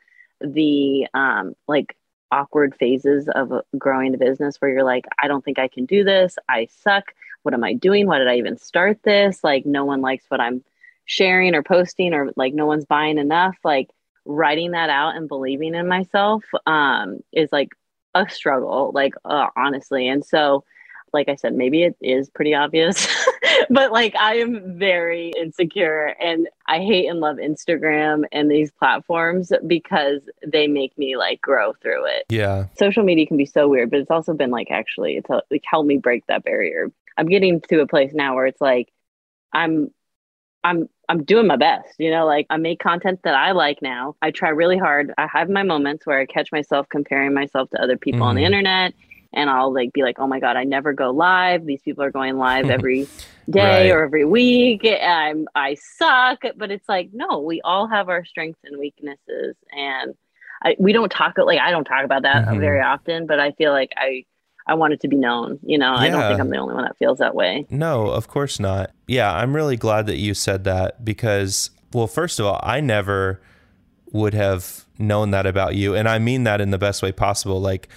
the 0.42 1.08
um 1.14 1.56
like 1.68 1.96
awkward 2.32 2.76
phases 2.76 3.28
of 3.28 3.52
growing 3.78 4.14
a 4.14 4.18
business 4.18 4.58
where 4.58 4.72
you're 4.72 4.84
like 4.84 5.06
I 5.22 5.28
don't 5.28 5.44
think 5.44 5.60
I 5.60 5.68
can 5.68 5.86
do 5.86 6.04
this. 6.04 6.38
I 6.48 6.68
suck. 6.84 7.14
What 7.44 7.54
am 7.54 7.64
I 7.64 7.74
doing? 7.74 8.06
Why 8.06 8.20
did 8.20 8.28
I 8.28 8.38
even 8.38 8.58
start 8.58 9.02
this? 9.04 9.44
Like 9.44 9.66
no 9.66 9.86
one 9.86 10.02
likes 10.02 10.26
what 10.30 10.42
I'm 10.42 10.64
sharing 11.06 11.56
or 11.56 11.64
posting 11.64 12.14
or 12.14 12.32
like 12.36 12.54
no 12.54 12.66
one's 12.66 12.86
buying 12.86 13.18
enough. 13.18 13.58
Like 13.64 13.90
writing 14.26 14.72
that 14.72 14.90
out 14.90 15.16
and 15.16 15.28
believing 15.28 15.74
in 15.74 15.88
myself 15.88 16.44
um 16.68 17.20
is 17.32 17.52
like 17.52 17.70
a 18.14 18.30
struggle 18.30 18.92
like 18.94 19.16
uh, 19.26 19.48
honestly. 19.56 20.08
And 20.08 20.24
so 20.24 20.64
like 21.14 21.30
i 21.30 21.36
said 21.36 21.54
maybe 21.54 21.84
it 21.84 21.96
is 22.02 22.30
pretty 22.30 22.54
obvious 22.54 23.08
but 23.70 23.92
like 23.92 24.16
i 24.20 24.36
am 24.36 24.78
very 24.78 25.32
insecure 25.38 26.16
and 26.20 26.48
i 26.68 26.80
hate 26.80 27.08
and 27.08 27.20
love 27.20 27.38
instagram 27.38 28.24
and 28.32 28.50
these 28.50 28.72
platforms 28.72 29.52
because 29.68 30.22
they 30.46 30.68
make 30.68 30.98
me 30.98 31.18
like 31.18 31.42
grow 31.42 31.74
through 31.82 32.06
it. 32.06 32.26
Yeah. 32.30 32.68
Social 32.78 33.04
media 33.04 33.26
can 33.26 33.38
be 33.38 33.46
so 33.46 33.68
weird 33.68 33.90
but 33.90 34.00
it's 34.00 34.12
also 34.12 34.34
been 34.34 34.52
like 34.52 34.72
actually 34.72 35.18
it's 35.18 35.30
uh, 35.30 35.42
like 35.52 35.64
helped 35.66 35.88
me 35.88 35.98
break 35.98 36.26
that 36.28 36.44
barrier. 36.44 36.92
I'm 37.18 37.28
getting 37.28 37.62
to 37.70 37.82
a 37.82 37.88
place 37.88 38.14
now 38.14 38.36
where 38.36 38.46
it's 38.48 38.62
like 38.62 38.92
i'm 39.54 39.92
i'm 40.64 40.90
i'm 41.08 41.24
doing 41.24 41.48
my 41.48 41.56
best 41.56 41.96
you 42.00 42.12
know? 42.12 42.26
Like 42.26 42.48
i 42.50 42.58
make 42.58 42.80
content 42.80 43.22
that 43.24 43.36
i 43.36 43.52
like 43.52 43.82
now. 43.82 44.16
I 44.22 44.32
try 44.32 44.50
really 44.50 44.78
hard. 44.78 45.14
I 45.18 45.28
have 45.28 45.50
my 45.50 45.64
moments 45.64 46.06
where 46.06 46.20
i 46.20 46.26
catch 46.26 46.52
myself 46.52 46.88
comparing 46.90 47.34
myself 47.34 47.70
to 47.72 47.82
other 47.82 47.98
people 47.98 48.24
on 48.24 48.36
the 48.36 48.42
Mhm. 48.42 48.46
internet 48.46 48.94
and 49.34 49.50
i'll 49.50 49.74
like 49.74 49.92
be 49.94 50.02
like 50.04 50.18
oh 50.20 50.28
my 50.28 50.40
god 50.40 50.56
i 50.58 50.64
never 50.64 50.94
go 50.94 51.12
live 51.12 51.66
these 51.66 51.82
people 51.82 52.04
are 52.04 52.12
going 52.12 52.38
live 52.38 52.70
every 52.70 53.08
day 53.50 53.90
Right. 53.90 53.92
or 53.92 54.04
every 54.04 54.26
week 54.26 54.86
i'm 54.86 55.48
i 55.56 55.76
suck 55.98 56.44
but 56.58 56.70
it's 56.72 56.88
like 56.88 57.10
no 57.14 57.40
we 57.40 57.62
all 57.62 57.88
have 57.88 58.10
our 58.10 58.24
strengths 58.26 58.60
and 58.64 58.78
weaknesses 58.80 59.56
and 59.76 60.14
I, 60.64 60.76
we 60.78 60.92
don't 60.94 61.12
talk 61.12 61.36
like 61.38 61.60
i 61.60 61.72
don't 61.72 61.86
talk 61.86 62.04
about 62.06 62.24
that 62.24 62.46
Mhm. 62.46 62.60
very 62.60 62.82
often 62.82 63.26
but 63.28 63.40
i 63.40 63.52
feel 63.54 63.72
like 63.72 63.92
i 63.98 64.24
i 64.68 64.74
want 64.76 64.94
it 64.94 65.00
to 65.02 65.08
be 65.08 65.16
known 65.16 65.58
you 65.64 65.78
know 65.80 65.94
i 65.96 66.10
don't 66.10 66.28
think 66.28 66.40
i'm 66.40 66.50
the 66.50 66.58
only 66.58 66.76
one 66.76 66.84
that 66.84 66.98
feels 66.98 67.18
that 67.20 67.34
way 67.34 67.66
No, 67.72 68.08
of 68.08 68.28
course 68.28 68.60
not. 68.60 68.92
Yeah, 69.08 69.34
I'm 69.34 69.56
really 69.56 69.78
glad 69.78 70.06
that 70.08 70.18
you 70.18 70.34
said 70.36 70.64
that 70.66 71.04
because, 71.04 71.72
well, 71.94 72.06
first 72.06 72.40
of 72.40 72.46
all, 72.46 72.60
I 72.62 72.80
never 72.82 73.42
would 74.12 74.34
have 74.36 74.86
known 75.00 75.32
that 75.32 75.46
about 75.48 75.74
you. 75.76 75.96
And 75.96 76.08
I 76.08 76.20
mean 76.20 76.44
that 76.44 76.62
in 76.62 76.70
the 76.72 76.78
best 76.78 77.02
way 77.02 77.12
possible. 77.12 77.60
Like, 77.60 77.88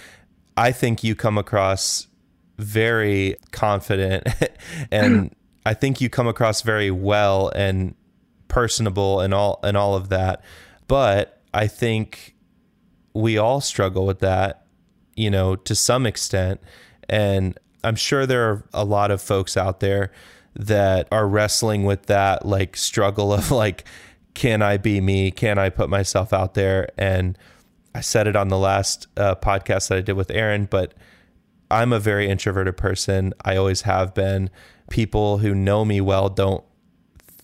I 0.57 0.71
think 0.71 1.03
you 1.03 1.15
come 1.15 1.37
across 1.37 2.07
very 2.57 3.35
confident 3.51 4.27
and 4.91 5.35
I 5.65 5.73
think 5.73 6.01
you 6.01 6.09
come 6.09 6.27
across 6.27 6.61
very 6.61 6.91
well 6.91 7.49
and 7.55 7.95
personable 8.47 9.21
and 9.21 9.33
all 9.33 9.59
and 9.63 9.75
all 9.77 9.95
of 9.95 10.09
that. 10.09 10.43
But 10.87 11.41
I 11.53 11.67
think 11.67 12.35
we 13.13 13.37
all 13.37 13.61
struggle 13.61 14.05
with 14.05 14.19
that, 14.19 14.65
you 15.15 15.29
know, 15.29 15.55
to 15.55 15.75
some 15.75 16.05
extent. 16.05 16.61
And 17.09 17.57
I'm 17.83 17.95
sure 17.95 18.25
there 18.25 18.49
are 18.49 18.63
a 18.73 18.85
lot 18.85 19.11
of 19.11 19.21
folks 19.21 19.55
out 19.55 19.79
there 19.79 20.11
that 20.55 21.07
are 21.11 21.27
wrestling 21.27 21.83
with 21.83 22.05
that 22.07 22.45
like 22.45 22.75
struggle 22.77 23.33
of 23.33 23.51
like, 23.63 23.85
can 24.33 24.61
I 24.61 24.77
be 24.77 24.99
me? 24.99 25.31
Can 25.31 25.57
I 25.57 25.69
put 25.69 25.89
myself 25.89 26.33
out 26.33 26.55
there? 26.55 26.89
And 26.97 27.37
I 27.95 28.01
said 28.01 28.27
it 28.27 28.35
on 28.35 28.47
the 28.47 28.57
last 28.57 29.07
uh, 29.17 29.35
podcast 29.35 29.89
that 29.89 29.97
I 29.99 30.01
did 30.01 30.13
with 30.13 30.31
Aaron, 30.31 30.65
but 30.65 30.93
I'm 31.69 31.93
a 31.93 31.99
very 31.99 32.29
introverted 32.29 32.77
person. 32.77 33.33
I 33.43 33.55
always 33.55 33.81
have 33.81 34.13
been. 34.13 34.49
People 34.89 35.39
who 35.39 35.55
know 35.55 35.85
me 35.85 36.01
well 36.01 36.29
don't 36.29 36.63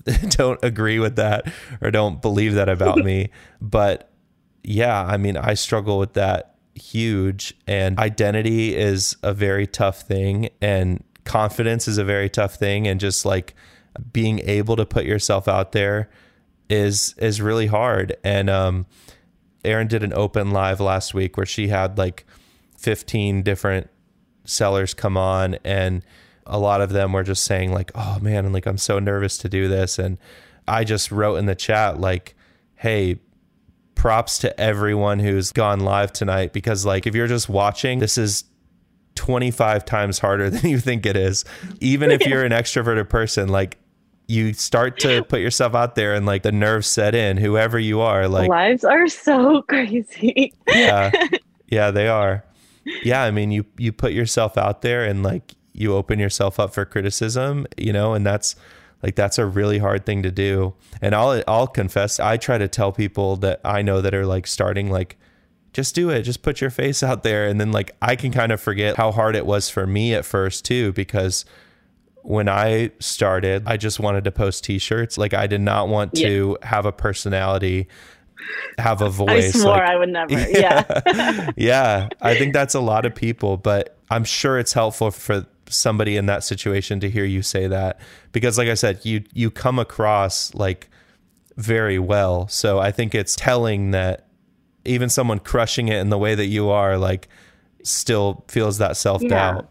don't 0.30 0.60
agree 0.64 1.00
with 1.00 1.16
that 1.18 1.52
or 1.82 1.92
don't 1.92 2.22
believe 2.22 2.54
that 2.56 2.70
about 2.70 2.98
me. 2.98 3.30
But 3.62 4.10
yeah, 4.64 5.04
I 5.04 5.18
mean, 5.18 5.36
I 5.36 5.54
struggle 5.54 6.00
with 6.00 6.14
that 6.14 6.56
huge. 6.76 7.54
And 7.68 8.00
identity 8.00 8.76
is 8.76 9.18
a 9.22 9.34
very 9.34 9.68
tough 9.68 10.02
thing. 10.02 10.50
And 10.62 11.04
confidence 11.26 11.88
is 11.88 11.98
a 11.98 12.06
very 12.06 12.30
tough 12.30 12.56
thing. 12.56 12.88
And 12.88 13.00
just 13.00 13.26
like 13.26 13.54
being 14.14 14.40
able 14.40 14.76
to 14.78 14.86
put 14.86 15.06
yourself 15.06 15.48
out 15.48 15.74
there 15.74 16.10
is 16.70 17.16
is 17.18 17.42
really 17.42 17.68
hard. 17.68 18.16
And 18.24 18.50
um 18.50 18.86
Erin 19.64 19.88
did 19.88 20.04
an 20.04 20.14
open 20.14 20.52
live 20.52 20.80
last 20.80 21.14
week 21.14 21.38
where 21.38 21.46
she 21.46 21.68
had 21.68 21.98
like 21.98 22.26
15 22.78 23.44
different 23.44 23.90
sellers 24.46 24.94
come 24.94 25.18
on 25.18 25.56
and 25.64 26.04
a 26.46 26.58
lot 26.58 26.82
of 26.82 26.92
them 26.92 27.14
were 27.14 27.24
just 27.24 27.44
saying 27.44 27.72
like 27.72 27.92
oh 27.94 28.18
man 28.22 28.46
and 28.46 28.54
like 28.54 28.66
i'm 28.66 28.78
so 28.78 29.00
nervous 29.00 29.38
to 29.38 29.50
do 29.50 29.68
this. 29.68 30.00
And 30.00 30.18
i 30.68 30.84
just 30.84 31.12
wrote 31.12 31.36
in 31.36 31.46
the 31.46 31.56
chat 31.56 32.00
like 32.00 32.36
hey 32.76 33.20
props 33.96 34.38
to 34.40 34.60
everyone 34.60 35.20
who's 35.20 35.52
gone 35.52 35.82
live 35.82 36.14
tonight 36.14 36.54
because 36.54 36.86
like 36.86 37.06
if 37.06 37.14
you're 37.14 37.28
just 37.28 37.50
watching 37.50 38.00
this 38.00 38.18
is 38.18 38.46
25 39.20 39.84
times 39.84 40.20
harder 40.20 40.50
than 40.50 40.70
you 40.70 40.80
think 40.80 41.06
it 41.06 41.18
is. 41.18 41.44
Even 41.82 42.10
if 42.10 42.22
you're 42.26 42.44
an 42.44 42.54
extroverted 42.54 43.10
person 43.10 43.50
like 43.50 43.78
you 44.30 44.54
start 44.54 45.00
to 45.00 45.24
put 45.28 45.42
yourself 45.42 45.74
out 45.74 45.96
there 45.96 46.14
and 46.14 46.26
like 46.26 46.44
the 46.44 46.52
nerves 46.52 46.88
set 46.88 47.16
in 47.16 47.36
whoever 47.38 47.80
you 47.80 48.00
are 48.00 48.28
like 48.28 48.48
lives 48.48 48.84
are 48.84 49.08
so 49.08 49.62
crazy. 49.68 50.54
Yeah. 50.68 51.12
Yeah 51.72 51.92
they 51.92 52.08
are. 52.08 52.44
Yeah 53.04 53.22
i 53.22 53.30
mean 53.30 53.52
you 53.52 53.64
you 53.78 53.92
put 53.92 54.12
yourself 54.12 54.58
out 54.58 54.82
there 54.82 55.04
and 55.04 55.22
like 55.22 55.54
you 55.72 55.94
open 55.94 56.18
yourself 56.18 56.60
up 56.60 56.74
for 56.74 56.84
criticism 56.84 57.68
you 57.78 57.94
know 57.94 58.16
and 58.16 58.26
that's 58.26 58.56
like 59.04 59.14
that's 59.14 59.38
a 59.38 59.46
really 59.46 59.78
hard 59.78 60.04
thing 60.04 60.24
to 60.24 60.32
do. 60.32 60.74
And 61.00 61.14
i'll 61.14 61.44
i'll 61.48 61.68
confess 61.68 62.20
i 62.20 62.38
try 62.38 62.58
to 62.58 62.68
tell 62.68 62.92
people 62.92 63.36
that 63.38 63.62
i 63.64 63.84
know 63.84 64.02
that 64.02 64.16
are 64.16 64.26
like 64.26 64.48
starting 64.48 64.90
like 64.90 65.18
just 65.74 65.94
do 65.94 66.10
it. 66.10 66.24
Just 66.24 66.42
put 66.42 66.62
your 66.62 66.72
face 66.72 67.04
out 67.04 67.22
there. 67.22 67.48
And 67.48 67.62
then 67.62 67.72
like 67.72 67.92
i 68.02 68.16
can 68.16 68.32
kind 68.32 68.52
of 68.52 68.60
forget 68.60 68.98
how 68.98 69.12
hard 69.12 69.36
it 69.36 69.46
was 69.46 69.70
for 69.70 69.86
me 69.86 70.16
at 70.16 70.26
first 70.26 70.66
too 70.66 70.92
because 70.94 71.46
when 72.24 72.50
I 72.50 72.92
started, 73.00 73.64
I 73.66 73.78
just 73.78 74.00
wanted 74.00 74.24
to 74.26 74.32
post 74.32 74.64
t-shirts. 74.64 75.18
Like 75.18 75.34
I 75.34 75.48
did 75.48 75.62
not 75.62 75.88
want 75.88 76.14
to 76.16 76.58
yeah. 76.62 76.68
have 76.68 76.86
a 76.86 76.92
personality, 76.92 77.88
have 78.78 79.02
a 79.02 79.10
voice. 79.10 79.56
I 79.56 79.60
swore 79.60 79.72
like, 79.74 79.90
I 79.90 79.96
would 79.96 80.10
never. 80.10 80.34
Yeah. 80.50 80.84
Yeah. 81.06 81.52
yeah. 81.58 82.10
I 82.22 82.36
think 82.36 82.54
that's 82.54 82.76
a 82.76 82.80
lot 82.80 83.06
of 83.06 83.16
people, 83.16 83.58
but 83.58 83.98
I'm 84.10 84.24
sure 84.24 84.60
it's 84.60 84.74
helpful 84.74 85.12
for 85.12 85.46
somebody 85.70 86.18
in 86.18 86.26
that 86.26 86.44
situation 86.44 87.00
to 87.00 87.10
hear 87.10 87.26
you 87.26 87.42
say 87.42 87.68
that 87.68 88.00
because 88.32 88.58
like 88.58 88.70
I 88.70 88.74
said, 88.74 89.06
you 89.06 89.24
you 89.34 89.52
come 89.52 89.80
across 89.80 90.54
like 90.54 90.90
very 91.56 92.00
well. 92.00 92.48
So 92.48 92.80
I 92.80 92.92
think 92.92 93.14
it's 93.14 93.36
telling 93.36 93.92
that 93.92 94.28
even 94.86 95.10
someone 95.10 95.40
crushing 95.40 95.90
it 95.90 95.98
in 95.98 96.10
the 96.10 96.18
way 96.18 96.36
that 96.36 96.48
you 96.48 96.70
are 96.70 96.98
like 96.98 97.28
still 97.84 98.46
feels 98.48 98.78
that 98.80 98.98
self-doubt. 98.98 99.64
Yeah. 99.64 99.70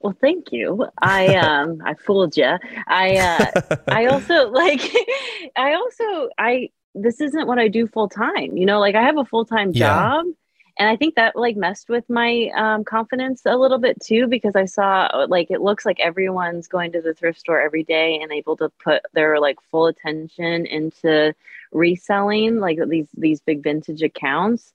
Well, 0.00 0.16
thank 0.20 0.52
you. 0.52 0.86
I 1.00 1.34
um 1.36 1.82
I 1.84 1.94
fooled 1.94 2.36
you. 2.36 2.56
I 2.86 3.16
uh 3.16 3.76
I 3.88 4.06
also 4.06 4.48
like 4.50 4.80
I 5.56 5.74
also 5.74 6.28
I 6.38 6.70
this 6.94 7.20
isn't 7.20 7.46
what 7.46 7.58
I 7.58 7.68
do 7.68 7.86
full 7.86 8.08
time. 8.08 8.56
You 8.56 8.66
know, 8.66 8.80
like 8.80 8.94
I 8.94 9.02
have 9.02 9.18
a 9.18 9.24
full-time 9.24 9.72
job 9.72 10.24
yeah. 10.26 10.32
and 10.78 10.88
I 10.88 10.96
think 10.96 11.14
that 11.14 11.36
like 11.36 11.56
messed 11.56 11.88
with 11.88 12.08
my 12.08 12.50
um 12.56 12.84
confidence 12.84 13.42
a 13.46 13.56
little 13.56 13.78
bit 13.78 14.00
too 14.00 14.26
because 14.26 14.56
I 14.56 14.64
saw 14.64 15.24
like 15.28 15.50
it 15.50 15.60
looks 15.60 15.86
like 15.86 16.00
everyone's 16.00 16.66
going 16.66 16.92
to 16.92 17.00
the 17.00 17.14
thrift 17.14 17.40
store 17.40 17.60
every 17.60 17.84
day 17.84 18.20
and 18.20 18.32
able 18.32 18.56
to 18.56 18.70
put 18.82 19.02
their 19.12 19.38
like 19.38 19.58
full 19.70 19.86
attention 19.86 20.66
into 20.66 21.34
reselling 21.72 22.58
like 22.58 22.78
these 22.88 23.08
these 23.16 23.40
big 23.40 23.62
vintage 23.62 24.02
accounts. 24.02 24.72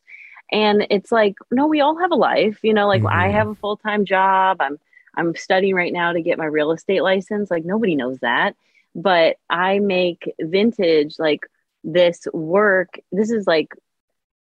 And 0.51 0.85
it's 0.91 1.11
like, 1.11 1.35
no, 1.49 1.65
we 1.65 1.81
all 1.81 1.97
have 1.97 2.11
a 2.11 2.15
life, 2.15 2.59
you 2.61 2.75
know, 2.75 2.87
like 2.87 3.01
mm-hmm. 3.01 3.19
I 3.19 3.29
have 3.29 3.47
a 3.47 3.55
full-time 3.55 4.05
job. 4.05 4.57
I'm 4.59 4.77
I'm 5.15 5.35
studying 5.35 5.75
right 5.75 5.93
now 5.93 6.13
to 6.13 6.21
get 6.21 6.37
my 6.37 6.45
real 6.45 6.71
estate 6.71 7.03
license. 7.03 7.51
Like 7.51 7.65
nobody 7.65 7.95
knows 7.95 8.19
that. 8.19 8.55
But 8.95 9.37
I 9.49 9.79
make 9.79 10.31
vintage 10.39 11.15
like 11.19 11.41
this 11.83 12.27
work. 12.33 12.99
This 13.11 13.31
is 13.31 13.47
like 13.47 13.73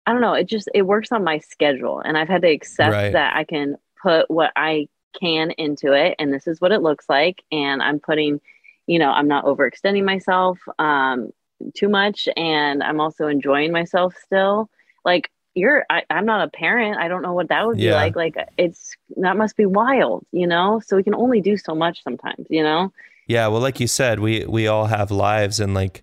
I 0.06 0.12
don't 0.12 0.22
know, 0.22 0.34
it 0.34 0.46
just 0.46 0.68
it 0.74 0.82
works 0.82 1.12
on 1.12 1.24
my 1.24 1.38
schedule 1.38 2.00
and 2.00 2.16
I've 2.16 2.28
had 2.28 2.42
to 2.42 2.50
accept 2.50 2.92
right. 2.92 3.12
that 3.12 3.36
I 3.36 3.44
can 3.44 3.76
put 4.02 4.30
what 4.30 4.52
I 4.56 4.88
can 5.20 5.50
into 5.52 5.92
it 5.92 6.14
and 6.18 6.32
this 6.32 6.46
is 6.46 6.60
what 6.60 6.72
it 6.72 6.82
looks 6.82 7.08
like 7.08 7.42
and 7.52 7.82
I'm 7.82 8.00
putting 8.00 8.40
you 8.86 8.98
know, 8.98 9.10
I'm 9.10 9.28
not 9.28 9.44
overextending 9.44 10.04
myself 10.04 10.58
um 10.78 11.30
too 11.74 11.88
much 11.88 12.28
and 12.36 12.82
I'm 12.82 13.00
also 13.00 13.26
enjoying 13.26 13.72
myself 13.72 14.14
still. 14.24 14.70
Like 15.04 15.30
you're 15.54 15.84
I, 15.90 16.02
am 16.10 16.26
not 16.26 16.46
a 16.46 16.50
parent. 16.50 16.98
I 16.98 17.08
don't 17.08 17.22
know 17.22 17.32
what 17.32 17.48
that 17.48 17.66
would 17.66 17.76
be 17.76 17.90
like. 17.90 18.16
Like 18.16 18.36
it's 18.56 18.96
that 19.16 19.36
must 19.36 19.56
be 19.56 19.66
wild 19.66 20.24
you 20.32 20.46
know? 20.46 20.80
So 20.84 20.96
we 20.96 21.02
can 21.02 21.14
only 21.14 21.40
do 21.40 21.56
so 21.56 21.74
much 21.74 22.02
sometimes 22.02 22.46
you 22.48 22.62
know? 22.62 22.92
Yeah 23.26 23.48
well 23.48 23.60
like 23.60 23.80
you 23.80 23.86
said 23.86 24.20
we 24.20 24.44
we 24.46 24.66
all 24.66 24.86
have 24.86 25.10
lives 25.10 25.60
and 25.60 25.74
like 25.74 26.02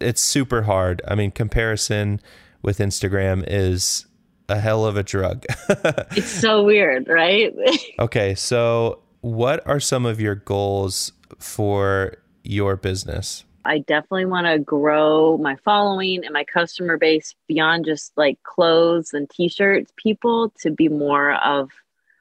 it's 0.00 0.22
super 0.22 0.62
hard. 0.62 1.02
I 1.06 1.14
mean 1.14 1.30
comparison 1.30 2.20
with 2.62 2.78
instagram 2.78 3.44
is 3.46 4.06
a 4.48 4.58
hell 4.58 4.84
of 4.84 4.96
a 4.96 5.02
drug. 5.02 5.44
It's 6.16 6.28
so 6.28 6.64
weird 6.64 7.08
right? 7.08 7.54
Okay 7.98 8.34
so 8.34 9.00
what 9.20 9.66
are 9.66 9.80
some 9.80 10.04
of 10.06 10.20
your 10.20 10.34
goals 10.34 11.12
for 11.38 12.16
your 12.42 12.76
business 12.76 13.44
I 13.64 13.78
definitely 13.78 14.26
want 14.26 14.46
to 14.46 14.58
grow 14.58 15.38
my 15.38 15.56
following 15.64 16.24
and 16.24 16.32
my 16.32 16.44
customer 16.44 16.98
base 16.98 17.34
beyond 17.48 17.86
just 17.86 18.12
like 18.16 18.42
clothes 18.42 19.12
and 19.12 19.28
t-shirts. 19.30 19.92
People 19.96 20.52
to 20.60 20.70
be 20.70 20.88
more 20.88 21.34
of 21.34 21.70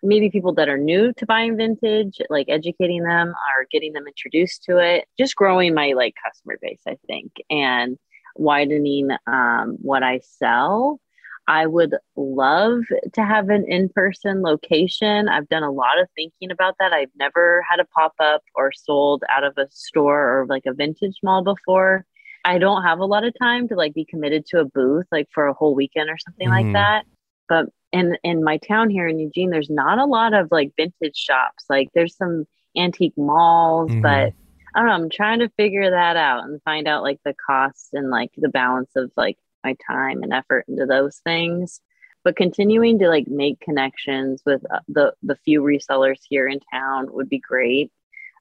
maybe 0.01 0.29
people 0.29 0.53
that 0.53 0.69
are 0.69 0.77
new 0.77 1.13
to 1.13 1.25
buying 1.25 1.57
vintage, 1.57 2.21
like 2.29 2.47
educating 2.49 3.03
them 3.03 3.29
or 3.29 3.65
getting 3.71 3.93
them 3.93 4.07
introduced 4.07 4.63
to 4.63 4.77
it, 4.77 5.07
just 5.17 5.35
growing 5.35 5.73
my 5.73 5.93
like 5.93 6.15
customer 6.23 6.57
base, 6.61 6.81
I 6.87 6.97
think, 7.07 7.33
and 7.49 7.97
widening 8.35 9.09
um, 9.27 9.77
what 9.81 10.03
I 10.03 10.19
sell 10.19 10.99
I 11.47 11.65
would 11.65 11.95
love 12.15 12.83
to 13.13 13.23
have 13.23 13.49
an 13.49 13.65
in 13.67 13.89
person 13.89 14.41
location. 14.41 15.27
I've 15.27 15.49
done 15.49 15.63
a 15.63 15.71
lot 15.71 15.99
of 15.99 16.07
thinking 16.15 16.51
about 16.51 16.75
that. 16.79 16.93
I've 16.93 17.11
never 17.17 17.65
had 17.69 17.79
a 17.79 17.85
pop 17.85 18.13
up 18.19 18.41
or 18.55 18.71
sold 18.71 19.23
out 19.29 19.43
of 19.43 19.57
a 19.57 19.67
store 19.69 20.39
or 20.39 20.45
like 20.47 20.63
a 20.65 20.73
vintage 20.73 21.17
mall 21.21 21.43
before. 21.43 22.05
I 22.45 22.57
don't 22.59 22.83
have 22.83 22.99
a 22.99 23.05
lot 23.05 23.25
of 23.25 23.33
time 23.41 23.67
to 23.69 23.75
like 23.75 23.93
be 23.93 24.05
committed 24.05 24.45
to 24.47 24.59
a 24.59 24.65
booth 24.65 25.05
like 25.11 25.27
for 25.33 25.47
a 25.47 25.53
whole 25.53 25.75
weekend 25.75 26.09
or 26.09 26.17
something 26.17 26.47
mm-hmm. 26.47 26.67
like 26.67 26.73
that. 26.73 27.05
But 27.49 27.65
in 27.91 28.17
in 28.23 28.43
my 28.43 28.57
town 28.57 28.89
here 28.89 29.07
in 29.07 29.19
Eugene, 29.19 29.49
there's 29.49 29.69
not 29.69 29.99
a 29.99 30.05
lot 30.05 30.33
of 30.33 30.47
like 30.49 30.71
vintage 30.77 31.17
shops. 31.17 31.65
Like 31.69 31.89
there's 31.93 32.15
some 32.15 32.45
antique 32.77 33.17
malls, 33.17 33.91
mm-hmm. 33.91 34.01
but 34.01 34.33
I 34.75 34.79
don't 34.79 34.87
know. 34.87 34.93
I'm 34.93 35.09
trying 35.09 35.39
to 35.39 35.49
figure 35.49 35.89
that 35.89 36.15
out 36.15 36.45
and 36.45 36.61
find 36.63 36.87
out 36.87 37.03
like 37.03 37.19
the 37.23 37.35
costs 37.45 37.89
and 37.93 38.09
like 38.09 38.31
the 38.37 38.49
balance 38.49 38.91
of 38.95 39.11
like 39.15 39.37
my 39.63 39.75
time 39.87 40.23
and 40.23 40.33
effort 40.33 40.65
into 40.67 40.85
those 40.85 41.17
things. 41.23 41.81
But 42.23 42.37
continuing 42.37 42.99
to 42.99 43.09
like 43.09 43.27
make 43.27 43.59
connections 43.59 44.41
with 44.45 44.61
uh, 44.73 44.79
the 44.87 45.13
the 45.23 45.35
few 45.43 45.61
resellers 45.61 46.19
here 46.27 46.47
in 46.47 46.59
town 46.71 47.07
would 47.11 47.29
be 47.29 47.39
great. 47.39 47.91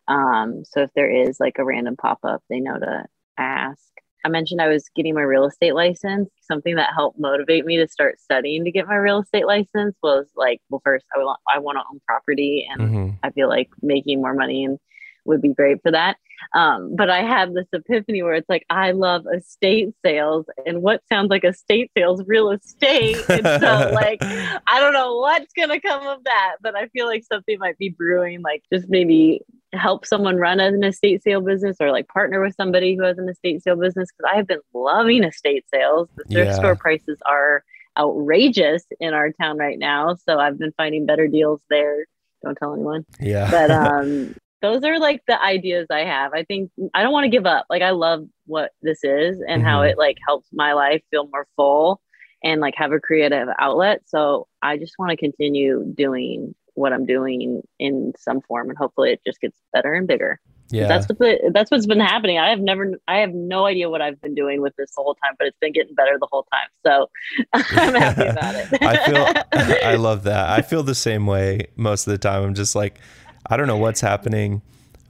Um 0.09 0.65
so 0.65 0.83
if 0.83 0.91
there 0.95 1.11
is 1.11 1.41
like 1.41 1.59
a 1.59 1.65
random 1.65 1.97
pop-up 1.97 2.43
they 2.49 2.61
know 2.61 2.79
to 2.79 3.05
ask. 3.39 3.83
I 4.25 4.29
mentioned 4.29 4.63
i 4.63 4.69
was 4.69 4.89
getting 4.95 5.15
my 5.15 5.23
real 5.23 5.47
estate 5.47 5.75
license. 5.75 6.31
Something 6.43 6.77
that 6.77 6.91
helped 6.95 7.19
motivate 7.19 7.65
me 7.65 7.77
to 7.79 7.89
start 7.89 8.21
studying 8.21 8.65
to 8.65 8.71
get 8.71 8.87
my 8.87 8.95
real 8.95 9.21
estate 9.21 9.47
license 9.47 9.97
was 10.03 10.29
like 10.37 10.61
well 10.69 10.83
first 10.85 11.05
i 11.15 11.19
want 11.19 11.41
i 11.53 11.59
want 11.59 11.77
to 11.77 11.85
own 11.93 12.01
property 12.07 12.69
and 12.71 12.81
mm-hmm. 12.81 13.11
i 13.25 13.31
feel 13.31 13.49
like 13.49 13.69
making 13.83 14.21
more 14.21 14.35
money 14.35 14.65
and 14.65 14.79
would 15.25 15.43
be 15.43 15.51
great 15.51 15.83
for 15.83 15.91
that. 15.91 16.17
Um, 16.55 16.97
but 16.97 17.09
I 17.09 17.23
had 17.23 17.55
this 17.55 17.67
epiphany 17.73 18.23
where 18.23 18.35
it's 18.35 18.49
like, 18.49 18.67
I 18.69 18.93
love 18.93 19.25
estate 19.33 19.95
sales 20.05 20.47
and 20.67 20.83
what 20.83 21.03
sounds 21.09 21.31
like 21.31 21.45
estate 21.45 21.91
sales, 21.97 22.23
real 22.27 22.51
estate. 22.51 23.17
And 23.33 23.63
so, 23.63 23.91
like, 23.95 24.23
I 24.23 24.79
don't 24.79 24.93
know 24.93 25.17
what's 25.19 25.53
going 25.55 25.71
to 25.71 25.81
come 25.81 26.07
of 26.07 26.25
that, 26.25 26.57
but 26.61 26.77
I 26.77 26.89
feel 26.89 27.07
like 27.07 27.25
something 27.25 27.59
might 27.59 27.79
be 27.79 27.89
brewing, 27.89 28.43
like, 28.43 28.63
just 28.73 28.89
maybe 28.89 29.41
help 29.73 30.05
someone 30.05 30.37
run 30.37 30.61
an 30.61 30.85
estate 30.85 31.23
sale 31.23 31.41
business 31.41 31.79
or 31.81 31.91
like 31.91 32.07
partner 32.09 32.43
with 32.43 32.55
somebody 32.55 32.95
who 32.95 33.05
has 33.05 33.17
an 33.17 33.29
estate 33.29 33.63
sale 33.63 33.77
business. 33.77 34.11
Cause 34.11 34.31
I 34.31 34.37
have 34.37 34.47
been 34.47 34.61
loving 34.75 35.25
estate 35.25 35.65
sales. 35.73 36.09
The 36.17 36.25
thrift 36.25 36.51
yeah. 36.51 36.57
store 36.57 36.77
prices 36.77 37.19
are 37.25 37.65
outrageous 37.97 38.85
in 39.01 39.15
our 39.15 39.33
town 39.33 39.57
right 39.57 39.79
now. 39.79 40.17
So 40.17 40.39
I've 40.39 40.59
been 40.59 40.73
finding 40.77 41.07
better 41.07 41.27
deals 41.27 41.63
there 41.71 42.05
don't 42.43 42.57
tell 42.57 42.75
anyone. 42.75 43.07
Yeah. 43.21 43.51
But 43.51 43.71
um 43.71 44.35
those 44.63 44.85
are 44.85 44.99
like 44.99 45.23
the 45.27 45.41
ideas 45.43 45.89
I 45.91 46.05
have. 46.05 46.33
I 46.33 46.45
think 46.45 46.71
I 46.95 47.03
don't 47.03 47.13
want 47.13 47.25
to 47.25 47.31
give 47.31 47.47
up. 47.47 47.67
Like 47.69 47.83
I 47.83 47.91
love 47.91 48.27
what 48.47 48.71
this 48.81 49.01
is 49.03 49.41
and 49.47 49.61
mm-hmm. 49.61 49.65
how 49.65 49.83
it 49.83 49.99
like 49.99 50.17
helps 50.27 50.49
my 50.53 50.73
life 50.73 51.03
feel 51.11 51.29
more 51.33 51.47
full 51.57 52.01
and 52.45 52.61
like 52.61 52.75
have 52.77 52.93
a 52.93 53.01
creative 53.01 53.49
outlet. 53.59 54.03
So 54.07 54.47
I 54.63 54.79
just 54.79 54.95
want 54.99 55.11
to 55.11 55.17
continue 55.17 55.85
doing 55.97 56.55
what 56.75 56.93
I'm 56.93 57.05
doing 57.05 57.63
in 57.79 58.13
some 58.17 58.41
form 58.41 58.69
and 58.71 58.79
hopefully 58.79 59.11
it 59.11 59.21
just 59.27 59.41
gets 59.41 59.59
better 59.73 59.93
and 59.93 60.07
bigger. 60.07 60.41
Yeah. 60.73 60.89
That's 60.89 61.07
what 61.07 61.19
the, 61.19 61.51
that's 61.53 61.71
what's 61.71 61.87
been 61.87 62.01
happening. 62.01 62.39
I 62.39 62.49
have 62.49 62.61
never 62.61 62.93
I 63.07 63.19
have 63.19 63.35
no 63.35 63.67
idea 63.67 63.91
what 63.91 64.01
I've 64.01 64.21
been 64.23 64.35
doing 64.35 64.63
with 64.63 64.75
this 64.77 64.91
the 64.97 65.03
whole 65.03 65.15
time, 65.17 65.35
but 65.39 65.47
it's 65.47 65.59
been 65.61 65.73
getting 65.73 65.95
better 65.95 66.17
the 66.19 66.29
whole 66.31 66.47
time. 66.51 66.69
So 66.87 67.11
I'm 67.53 67.95
happy 67.95 68.27
about 68.27 68.55
it. 68.55 68.69
I 68.83 69.07
feel 69.07 69.87
I 69.87 69.97
love 69.97 70.23
that. 70.23 70.49
I 70.49 70.63
feel 70.63 70.83
the 70.83 70.95
same 70.95 71.27
way 71.27 71.67
most 71.77 72.07
of 72.07 72.13
the 72.13 72.19
time. 72.19 72.43
I'm 72.43 72.55
just 72.55 72.75
like 72.75 73.01
I 73.47 73.57
don't 73.57 73.67
know 73.67 73.77
what's 73.77 74.01
happening, 74.01 74.63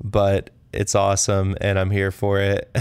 but 0.02 0.50
it's 0.72 0.94
awesome 0.94 1.56
and 1.60 1.78
I'm 1.78 1.90
here 1.90 2.10
for 2.10 2.40
it. 2.40 2.74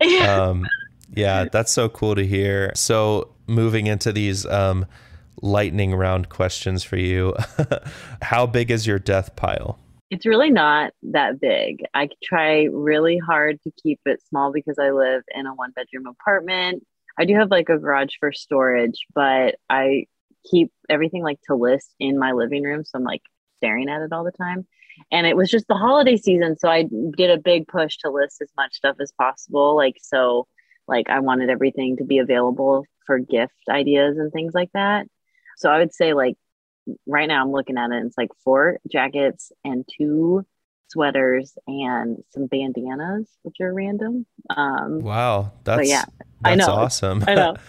um, 0.26 0.66
yeah, 1.14 1.46
that's 1.50 1.72
so 1.72 1.88
cool 1.88 2.14
to 2.14 2.26
hear. 2.26 2.72
So 2.74 3.34
moving 3.46 3.86
into 3.86 4.12
these 4.12 4.46
um, 4.46 4.86
lightning 5.42 5.94
round 5.94 6.28
questions 6.28 6.82
for 6.82 6.96
you, 6.96 7.34
how 8.22 8.46
big 8.46 8.70
is 8.70 8.86
your 8.86 8.98
death 8.98 9.36
pile? 9.36 9.78
It's 10.10 10.24
really 10.24 10.50
not 10.50 10.92
that 11.02 11.38
big. 11.38 11.82
I 11.92 12.08
try 12.22 12.64
really 12.64 13.18
hard 13.18 13.60
to 13.64 13.72
keep 13.82 14.00
it 14.06 14.22
small 14.28 14.52
because 14.52 14.78
I 14.78 14.90
live 14.90 15.22
in 15.34 15.46
a 15.46 15.54
one 15.54 15.72
bedroom 15.72 16.06
apartment. 16.06 16.82
I 17.18 17.26
do 17.26 17.34
have 17.34 17.50
like 17.50 17.68
a 17.68 17.78
garage 17.78 18.14
for 18.18 18.32
storage, 18.32 19.04
but 19.14 19.56
I 19.68 20.06
keep 20.50 20.72
everything 20.88 21.22
like 21.22 21.40
to 21.42 21.54
list 21.54 21.94
in 21.98 22.18
my 22.18 22.32
living 22.32 22.62
room. 22.62 22.84
So 22.84 22.92
I'm 22.94 23.04
like 23.04 23.22
staring 23.58 23.90
at 23.90 24.00
it 24.00 24.12
all 24.12 24.24
the 24.24 24.32
time. 24.32 24.66
And 25.10 25.26
it 25.26 25.36
was 25.36 25.50
just 25.50 25.68
the 25.68 25.74
holiday 25.74 26.16
season. 26.16 26.58
So 26.58 26.68
I 26.68 26.84
did 27.16 27.30
a 27.30 27.38
big 27.38 27.66
push 27.68 27.96
to 27.98 28.10
list 28.10 28.40
as 28.42 28.50
much 28.56 28.74
stuff 28.74 28.96
as 29.00 29.12
possible. 29.12 29.76
Like, 29.76 29.96
so 30.02 30.46
like 30.86 31.08
I 31.08 31.20
wanted 31.20 31.50
everything 31.50 31.96
to 31.98 32.04
be 32.04 32.18
available 32.18 32.84
for 33.06 33.18
gift 33.18 33.54
ideas 33.68 34.18
and 34.18 34.32
things 34.32 34.54
like 34.54 34.70
that. 34.74 35.06
So 35.56 35.70
I 35.70 35.78
would 35.78 35.94
say 35.94 36.14
like 36.14 36.36
right 37.06 37.28
now 37.28 37.42
I'm 37.42 37.52
looking 37.52 37.78
at 37.78 37.90
it, 37.90 38.04
it's 38.06 38.18
like 38.18 38.30
four 38.44 38.78
jackets 38.90 39.52
and 39.64 39.86
two 39.98 40.44
sweaters 40.88 41.56
and 41.66 42.18
some 42.30 42.46
bandanas, 42.46 43.28
which 43.42 43.56
are 43.60 43.72
random. 43.72 44.26
Um, 44.50 45.00
wow, 45.00 45.52
that's 45.64 45.88
yeah, 45.88 46.04
that's 46.40 46.44
I 46.44 46.54
know. 46.54 46.66
awesome. 46.68 47.24
I 47.26 47.34
know. 47.34 47.56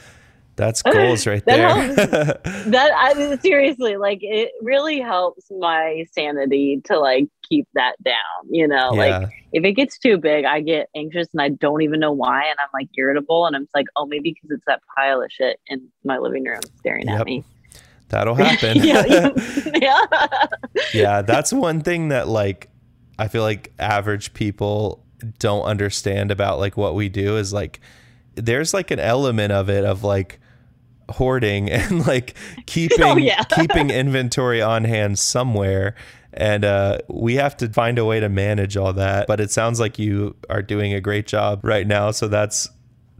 that's 0.60 0.82
goals 0.84 1.26
right 1.26 1.43
that 1.45 1.55
there. 1.55 2.24
Helps, 2.26 2.66
that 2.70 2.91
I 2.95 3.14
mean, 3.14 3.39
seriously 3.39 3.97
like 3.97 4.20
it 4.22 4.51
really 4.62 4.99
helps 4.99 5.49
my 5.57 6.05
sanity 6.12 6.82
to 6.86 6.99
like 6.99 7.28
keep 7.47 7.68
that 7.74 7.95
down. 8.03 8.16
You 8.49 8.68
know, 8.68 8.93
yeah. 8.93 9.20
like 9.20 9.30
if 9.53 9.64
it 9.64 9.72
gets 9.74 9.97
too 9.97 10.18
big, 10.18 10.45
I 10.45 10.62
get 10.62 10.89
anxious 10.95 11.28
and 11.34 11.41
I 11.41 11.49
don't 11.49 11.82
even 11.82 11.99
know 11.99 12.12
why, 12.12 12.43
and 12.43 12.57
I'm 12.60 12.70
like 12.74 12.89
irritable, 12.97 13.45
and 13.45 13.55
I'm 13.55 13.68
like, 13.74 13.88
oh, 13.95 14.05
maybe 14.05 14.34
because 14.34 14.51
it's 14.55 14.66
that 14.68 14.82
pile 14.95 15.22
of 15.22 15.32
shit 15.32 15.60
in 15.68 15.88
my 16.03 16.18
living 16.18 16.43
room 16.43 16.62
staring 16.80 17.07
yep. 17.07 17.22
at 17.22 17.26
me. 17.26 17.43
That'll 18.10 18.36
happen. 18.36 18.78
yeah, 18.78 19.30
yeah. 19.76 20.05
yeah, 20.93 21.22
that's 21.22 21.53
one 21.53 21.82
thing 21.82 22.10
that 22.10 22.28
like 22.28 22.70
I 23.18 23.30
feel 23.30 23.43
like 23.43 23.74
average 23.80 24.34
people 24.34 25.05
don't 25.38 25.64
understand 25.64 26.32
about 26.32 26.60
like 26.60 26.76
what 26.78 26.95
we 26.95 27.10
do 27.10 27.38
is 27.38 27.53
like 27.53 27.80
there's 28.36 28.74
like 28.74 28.91
an 28.91 28.99
element 28.99 29.51
of 29.51 29.70
it 29.70 29.84
of 29.84 30.03
like 30.03 30.39
hoarding 31.12 31.70
and 31.72 32.05
like 32.05 32.36
keeping 32.66 33.03
oh, 33.03 33.18
yeah. 33.18 33.43
keeping 33.55 33.89
inventory 33.89 34.62
on 34.62 34.84
hand 34.84 35.20
somewhere 35.20 35.95
and 36.32 36.64
uh, 36.64 36.99
we 37.07 37.36
have 37.36 37.57
to 37.57 37.68
find 37.70 37.97
a 37.97 38.05
way 38.05 38.20
to 38.20 38.30
manage 38.30 38.78
all 38.78 38.93
that 38.93 39.28
but 39.28 39.39
it 39.39 39.51
sounds 39.51 39.80
like 39.80 39.97
you 39.97 40.36
are 40.49 40.62
doing 40.62 40.93
a 40.93 41.01
great 41.01 41.28
job 41.28 41.60
right 41.64 41.88
now 41.88 42.12
so 42.12 42.28
that's 42.28 42.70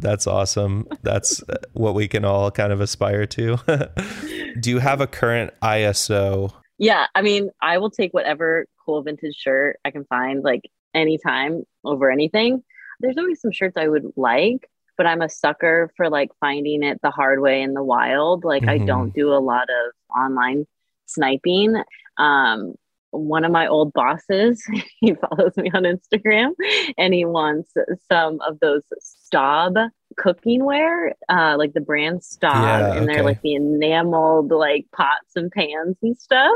that's 0.02 0.28
awesome. 0.28 0.88
That's 1.04 1.44
what 1.74 1.94
we 1.94 2.08
can 2.08 2.24
all 2.24 2.52
kind 2.52 2.72
of 2.72 2.80
aspire 2.80 3.26
to. 3.28 3.58
Do 4.60 4.70
you 4.70 4.80
have 4.80 5.02
a 5.02 5.08
current 5.08 5.54
ISO? 5.62 6.54
Yeah, 6.78 7.08
I 7.14 7.22
mean, 7.22 7.50
I 7.62 7.78
will 7.78 7.92
take 7.92 8.14
whatever 8.14 8.66
cool 8.86 9.04
vintage 9.04 9.36
shirt 9.36 9.78
I 9.84 9.92
can 9.92 10.06
find 10.06 10.44
like 10.44 10.72
anytime 10.94 11.64
over 11.84 12.10
anything. 12.10 12.64
There's 13.02 13.18
always 13.18 13.42
some 13.42 13.52
shirts 13.52 13.78
I 13.78 13.88
would 13.88 14.06
like, 14.16 14.70
but 15.00 15.08
I'm 15.08 15.22
a 15.22 15.30
sucker 15.30 15.90
for 15.96 16.10
like 16.10 16.30
finding 16.42 16.84
it 16.84 17.00
the 17.02 17.10
hard 17.10 17.40
way 17.40 17.62
in 17.62 17.74
the 17.74 17.82
wild. 17.82 18.44
Like 18.44 18.64
mm-hmm. 18.64 18.84
I 18.84 18.86
don't 18.86 19.16
do 19.16 19.32
a 19.32 19.40
lot 19.40 19.70
of 19.70 19.94
online 20.14 20.68
sniping. 21.06 21.82
Um, 22.18 22.76
one 23.12 23.46
of 23.46 23.52
my 23.54 23.68
old 23.68 23.94
bosses, 23.94 24.62
he 25.00 25.14
follows 25.14 25.56
me 25.56 25.72
on 25.74 25.84
Instagram 25.84 26.50
and 26.98 27.14
he 27.14 27.24
wants 27.24 27.72
some 28.12 28.42
of 28.42 28.60
those 28.60 28.84
Staub 29.00 29.78
cooking 30.18 30.66
ware, 30.66 31.14
uh, 31.30 31.56
like 31.58 31.74
the 31.74 31.82
brand 31.82 32.24
Staub, 32.24 32.54
yeah, 32.54 32.94
and 32.94 33.08
they're 33.08 33.24
like 33.24 33.42
the 33.42 33.56
enameled 33.56 34.52
like 34.52 34.86
pots 34.96 35.36
and 35.36 35.52
pans 35.52 35.98
and 36.02 36.18
stuff. 36.18 36.56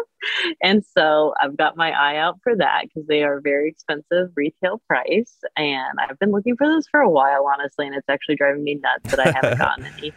And 0.62 0.84
so 0.86 1.34
I've 1.42 1.58
got 1.58 1.78
my 1.78 1.92
eye 1.92 2.18
out 2.18 2.40
for 2.44 2.56
that 2.56 2.84
because 2.84 3.08
they 3.08 3.24
are 3.24 3.42
very 3.42 3.70
expensive 3.70 4.32
retail 4.36 4.82
price. 4.88 5.38
And 5.56 5.98
I've 6.00 6.20
been 6.20 6.32
looking 6.32 6.56
for 6.58 6.68
those 6.68 6.88
for 6.88 7.00
a 7.00 7.10
while, 7.10 7.48
honestly, 7.52 7.88
and 7.88 7.96
it's 7.96 8.10
actually 8.10 8.36
driving 8.36 8.64
me 8.64 8.76
nuts 8.76 9.16
that 9.16 9.28
I 9.28 9.32
haven't 9.32 9.58
gotten 9.60 9.86
any. 9.86 10.14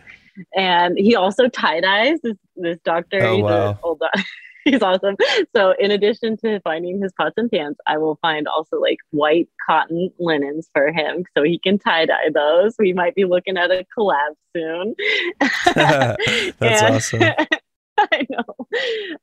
And 0.54 0.98
he 0.98 1.16
also 1.16 1.48
tie 1.48 1.80
dyes 1.80 2.20
this, 2.22 2.36
this 2.56 2.78
doctor. 2.84 3.22
Oh, 3.22 3.38
wow. 3.38 3.78
old, 3.82 4.02
he's 4.66 4.82
awesome. 4.82 5.16
So 5.54 5.74
in 5.78 5.90
addition 5.90 6.36
to 6.38 6.60
finding 6.60 7.00
his 7.00 7.12
pots 7.12 7.34
and 7.36 7.50
pans, 7.50 7.76
I 7.86 7.98
will 7.98 8.18
find 8.20 8.46
also 8.46 8.78
like 8.80 8.98
white 9.10 9.48
cotton 9.66 10.10
linens 10.18 10.68
for 10.74 10.92
him 10.92 11.24
so 11.36 11.42
he 11.42 11.58
can 11.58 11.78
tie 11.78 12.06
dye 12.06 12.30
those. 12.34 12.74
We 12.78 12.92
might 12.92 13.14
be 13.14 13.24
looking 13.24 13.56
at 13.56 13.70
a 13.70 13.86
collab 13.96 14.34
soon. 14.54 14.94
That's 15.74 16.60
and, 16.60 16.94
awesome. 16.94 17.22
I 17.98 18.26
know. 18.28 18.66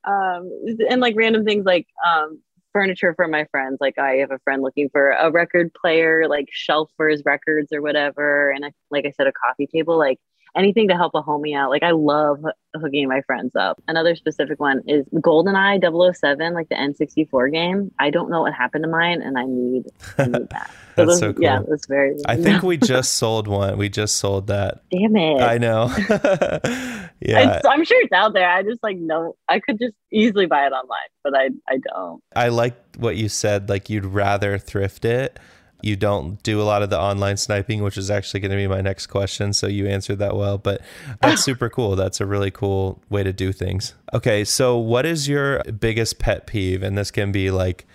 Um, 0.04 0.50
and 0.90 1.02
like 1.02 1.16
random 1.16 1.46
things 1.46 1.66
like 1.66 1.88
um, 2.08 2.40
furniture 2.72 3.14
for 3.14 3.28
my 3.28 3.46
friends. 3.52 3.78
Like 3.80 4.00
I 4.00 4.16
have 4.16 4.32
a 4.32 4.40
friend 4.40 4.62
looking 4.62 4.90
for 4.90 5.12
a 5.12 5.30
record 5.30 5.74
player, 5.74 6.28
like 6.28 6.48
shelf 6.52 6.90
for 6.98 7.08
his 7.10 7.24
records 7.26 7.72
or 7.72 7.82
whatever. 7.82 8.50
And 8.52 8.66
I, 8.66 8.72
like 8.90 9.06
I 9.06 9.12
said, 9.12 9.28
a 9.28 9.34
coffee 9.34 9.68
table. 9.68 9.98
Like 9.98 10.20
anything 10.56 10.90
to 10.90 10.96
help 10.96 11.14
a 11.16 11.22
homie 11.22 11.56
out. 11.56 11.70
Like 11.70 11.84
I 11.84 11.92
love 11.92 12.44
hooking 12.76 13.08
my 13.08 13.22
friends 13.22 13.52
up. 13.56 13.82
Another 13.88 14.16
specific 14.16 14.60
one 14.60 14.82
is 14.88 15.06
GoldenEye 15.14 15.82
007, 16.16 16.54
like 16.54 16.70
the 16.70 16.76
N64 16.76 17.52
game. 17.52 17.92
I 18.00 18.10
don't 18.10 18.30
know 18.30 18.42
what 18.42 18.54
happened 18.54 18.84
to 18.84 18.90
mine, 18.90 19.22
and 19.22 19.38
I 19.38 19.46
need, 19.46 19.86
I 20.18 20.26
need 20.26 20.34
that. 20.50 20.72
that's 20.96 21.08
those, 21.08 21.20
so 21.20 21.34
cool. 21.34 21.44
Yeah, 21.44 21.62
that's 21.68 21.88
very. 21.88 22.16
I 22.28 22.36
think 22.36 22.64
we 22.64 22.78
just 22.78 23.14
sold 23.14 23.48
one. 23.48 23.78
We 23.78 23.90
just 23.90 24.18
sold 24.18 24.48
that. 24.48 24.84
Damn 24.92 25.16
it! 25.16 25.42
I 25.42 25.58
know. 25.58 25.86
yeah, 26.10 27.58
it's, 27.58 27.66
I'm 27.66 27.84
sure 27.86 28.02
it's 28.04 28.14
out 28.14 28.34
there. 28.34 28.50
I 28.50 28.64
just 28.64 28.82
like 28.84 28.98
no. 28.98 29.36
I 29.50 29.60
could 29.60 29.80
just 29.80 29.96
easily 30.12 30.46
buy 30.46 30.66
it 30.66 30.72
online, 30.72 31.00
but 31.24 31.36
I 31.36 31.50
I 31.68 31.78
don't. 31.78 32.22
I 32.36 32.50
like 32.50 32.76
what 32.98 33.18
you 33.18 33.30
said. 33.30 33.70
Like 33.70 33.90
you'd 33.90 34.06
rather 34.06 34.58
thrift 34.58 35.06
it 35.06 35.40
you 35.84 35.96
don't 35.96 36.42
do 36.44 36.62
a 36.62 36.64
lot 36.64 36.82
of 36.82 36.90
the 36.90 37.00
online 37.00 37.38
sniping, 37.38 37.84
which 37.84 37.98
is 37.98 38.10
actually 38.10 38.40
going 38.40 38.52
to 38.52 38.58
be 38.58 38.68
my 38.68 38.82
next 38.82 39.08
question. 39.08 39.52
So 39.52 39.68
you 39.68 39.86
answered 39.88 40.20
that 40.20 40.36
well, 40.36 40.58
but 40.58 40.82
that's 41.22 41.42
ah. 41.42 41.44
super 41.44 41.70
cool. 41.70 41.96
That's 41.96 42.22
a 42.22 42.26
really 42.26 42.52
cool 42.52 43.02
way 43.10 43.24
to 43.24 43.34
do 43.34 43.52
things. 43.52 43.94
Okay, 44.14 44.46
so 44.46 44.78
what 44.78 45.06
is 45.06 45.28
your 45.28 45.62
biggest 45.64 46.20
pet 46.20 46.48
peeve? 46.48 46.84
And 46.84 46.98
this 46.98 47.12
can 47.12 47.32
be 47.32 47.52
like 47.52 47.86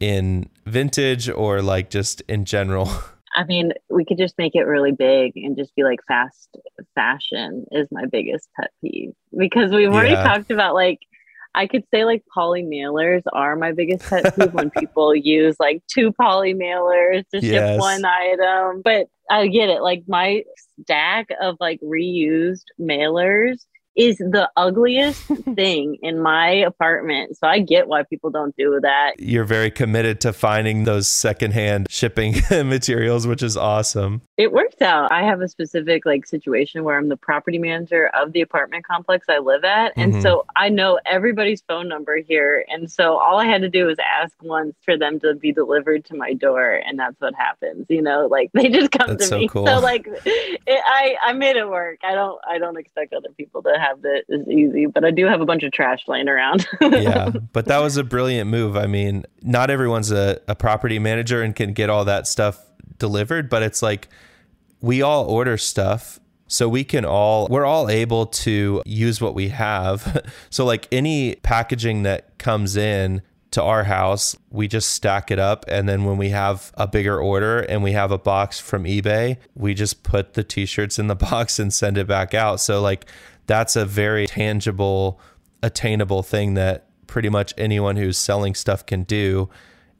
in 0.00 0.48
vintage 0.66 1.28
or 1.28 1.60
like 1.60 1.90
just 1.90 2.22
in 2.22 2.44
general. 2.44 2.88
I 3.36 3.44
mean, 3.44 3.72
we 3.90 4.04
could 4.04 4.18
just 4.18 4.38
make 4.38 4.54
it 4.54 4.62
really 4.62 4.92
big 4.92 5.32
and 5.36 5.56
just 5.56 5.74
be 5.74 5.82
like 5.82 5.98
fast 6.06 6.56
fashion 6.94 7.66
is 7.72 7.88
my 7.90 8.06
biggest 8.06 8.48
pet 8.56 8.70
peeve 8.80 9.12
because 9.36 9.72
we've 9.72 9.92
already 9.92 10.12
yeah. 10.12 10.22
talked 10.22 10.50
about 10.50 10.74
like 10.74 11.00
I 11.54 11.66
could 11.66 11.84
say 11.92 12.04
like 12.04 12.24
poly 12.32 12.62
mailers 12.62 13.22
are 13.32 13.56
my 13.56 13.72
biggest 13.72 14.04
pet 14.04 14.36
peeve 14.36 14.52
when 14.52 14.70
people 14.78 15.14
use 15.14 15.56
like 15.60 15.82
two 15.86 16.12
poly 16.12 16.54
mailers 16.54 17.24
to 17.30 17.40
yes. 17.40 17.42
ship 17.42 17.80
one 17.80 18.04
item. 18.04 18.82
But 18.82 19.06
I 19.30 19.46
get 19.46 19.68
it. 19.68 19.80
Like 19.82 20.04
my 20.08 20.42
stack 20.82 21.28
of 21.40 21.56
like 21.60 21.80
reused 21.80 22.64
mailers 22.80 23.64
is 23.96 24.18
the 24.18 24.50
ugliest 24.56 25.22
thing 25.54 25.96
in 26.02 26.20
my 26.20 26.48
apartment. 26.48 27.36
So 27.36 27.46
I 27.46 27.60
get 27.60 27.88
why 27.88 28.02
people 28.02 28.30
don't 28.30 28.56
do 28.56 28.78
that. 28.82 29.12
You're 29.18 29.44
very 29.44 29.70
committed 29.70 30.20
to 30.22 30.32
finding 30.32 30.84
those 30.84 31.08
secondhand 31.08 31.86
shipping 31.90 32.36
materials, 32.50 33.26
which 33.26 33.42
is 33.42 33.56
awesome. 33.56 34.22
It 34.36 34.52
works 34.52 34.80
out. 34.82 35.12
I 35.12 35.22
have 35.22 35.40
a 35.40 35.48
specific 35.48 36.04
like 36.04 36.26
situation 36.26 36.84
where 36.84 36.98
I'm 36.98 37.08
the 37.08 37.16
property 37.16 37.58
manager 37.58 38.10
of 38.14 38.32
the 38.32 38.40
apartment 38.40 38.84
complex 38.84 39.26
I 39.28 39.38
live 39.38 39.64
at. 39.64 39.92
And 39.96 40.12
mm-hmm. 40.12 40.22
so 40.22 40.44
I 40.56 40.68
know 40.68 40.98
everybody's 41.06 41.62
phone 41.62 41.88
number 41.88 42.16
here. 42.16 42.64
And 42.68 42.90
so 42.90 43.16
all 43.18 43.38
I 43.38 43.46
had 43.46 43.62
to 43.62 43.68
do 43.68 43.86
was 43.86 43.98
ask 43.98 44.34
once 44.42 44.74
for 44.84 44.96
them 44.98 45.20
to 45.20 45.34
be 45.34 45.52
delivered 45.52 46.04
to 46.06 46.16
my 46.16 46.32
door. 46.32 46.82
And 46.84 46.98
that's 46.98 47.20
what 47.20 47.34
happens. 47.34 47.86
You 47.88 48.02
know, 48.02 48.26
like 48.26 48.50
they 48.52 48.68
just 48.68 48.90
come 48.90 49.10
that's 49.10 49.24
to 49.24 49.28
so 49.28 49.38
me. 49.38 49.48
Cool. 49.54 49.66
So 49.66 49.78
like 49.78 50.08
it, 50.08 50.82
I, 50.84 51.16
I 51.22 51.32
made 51.32 51.54
it 51.54 51.68
work. 51.68 52.00
I 52.02 52.14
don't 52.14 52.40
I 52.48 52.58
don't 52.58 52.76
expect 52.76 53.12
other 53.12 53.28
people 53.36 53.62
to 53.62 53.83
have 53.86 54.02
that 54.02 54.22
is 54.28 54.46
easy, 54.48 54.86
but 54.86 55.04
I 55.04 55.10
do 55.10 55.26
have 55.26 55.40
a 55.40 55.46
bunch 55.46 55.62
of 55.62 55.72
trash 55.72 56.00
laying 56.08 56.28
around. 56.28 56.66
yeah, 56.80 57.30
but 57.52 57.66
that 57.66 57.78
was 57.78 57.96
a 57.96 58.04
brilliant 58.04 58.50
move. 58.50 58.76
I 58.76 58.86
mean, 58.86 59.24
not 59.42 59.70
everyone's 59.70 60.10
a, 60.10 60.40
a 60.48 60.54
property 60.54 60.98
manager 60.98 61.42
and 61.42 61.54
can 61.54 61.72
get 61.72 61.90
all 61.90 62.04
that 62.04 62.26
stuff 62.26 62.64
delivered, 62.98 63.48
but 63.48 63.62
it's 63.62 63.82
like 63.82 64.08
we 64.80 65.02
all 65.02 65.24
order 65.24 65.56
stuff 65.56 66.20
so 66.46 66.68
we 66.68 66.84
can 66.84 67.04
all 67.04 67.48
we're 67.48 67.64
all 67.64 67.88
able 67.88 68.26
to 68.26 68.82
use 68.84 69.18
what 69.18 69.34
we 69.34 69.48
have 69.48 70.30
so 70.50 70.64
like 70.64 70.86
any 70.92 71.34
packaging 71.36 72.02
that 72.02 72.36
comes 72.36 72.76
in 72.76 73.22
to 73.54 73.62
our 73.62 73.84
house, 73.84 74.36
we 74.50 74.66
just 74.66 74.88
stack 74.92 75.30
it 75.30 75.38
up. 75.38 75.64
And 75.68 75.88
then 75.88 76.04
when 76.04 76.16
we 76.16 76.30
have 76.30 76.72
a 76.74 76.88
bigger 76.88 77.20
order 77.20 77.60
and 77.60 77.84
we 77.84 77.92
have 77.92 78.10
a 78.10 78.18
box 78.18 78.58
from 78.58 78.82
eBay, 78.82 79.36
we 79.54 79.74
just 79.74 80.02
put 80.02 80.34
the 80.34 80.42
t 80.42 80.66
shirts 80.66 80.98
in 80.98 81.06
the 81.06 81.14
box 81.30 81.60
and 81.60 81.72
send 81.72 81.96
it 81.96 82.08
back 82.08 82.34
out. 82.34 82.60
So, 82.60 82.82
like, 82.82 83.06
that's 83.46 83.76
a 83.76 83.84
very 83.84 84.26
tangible, 84.26 85.20
attainable 85.62 86.22
thing 86.22 86.54
that 86.54 86.86
pretty 87.06 87.28
much 87.28 87.54
anyone 87.56 87.96
who's 87.96 88.18
selling 88.18 88.54
stuff 88.54 88.84
can 88.86 89.04
do 89.04 89.48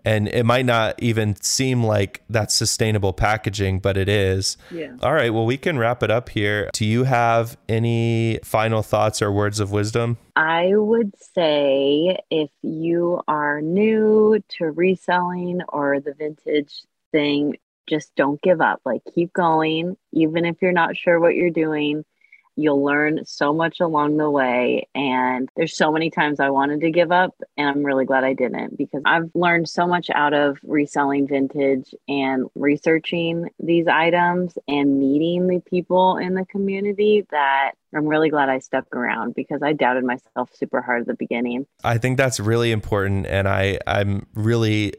and 0.04 0.28
it 0.28 0.44
might 0.44 0.66
not 0.66 1.02
even 1.02 1.34
seem 1.36 1.82
like 1.82 2.22
that's 2.28 2.54
sustainable 2.54 3.12
packaging, 3.12 3.80
but 3.80 3.96
it 3.96 4.08
is. 4.08 4.58
Yeah. 4.70 4.96
All 5.02 5.14
right. 5.14 5.32
Well, 5.32 5.46
we 5.46 5.56
can 5.56 5.78
wrap 5.78 6.02
it 6.02 6.10
up 6.10 6.28
here. 6.28 6.68
Do 6.74 6.84
you 6.84 7.04
have 7.04 7.56
any 7.68 8.38
final 8.44 8.82
thoughts 8.82 9.22
or 9.22 9.32
words 9.32 9.60
of 9.60 9.72
wisdom? 9.72 10.18
I 10.36 10.72
would 10.74 11.14
say 11.34 12.18
if 12.30 12.50
you 12.62 13.22
are 13.26 13.62
new 13.62 14.42
to 14.58 14.66
reselling 14.66 15.62
or 15.70 16.00
the 16.00 16.12
vintage 16.12 16.82
thing, 17.10 17.56
just 17.88 18.14
don't 18.14 18.40
give 18.42 18.60
up. 18.60 18.80
Like, 18.84 19.02
keep 19.14 19.32
going, 19.32 19.96
even 20.12 20.44
if 20.44 20.56
you're 20.60 20.72
not 20.72 20.96
sure 20.96 21.18
what 21.18 21.34
you're 21.34 21.50
doing 21.50 22.04
You'll 22.56 22.84
learn 22.84 23.24
so 23.24 23.52
much 23.52 23.80
along 23.80 24.16
the 24.16 24.30
way. 24.30 24.88
And 24.94 25.48
there's 25.56 25.76
so 25.76 25.90
many 25.90 26.10
times 26.10 26.40
I 26.40 26.50
wanted 26.50 26.80
to 26.82 26.90
give 26.90 27.12
up, 27.12 27.34
and 27.56 27.68
I'm 27.68 27.84
really 27.84 28.04
glad 28.04 28.24
I 28.24 28.32
didn't 28.32 28.78
because 28.78 29.02
I've 29.04 29.30
learned 29.34 29.68
so 29.68 29.86
much 29.86 30.10
out 30.10 30.34
of 30.34 30.58
reselling 30.62 31.26
vintage 31.26 31.94
and 32.08 32.46
researching 32.54 33.50
these 33.58 33.86
items 33.86 34.56
and 34.68 34.98
meeting 34.98 35.46
the 35.46 35.60
people 35.60 36.16
in 36.16 36.34
the 36.34 36.44
community 36.46 37.26
that 37.30 37.72
I'm 37.94 38.06
really 38.06 38.30
glad 38.30 38.48
I 38.48 38.58
stuck 38.58 38.94
around 38.94 39.34
because 39.34 39.62
I 39.62 39.72
doubted 39.72 40.04
myself 40.04 40.50
super 40.54 40.82
hard 40.82 41.02
at 41.02 41.06
the 41.06 41.14
beginning. 41.14 41.66
I 41.82 41.98
think 41.98 42.16
that's 42.16 42.40
really 42.40 42.72
important. 42.72 43.26
And 43.26 43.48
I, 43.48 43.78
I'm 43.86 44.26
really, 44.34 44.94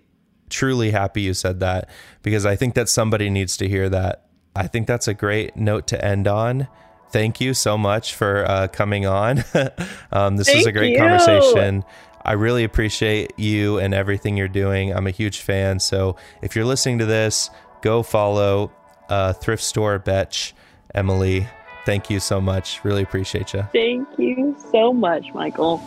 truly 0.50 0.92
happy 0.92 1.22
you 1.22 1.34
said 1.34 1.60
that 1.60 1.90
because 2.22 2.46
I 2.46 2.56
think 2.56 2.76
that 2.76 2.90
somebody 2.90 3.30
needs 3.30 3.58
to 3.58 3.68
hear 3.68 3.90
that. 3.90 4.28
I 4.56 4.68
think 4.68 4.88
that's 4.88 5.08
a 5.08 5.14
great 5.14 5.58
note 5.58 5.88
to 5.88 6.04
end 6.04 6.28
on 6.28 6.68
thank 7.12 7.42
you 7.42 7.54
so 7.54 7.78
much 7.78 8.16
for 8.16 8.46
uh, 8.50 8.68
coming 8.68 9.06
on. 9.06 9.44
um, 10.12 10.38
this 10.38 10.48
thank 10.48 10.58
was 10.58 10.66
a 10.68 10.72
great 10.72 10.94
you. 10.94 10.98
conversation. 10.98 11.84
I 12.24 12.34
really 12.34 12.64
appreciate 12.64 13.34
you 13.38 13.78
and 13.78 13.94
everything 13.94 14.36
you're 14.36 14.48
doing. 14.48 14.92
I'm 14.92 15.06
a 15.06 15.12
huge 15.12 15.42
fan. 15.42 15.80
So 15.80 16.16
if 16.42 16.56
you're 16.56 16.66
listening 16.66 16.98
to 17.00 17.06
this, 17.06 17.52
go 17.82 18.02
follow 18.02 18.72
uh, 19.10 19.34
Thrift 19.34 19.64
Store 19.64 20.00
Betch, 20.00 20.56
Emilee. 20.96 21.48
Thank 21.86 22.10
you 22.10 22.20
so 22.20 22.42
much. 22.42 22.84
Really 22.84 23.04
appreciate 23.04 23.54
you. 23.54 23.68
Thank 23.72 24.08
you 24.18 24.58
so 24.72 24.92
much, 24.92 25.32
Michael. 25.36 25.78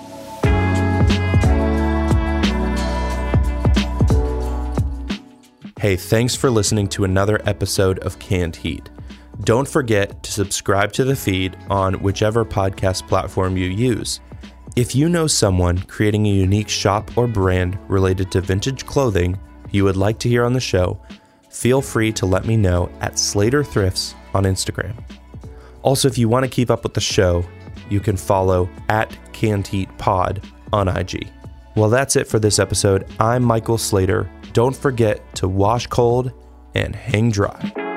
Hey, 5.81 5.97
thanks 5.97 6.35
for 6.35 6.51
listening 6.51 6.89
to 6.89 7.05
another 7.05 7.41
episode 7.45 7.99
of 8.01 8.19
Canned 8.19 8.57
Heat. 8.57 8.91
Don't 9.45 9.69
forget 9.69 10.23
to 10.25 10.33
subscribe 10.33 10.93
to 10.95 11.05
the 11.05 11.15
feed 11.15 11.57
on 11.71 11.95
whichever 11.95 12.45
podcast 12.45 13.07
platform 13.07 13.57
you 13.57 13.67
use. 13.67 14.21
If 14.75 14.95
you 14.95 15.09
know 15.09 15.27
someone 15.27 15.79
creating 15.79 16.27
a 16.27 16.33
unique 16.33 16.69
shop 16.69 17.17
or 17.17 17.29
brand 17.29 17.79
related 17.89 18.33
to 18.33 18.41
vintage 18.41 18.85
clothing 18.85 19.39
you 19.71 19.85
would 19.85 19.97
like 19.97 20.19
to 20.21 20.29
hear 20.29 20.45
on 20.45 20.53
the 20.55 20.61
show, 20.61 21.01
feel 21.51 21.81
free 21.81 22.13
to 22.13 22.27
let 22.27 22.47
me 22.47 22.57
know 22.57 22.91
at 23.01 23.19
Slater 23.19 23.63
Thrifts 23.63 24.15
on 24.35 24.45
Instagram. 24.45 24.95
Also, 25.83 26.09
if 26.09 26.19
you 26.19 26.29
want 26.29 26.45
to 26.45 26.51
keep 26.51 26.71
up 26.71 26.83
with 26.83 26.95
the 26.95 27.01
show, 27.01 27.45
you 27.89 28.01
can 28.01 28.17
follow 28.17 28.69
at 28.89 29.17
Canned 29.33 29.67
Heat 29.67 29.89
Pod 29.99 30.45
on 30.73 30.89
IG. 30.89 31.29
Well, 31.77 31.91
that's 31.91 32.17
it 32.17 32.27
for 32.27 32.41
this 32.41 32.59
episode. 32.59 33.07
I'm 33.21 33.45
Michael 33.45 33.79
Slater. 33.79 34.29
Don't 34.53 34.77
forget 34.77 35.35
to 35.37 35.47
wash 35.49 35.87
cold 35.87 36.33
and 36.75 36.95
hang 36.95 37.31
dry. 37.31 37.88